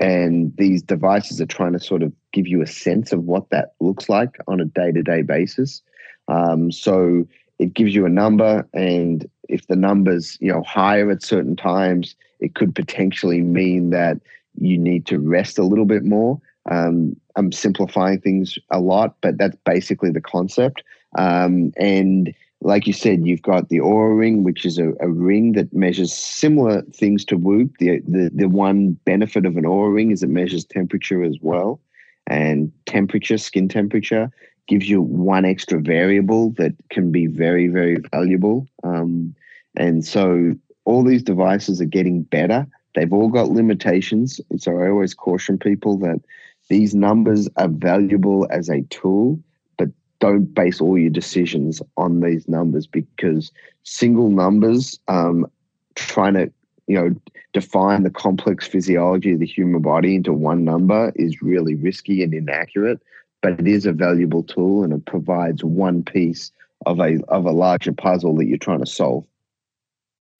And 0.00 0.52
these 0.56 0.82
devices 0.82 1.40
are 1.40 1.46
trying 1.46 1.74
to 1.74 1.78
sort 1.78 2.02
of 2.02 2.12
give 2.32 2.48
you 2.48 2.60
a 2.60 2.66
sense 2.66 3.12
of 3.12 3.22
what 3.22 3.50
that 3.50 3.74
looks 3.78 4.08
like 4.08 4.36
on 4.48 4.58
a 4.58 4.64
day 4.64 4.90
to 4.90 5.02
day 5.04 5.22
basis. 5.22 5.80
Um, 6.28 6.70
so 6.70 7.26
it 7.58 7.74
gives 7.74 7.94
you 7.94 8.06
a 8.06 8.10
number, 8.10 8.66
and 8.72 9.28
if 9.48 9.66
the 9.66 9.76
number's 9.76 10.38
you 10.40 10.52
know 10.52 10.62
higher 10.62 11.10
at 11.10 11.22
certain 11.22 11.56
times, 11.56 12.16
it 12.40 12.54
could 12.54 12.74
potentially 12.74 13.40
mean 13.40 13.90
that 13.90 14.18
you 14.58 14.78
need 14.78 15.06
to 15.06 15.18
rest 15.18 15.58
a 15.58 15.64
little 15.64 15.84
bit 15.84 16.04
more. 16.04 16.40
Um, 16.70 17.16
I'm 17.36 17.52
simplifying 17.52 18.20
things 18.20 18.58
a 18.70 18.80
lot, 18.80 19.16
but 19.20 19.38
that's 19.38 19.56
basically 19.64 20.10
the 20.10 20.20
concept. 20.20 20.82
Um, 21.18 21.72
and 21.76 22.34
like 22.60 22.86
you 22.86 22.92
said, 22.92 23.26
you've 23.26 23.42
got 23.42 23.68
the 23.68 23.78
Oura 23.78 24.16
Ring, 24.16 24.44
which 24.44 24.64
is 24.64 24.78
a, 24.78 24.92
a, 25.00 25.08
ring 25.08 25.52
that 25.52 25.72
measures 25.72 26.12
similar 26.12 26.82
things 26.82 27.24
to 27.26 27.36
Whoop. 27.36 27.76
The, 27.78 28.00
the 28.06 28.30
the 28.32 28.48
one 28.48 28.92
benefit 29.04 29.44
of 29.44 29.56
an 29.56 29.64
Oura 29.64 29.92
Ring 29.92 30.10
is 30.12 30.22
it 30.22 30.28
measures 30.28 30.64
temperature 30.64 31.24
as 31.24 31.36
well, 31.40 31.80
and 32.26 32.70
temperature, 32.86 33.38
skin 33.38 33.68
temperature, 33.68 34.30
gives 34.68 34.88
you 34.88 35.02
one 35.02 35.44
extra 35.44 35.80
variable 35.80 36.50
that 36.50 36.72
can 36.90 37.10
be 37.12 37.26
very 37.26 37.68
very 37.68 37.96
valuable. 38.12 38.66
Um, 38.84 39.34
and 39.76 40.04
so 40.04 40.54
all 40.84 41.02
these 41.02 41.22
devices 41.22 41.80
are 41.80 41.86
getting 41.86 42.22
better 42.22 42.66
They've 42.94 43.12
all 43.12 43.28
got 43.28 43.48
limitations. 43.48 44.40
So 44.58 44.78
I 44.78 44.88
always 44.88 45.14
caution 45.14 45.58
people 45.58 45.96
that 45.98 46.20
these 46.68 46.94
numbers 46.94 47.48
are 47.56 47.68
valuable 47.68 48.46
as 48.50 48.68
a 48.68 48.82
tool, 48.82 49.38
but 49.78 49.88
don't 50.20 50.54
base 50.54 50.80
all 50.80 50.98
your 50.98 51.10
decisions 51.10 51.82
on 51.96 52.20
these 52.20 52.48
numbers 52.48 52.86
because 52.86 53.50
single 53.82 54.30
numbers, 54.30 54.98
um, 55.08 55.46
trying 55.94 56.34
to 56.34 56.52
you 56.86 56.96
know 56.96 57.14
define 57.52 58.02
the 58.02 58.10
complex 58.10 58.66
physiology 58.66 59.32
of 59.32 59.40
the 59.40 59.46
human 59.46 59.82
body 59.82 60.14
into 60.14 60.32
one 60.32 60.64
number 60.64 61.12
is 61.16 61.42
really 61.42 61.74
risky 61.74 62.22
and 62.22 62.34
inaccurate. 62.34 63.00
But 63.42 63.58
it 63.58 63.66
is 63.66 63.84
a 63.86 63.92
valuable 63.92 64.42
tool 64.42 64.84
and 64.84 64.92
it 64.92 65.04
provides 65.04 65.62
one 65.62 66.02
piece 66.02 66.52
of 66.86 67.00
a 67.00 67.18
of 67.28 67.44
a 67.44 67.52
larger 67.52 67.92
puzzle 67.92 68.34
that 68.36 68.46
you're 68.46 68.58
trying 68.58 68.80
to 68.80 68.86
solve. 68.86 69.24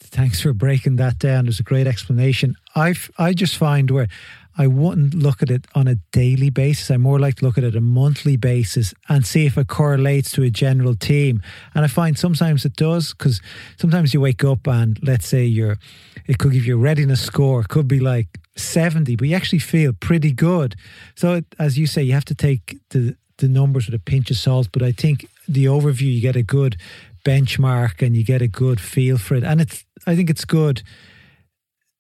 Thanks 0.01 0.41
for 0.41 0.53
breaking 0.53 0.97
that 0.97 1.19
down. 1.19 1.45
There's 1.45 1.61
a 1.61 1.65
great 1.65 1.87
explanation. 1.87 2.57
I 2.75 2.95
I 3.19 3.35
just 3.35 3.57
find 3.57 3.91
where 3.91 4.09
I 4.59 4.67
wouldn't 4.67 5.15
look 5.15 5.43
at 5.43 5.51
it 5.51 5.67
on 5.75 5.89
a 5.89 5.97
daily 6.13 6.51
basis. 6.51 6.91
I 6.91 6.97
more 6.99 7.19
like 7.19 7.37
to 7.37 7.45
look 7.45 7.57
at 7.57 7.65
it 7.65 7.75
a 7.75 7.81
monthly 7.81 8.37
basis 8.37 8.93
and 9.09 9.27
see 9.27 9.47
if 9.47 9.57
it 9.57 9.69
correlates 9.69 10.31
to 10.33 10.43
a 10.43 10.51
general 10.51 10.95
team. 10.95 11.41
And 11.75 11.85
I 11.85 11.89
find 11.89 12.19
sometimes 12.19 12.65
it 12.65 12.77
does 12.77 13.15
because 13.15 13.41
sometimes 13.79 14.13
you 14.13 14.21
wake 14.21 14.45
up 14.45 14.67
and 14.67 14.99
let's 15.03 15.27
say 15.27 15.45
you're, 15.45 15.79
it 16.27 16.39
could 16.39 16.53
give 16.53 16.67
you 16.67 16.75
a 16.75 16.79
readiness 16.79 17.23
score. 17.23 17.63
It 17.63 17.69
could 17.69 17.89
be 17.89 18.01
like 18.01 18.42
70, 18.57 19.17
but 19.17 19.29
you 19.29 19.37
actually 19.37 19.59
feel 19.59 19.93
pretty 19.93 20.33
good. 20.33 20.77
So 21.15 21.35
it, 21.35 21.47
as 21.59 21.79
you 21.79 21.87
say, 21.87 22.03
you 22.03 22.13
have 22.13 22.25
to 22.27 22.35
take 22.35 22.79
the, 22.91 23.17
the 23.39 23.49
numbers 23.49 23.87
with 23.87 23.95
a 23.95 24.03
pinch 24.03 24.31
of 24.31 24.37
salt. 24.37 24.69
But 24.73 24.83
I 24.83 24.93
think 24.93 25.27
the 25.49 25.67
overview, 25.67 26.15
you 26.15 26.21
get 26.21 26.37
a 26.37 26.43
good 26.43 26.77
benchmark 27.25 28.05
and 28.05 28.17
you 28.17 28.25
get 28.25 28.43
a 28.43 28.49
good 28.49 28.81
feel 28.81 29.19
for 29.19 29.35
it. 29.35 29.45
And 29.45 29.61
it's, 29.61 29.85
I 30.07 30.17
think 30.17 30.29
it's 30.31 30.45
good 30.45 30.83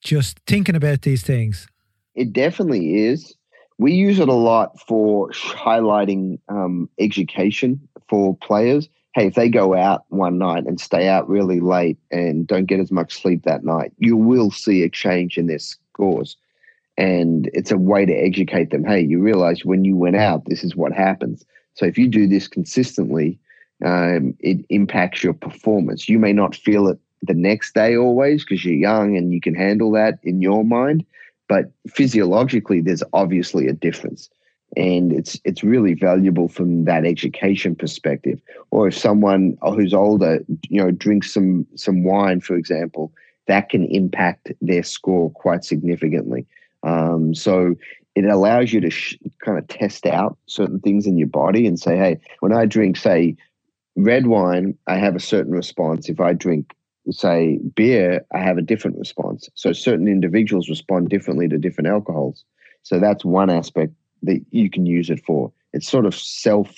just 0.03 0.41
thinking 0.47 0.75
about 0.75 1.03
these 1.03 1.23
things 1.23 1.69
it 2.15 2.33
definitely 2.33 3.05
is. 3.05 3.35
We 3.79 3.93
use 3.93 4.19
it 4.19 4.29
a 4.29 4.35
lot 4.35 4.79
for 4.81 5.31
highlighting 5.31 6.39
um, 6.49 6.89
education 6.99 7.81
for 8.09 8.37
players. 8.37 8.89
Hey, 9.15 9.27
if 9.27 9.35
they 9.35 9.49
go 9.49 9.75
out 9.75 10.05
one 10.09 10.39
night 10.39 10.65
and 10.67 10.81
stay 10.81 11.09
out 11.09 11.29
really 11.29 11.61
late 11.61 11.99
and 12.11 12.47
don't 12.47 12.67
get 12.67 12.81
as 12.81 12.91
much 12.91 13.21
sleep 13.21 13.43
that 13.43 13.65
night, 13.65 13.93
you 13.99 14.17
will 14.17 14.51
see 14.51 14.83
a 14.83 14.89
change 14.89 15.37
in 15.37 15.47
their 15.47 15.59
scores. 15.59 16.37
And 16.99 17.51
it's 17.55 17.71
a 17.71 17.79
way 17.79 18.05
to 18.05 18.13
educate 18.13 18.71
them. 18.71 18.85
Hey, 18.85 19.01
you 19.01 19.21
realize 19.21 19.65
when 19.65 19.85
you 19.85 19.97
went 19.97 20.17
out, 20.17 20.45
this 20.47 20.63
is 20.63 20.77
what 20.77 20.93
happens. 20.93 21.45
So 21.75 21.87
if 21.87 21.97
you 21.97 22.09
do 22.09 22.27
this 22.27 22.49
consistently, 22.49 23.39
um, 23.85 24.35
it 24.41 24.65
impacts 24.69 25.25
your 25.25 25.33
performance. 25.33 26.09
You 26.09 26.19
may 26.19 26.33
not 26.33 26.55
feel 26.55 26.89
it 26.89 26.99
the 27.23 27.35
next 27.35 27.75
day 27.75 27.97
always 27.97 28.45
because 28.45 28.65
you're 28.65 28.75
young 28.75 29.17
and 29.17 29.33
you 29.33 29.41
can 29.41 29.55
handle 29.55 29.91
that 29.93 30.19
in 30.23 30.43
your 30.43 30.65
mind, 30.65 31.05
but 31.49 31.73
physiologically 31.89 32.81
there's 32.81 33.03
obviously 33.13 33.69
a 33.69 33.73
difference 33.73 34.29
and 34.77 35.13
it's 35.13 35.39
it's 35.45 35.63
really 35.63 35.95
valuable 35.95 36.49
from 36.49 36.85
that 36.85 37.05
education 37.05 37.75
perspective 37.75 38.41
or 38.71 38.89
if 38.89 38.97
someone 38.97 39.57
who's 39.63 39.93
older 39.93 40.41
you 40.69 40.83
know 40.83 40.91
drinks 40.91 41.33
some 41.33 41.67
some 41.75 42.05
wine 42.05 42.41
for 42.41 42.57
example 42.57 43.13
that 43.47 43.69
can 43.69 43.85
impact 43.87 44.53
their 44.61 44.83
score 44.83 45.31
quite 45.31 45.65
significantly 45.65 46.47
um, 46.83 47.35
so 47.35 47.75
it 48.15 48.25
allows 48.25 48.73
you 48.73 48.81
to 48.81 48.91
sh- 48.91 49.17
kind 49.45 49.59
of 49.59 49.67
test 49.69 50.07
out 50.07 50.37
certain 50.47 50.81
things 50.81 51.07
in 51.07 51.17
your 51.17 51.29
body 51.29 51.67
and 51.67 51.79
say 51.79 51.97
hey 51.97 52.19
when 52.41 52.53
i 52.53 52.67
drink 52.67 52.97
say 52.97 53.37
red 53.97 54.27
wine 54.27 54.77
i 54.87 54.97
have 54.97 55.17
a 55.17 55.21
certain 55.21 55.53
response 55.53 56.09
if 56.09 56.21
i 56.21 56.33
drink 56.33 56.75
say 57.11 57.59
beer, 57.75 58.25
I 58.33 58.39
have 58.39 58.59
a 58.59 58.63
different 58.63 58.99
response. 58.99 59.49
So 59.55 59.73
certain 59.73 60.07
individuals 60.07 60.69
respond 60.69 61.09
differently 61.09 61.49
to 61.49 61.59
different 61.59 61.89
alcohols. 61.89 62.45
So 62.83 63.01
that's 63.01 63.25
one 63.25 63.51
aspect 63.51 63.93
that 64.23 64.41
you 64.51 64.71
can 64.71 64.87
use 64.87 65.11
it 65.11 65.25
for. 65.25 65.53
It's 65.73 65.89
sort 65.89 66.07
of 66.07 66.15
self 66.15 66.73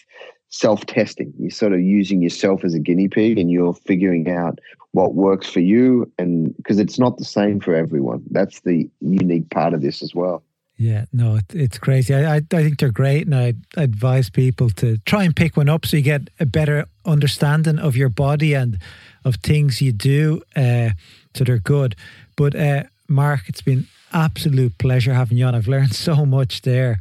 self 0.55 0.87
testing. 0.87 1.33
You're 1.39 1.51
sort 1.51 1.73
of 1.73 1.81
using 1.81 2.23
yourself 2.23 2.65
as 2.65 2.75
a 2.75 2.79
guinea 2.79 3.09
pig 3.09 3.39
and 3.39 3.51
you're 3.51 3.75
figuring 3.75 4.31
out 4.31 4.61
what 4.93 5.15
works 5.15 5.49
for 5.49 5.61
you 5.61 6.11
and 6.19 6.57
because 6.57 6.79
it's 6.79 6.99
not 6.99 7.17
the 7.17 7.25
same 7.25 7.59
for 7.59 7.75
everyone. 7.75 8.23
That's 8.31 8.61
the 8.61 8.89
unique 9.01 9.51
part 9.51 9.75
of 9.75 9.83
this 9.83 10.03
as 10.03 10.15
well. 10.15 10.45
Yeah, 10.77 11.05
no, 11.13 11.37
it, 11.37 11.45
it's 11.55 11.79
crazy. 11.79 12.15
I, 12.15 12.37
I, 12.37 12.37
I 12.37 12.41
think 12.41 12.79
they're 12.79 12.91
great, 12.91 13.27
and 13.27 13.35
I 13.35 13.55
advise 13.77 14.29
people 14.29 14.71
to 14.71 14.99
try 14.99 15.23
and 15.23 15.35
pick 15.35 15.57
one 15.57 15.69
up 15.69 15.87
so 15.87 15.97
you 15.97 16.03
get 16.03 16.31
a 16.41 16.47
better 16.47 16.87
understanding 17.05 17.79
of 17.79 17.97
your 17.97 18.09
body 18.09 18.55
and 18.55 18.79
of 19.25 19.37
things 19.37 19.81
you 19.81 19.93
do. 19.93 20.43
Uh, 20.57 20.91
so 21.35 21.45
they're 21.45 21.59
good. 21.59 21.95
But 22.37 22.57
uh, 22.57 22.85
Mark, 23.09 23.43
it's 23.47 23.63
been 23.63 23.87
absolute 24.13 24.77
pleasure 24.79 25.15
having 25.15 25.39
you 25.39 25.47
on. 25.47 25.55
I've 25.55 25.69
learned 25.69 25.95
so 26.09 26.27
much 26.27 26.63
there, 26.63 26.99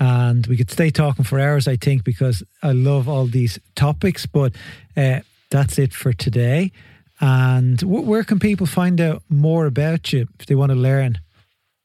and 0.00 0.46
we 0.46 0.56
could 0.56 0.70
stay 0.70 0.90
talking 0.90 1.24
for 1.24 1.38
hours. 1.38 1.68
I 1.68 1.76
think 1.76 2.02
because 2.02 2.42
I 2.62 2.72
love 2.72 3.08
all 3.08 3.26
these 3.26 3.58
topics. 3.76 4.26
But 4.26 4.54
uh, 4.96 5.20
that's 5.50 5.78
it 5.78 5.92
for 5.92 6.12
today. 6.12 6.72
And 7.20 7.78
w- 7.78 8.02
where 8.02 8.24
can 8.24 8.38
people 8.38 8.66
find 8.66 9.00
out 9.00 9.22
more 9.28 9.66
about 9.66 10.12
you 10.12 10.26
if 10.40 10.46
they 10.46 10.54
want 10.54 10.72
to 10.72 10.78
learn? 10.78 11.18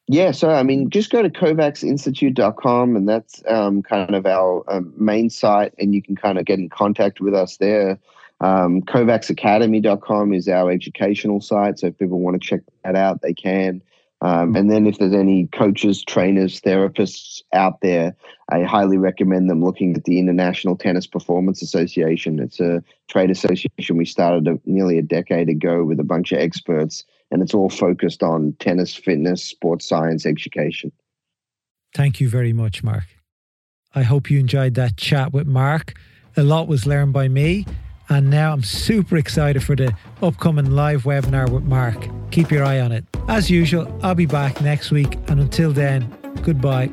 Yeah, 0.08 0.32
so 0.32 0.50
I 0.52 0.64
mean, 0.64 0.90
just 0.92 1.12
go 1.12 1.24
to 1.24 1.30
kovacsinstitute.com 1.30 2.96
and 2.96 3.10
that's 3.10 3.42
um, 3.48 3.82
kind 3.82 4.14
of 4.14 4.26
our 4.26 4.64
um, 4.68 4.94
main 4.98 5.30
site, 5.32 5.74
and 5.80 5.96
you 5.96 6.02
can 6.02 6.16
kind 6.16 6.38
of 6.38 6.46
get 6.46 6.60
in 6.60 6.70
contact 6.70 7.20
with 7.20 7.34
us 7.34 7.58
there. 7.58 7.98
Um, 8.40 8.82
kovacsacademy.com 8.84 10.34
is 10.34 10.48
our 10.48 10.70
educational 10.70 11.42
site, 11.42 11.80
so 11.80 11.88
if 11.88 11.98
people 11.98 12.20
want 12.20 12.40
to 12.40 12.48
check 12.48 12.62
that 12.84 12.96
out, 12.96 13.22
they 13.22 13.34
can. 13.34 13.82
Um, 14.26 14.56
and 14.56 14.72
then 14.72 14.88
if 14.88 14.98
there's 14.98 15.14
any 15.14 15.46
coaches, 15.48 16.04
trainers, 16.04 16.60
therapists 16.60 17.44
out 17.54 17.82
there, 17.82 18.16
I 18.50 18.64
highly 18.64 18.98
recommend 18.98 19.52
them 19.52 19.64
looking 19.64 19.96
at 19.96 20.06
the 20.06 20.18
International 20.18 20.76
Tennis 20.76 21.06
Performance 21.06 21.62
Association. 21.62 22.40
It's 22.40 22.60
a 22.60 22.84
trade 23.08 23.30
association 23.30 23.98
we 23.98 24.06
started 24.06 24.48
a, 24.48 24.60
nearly 24.66 24.98
a 24.98 25.04
decade 25.04 25.48
ago 25.48 25.84
with 25.84 26.00
a 26.00 26.04
bunch 26.04 26.32
of 26.32 26.40
experts 26.40 27.04
and 27.30 27.44
it's 27.44 27.54
all 27.54 27.70
focused 27.70 28.24
on 28.24 28.56
tennis, 28.60 28.96
fitness, 28.96 29.44
sports 29.44 29.88
science, 29.88 30.26
education. 30.26 30.92
Thank 31.94 32.20
you 32.20 32.28
very 32.28 32.52
much, 32.52 32.84
Mark. 32.84 33.06
I 33.94 34.02
hope 34.02 34.32
you 34.32 34.40
enjoyed 34.40 34.74
that 34.74 34.98
chat 34.98 35.34
with 35.34 35.46
Mark. 35.46 35.94
A 36.36 36.42
lot 36.42 36.68
was 36.68 36.88
learned 36.88 37.14
by 37.14 37.28
me, 37.28 37.68
and 38.10 38.30
now 38.30 38.54
I'm 38.54 38.64
super 38.64 39.18
excited 39.18 39.64
for 39.64 39.76
the 39.76 39.96
upcoming 40.22 40.72
live 40.72 41.04
webinar 41.04 41.50
with 41.50 41.64
Mark. 41.64 42.08
Keep 42.32 42.52
your 42.52 42.64
eye 42.64 42.80
on 42.80 42.92
it. 42.92 43.06
As 43.28 43.50
usual, 43.50 43.88
I'll 44.04 44.16
be 44.16 44.26
back 44.26 44.62
next 44.62 44.92
week, 44.92 45.16
and 45.28 45.40
until 45.40 45.72
then, 45.72 46.16
goodbye. 46.42 46.92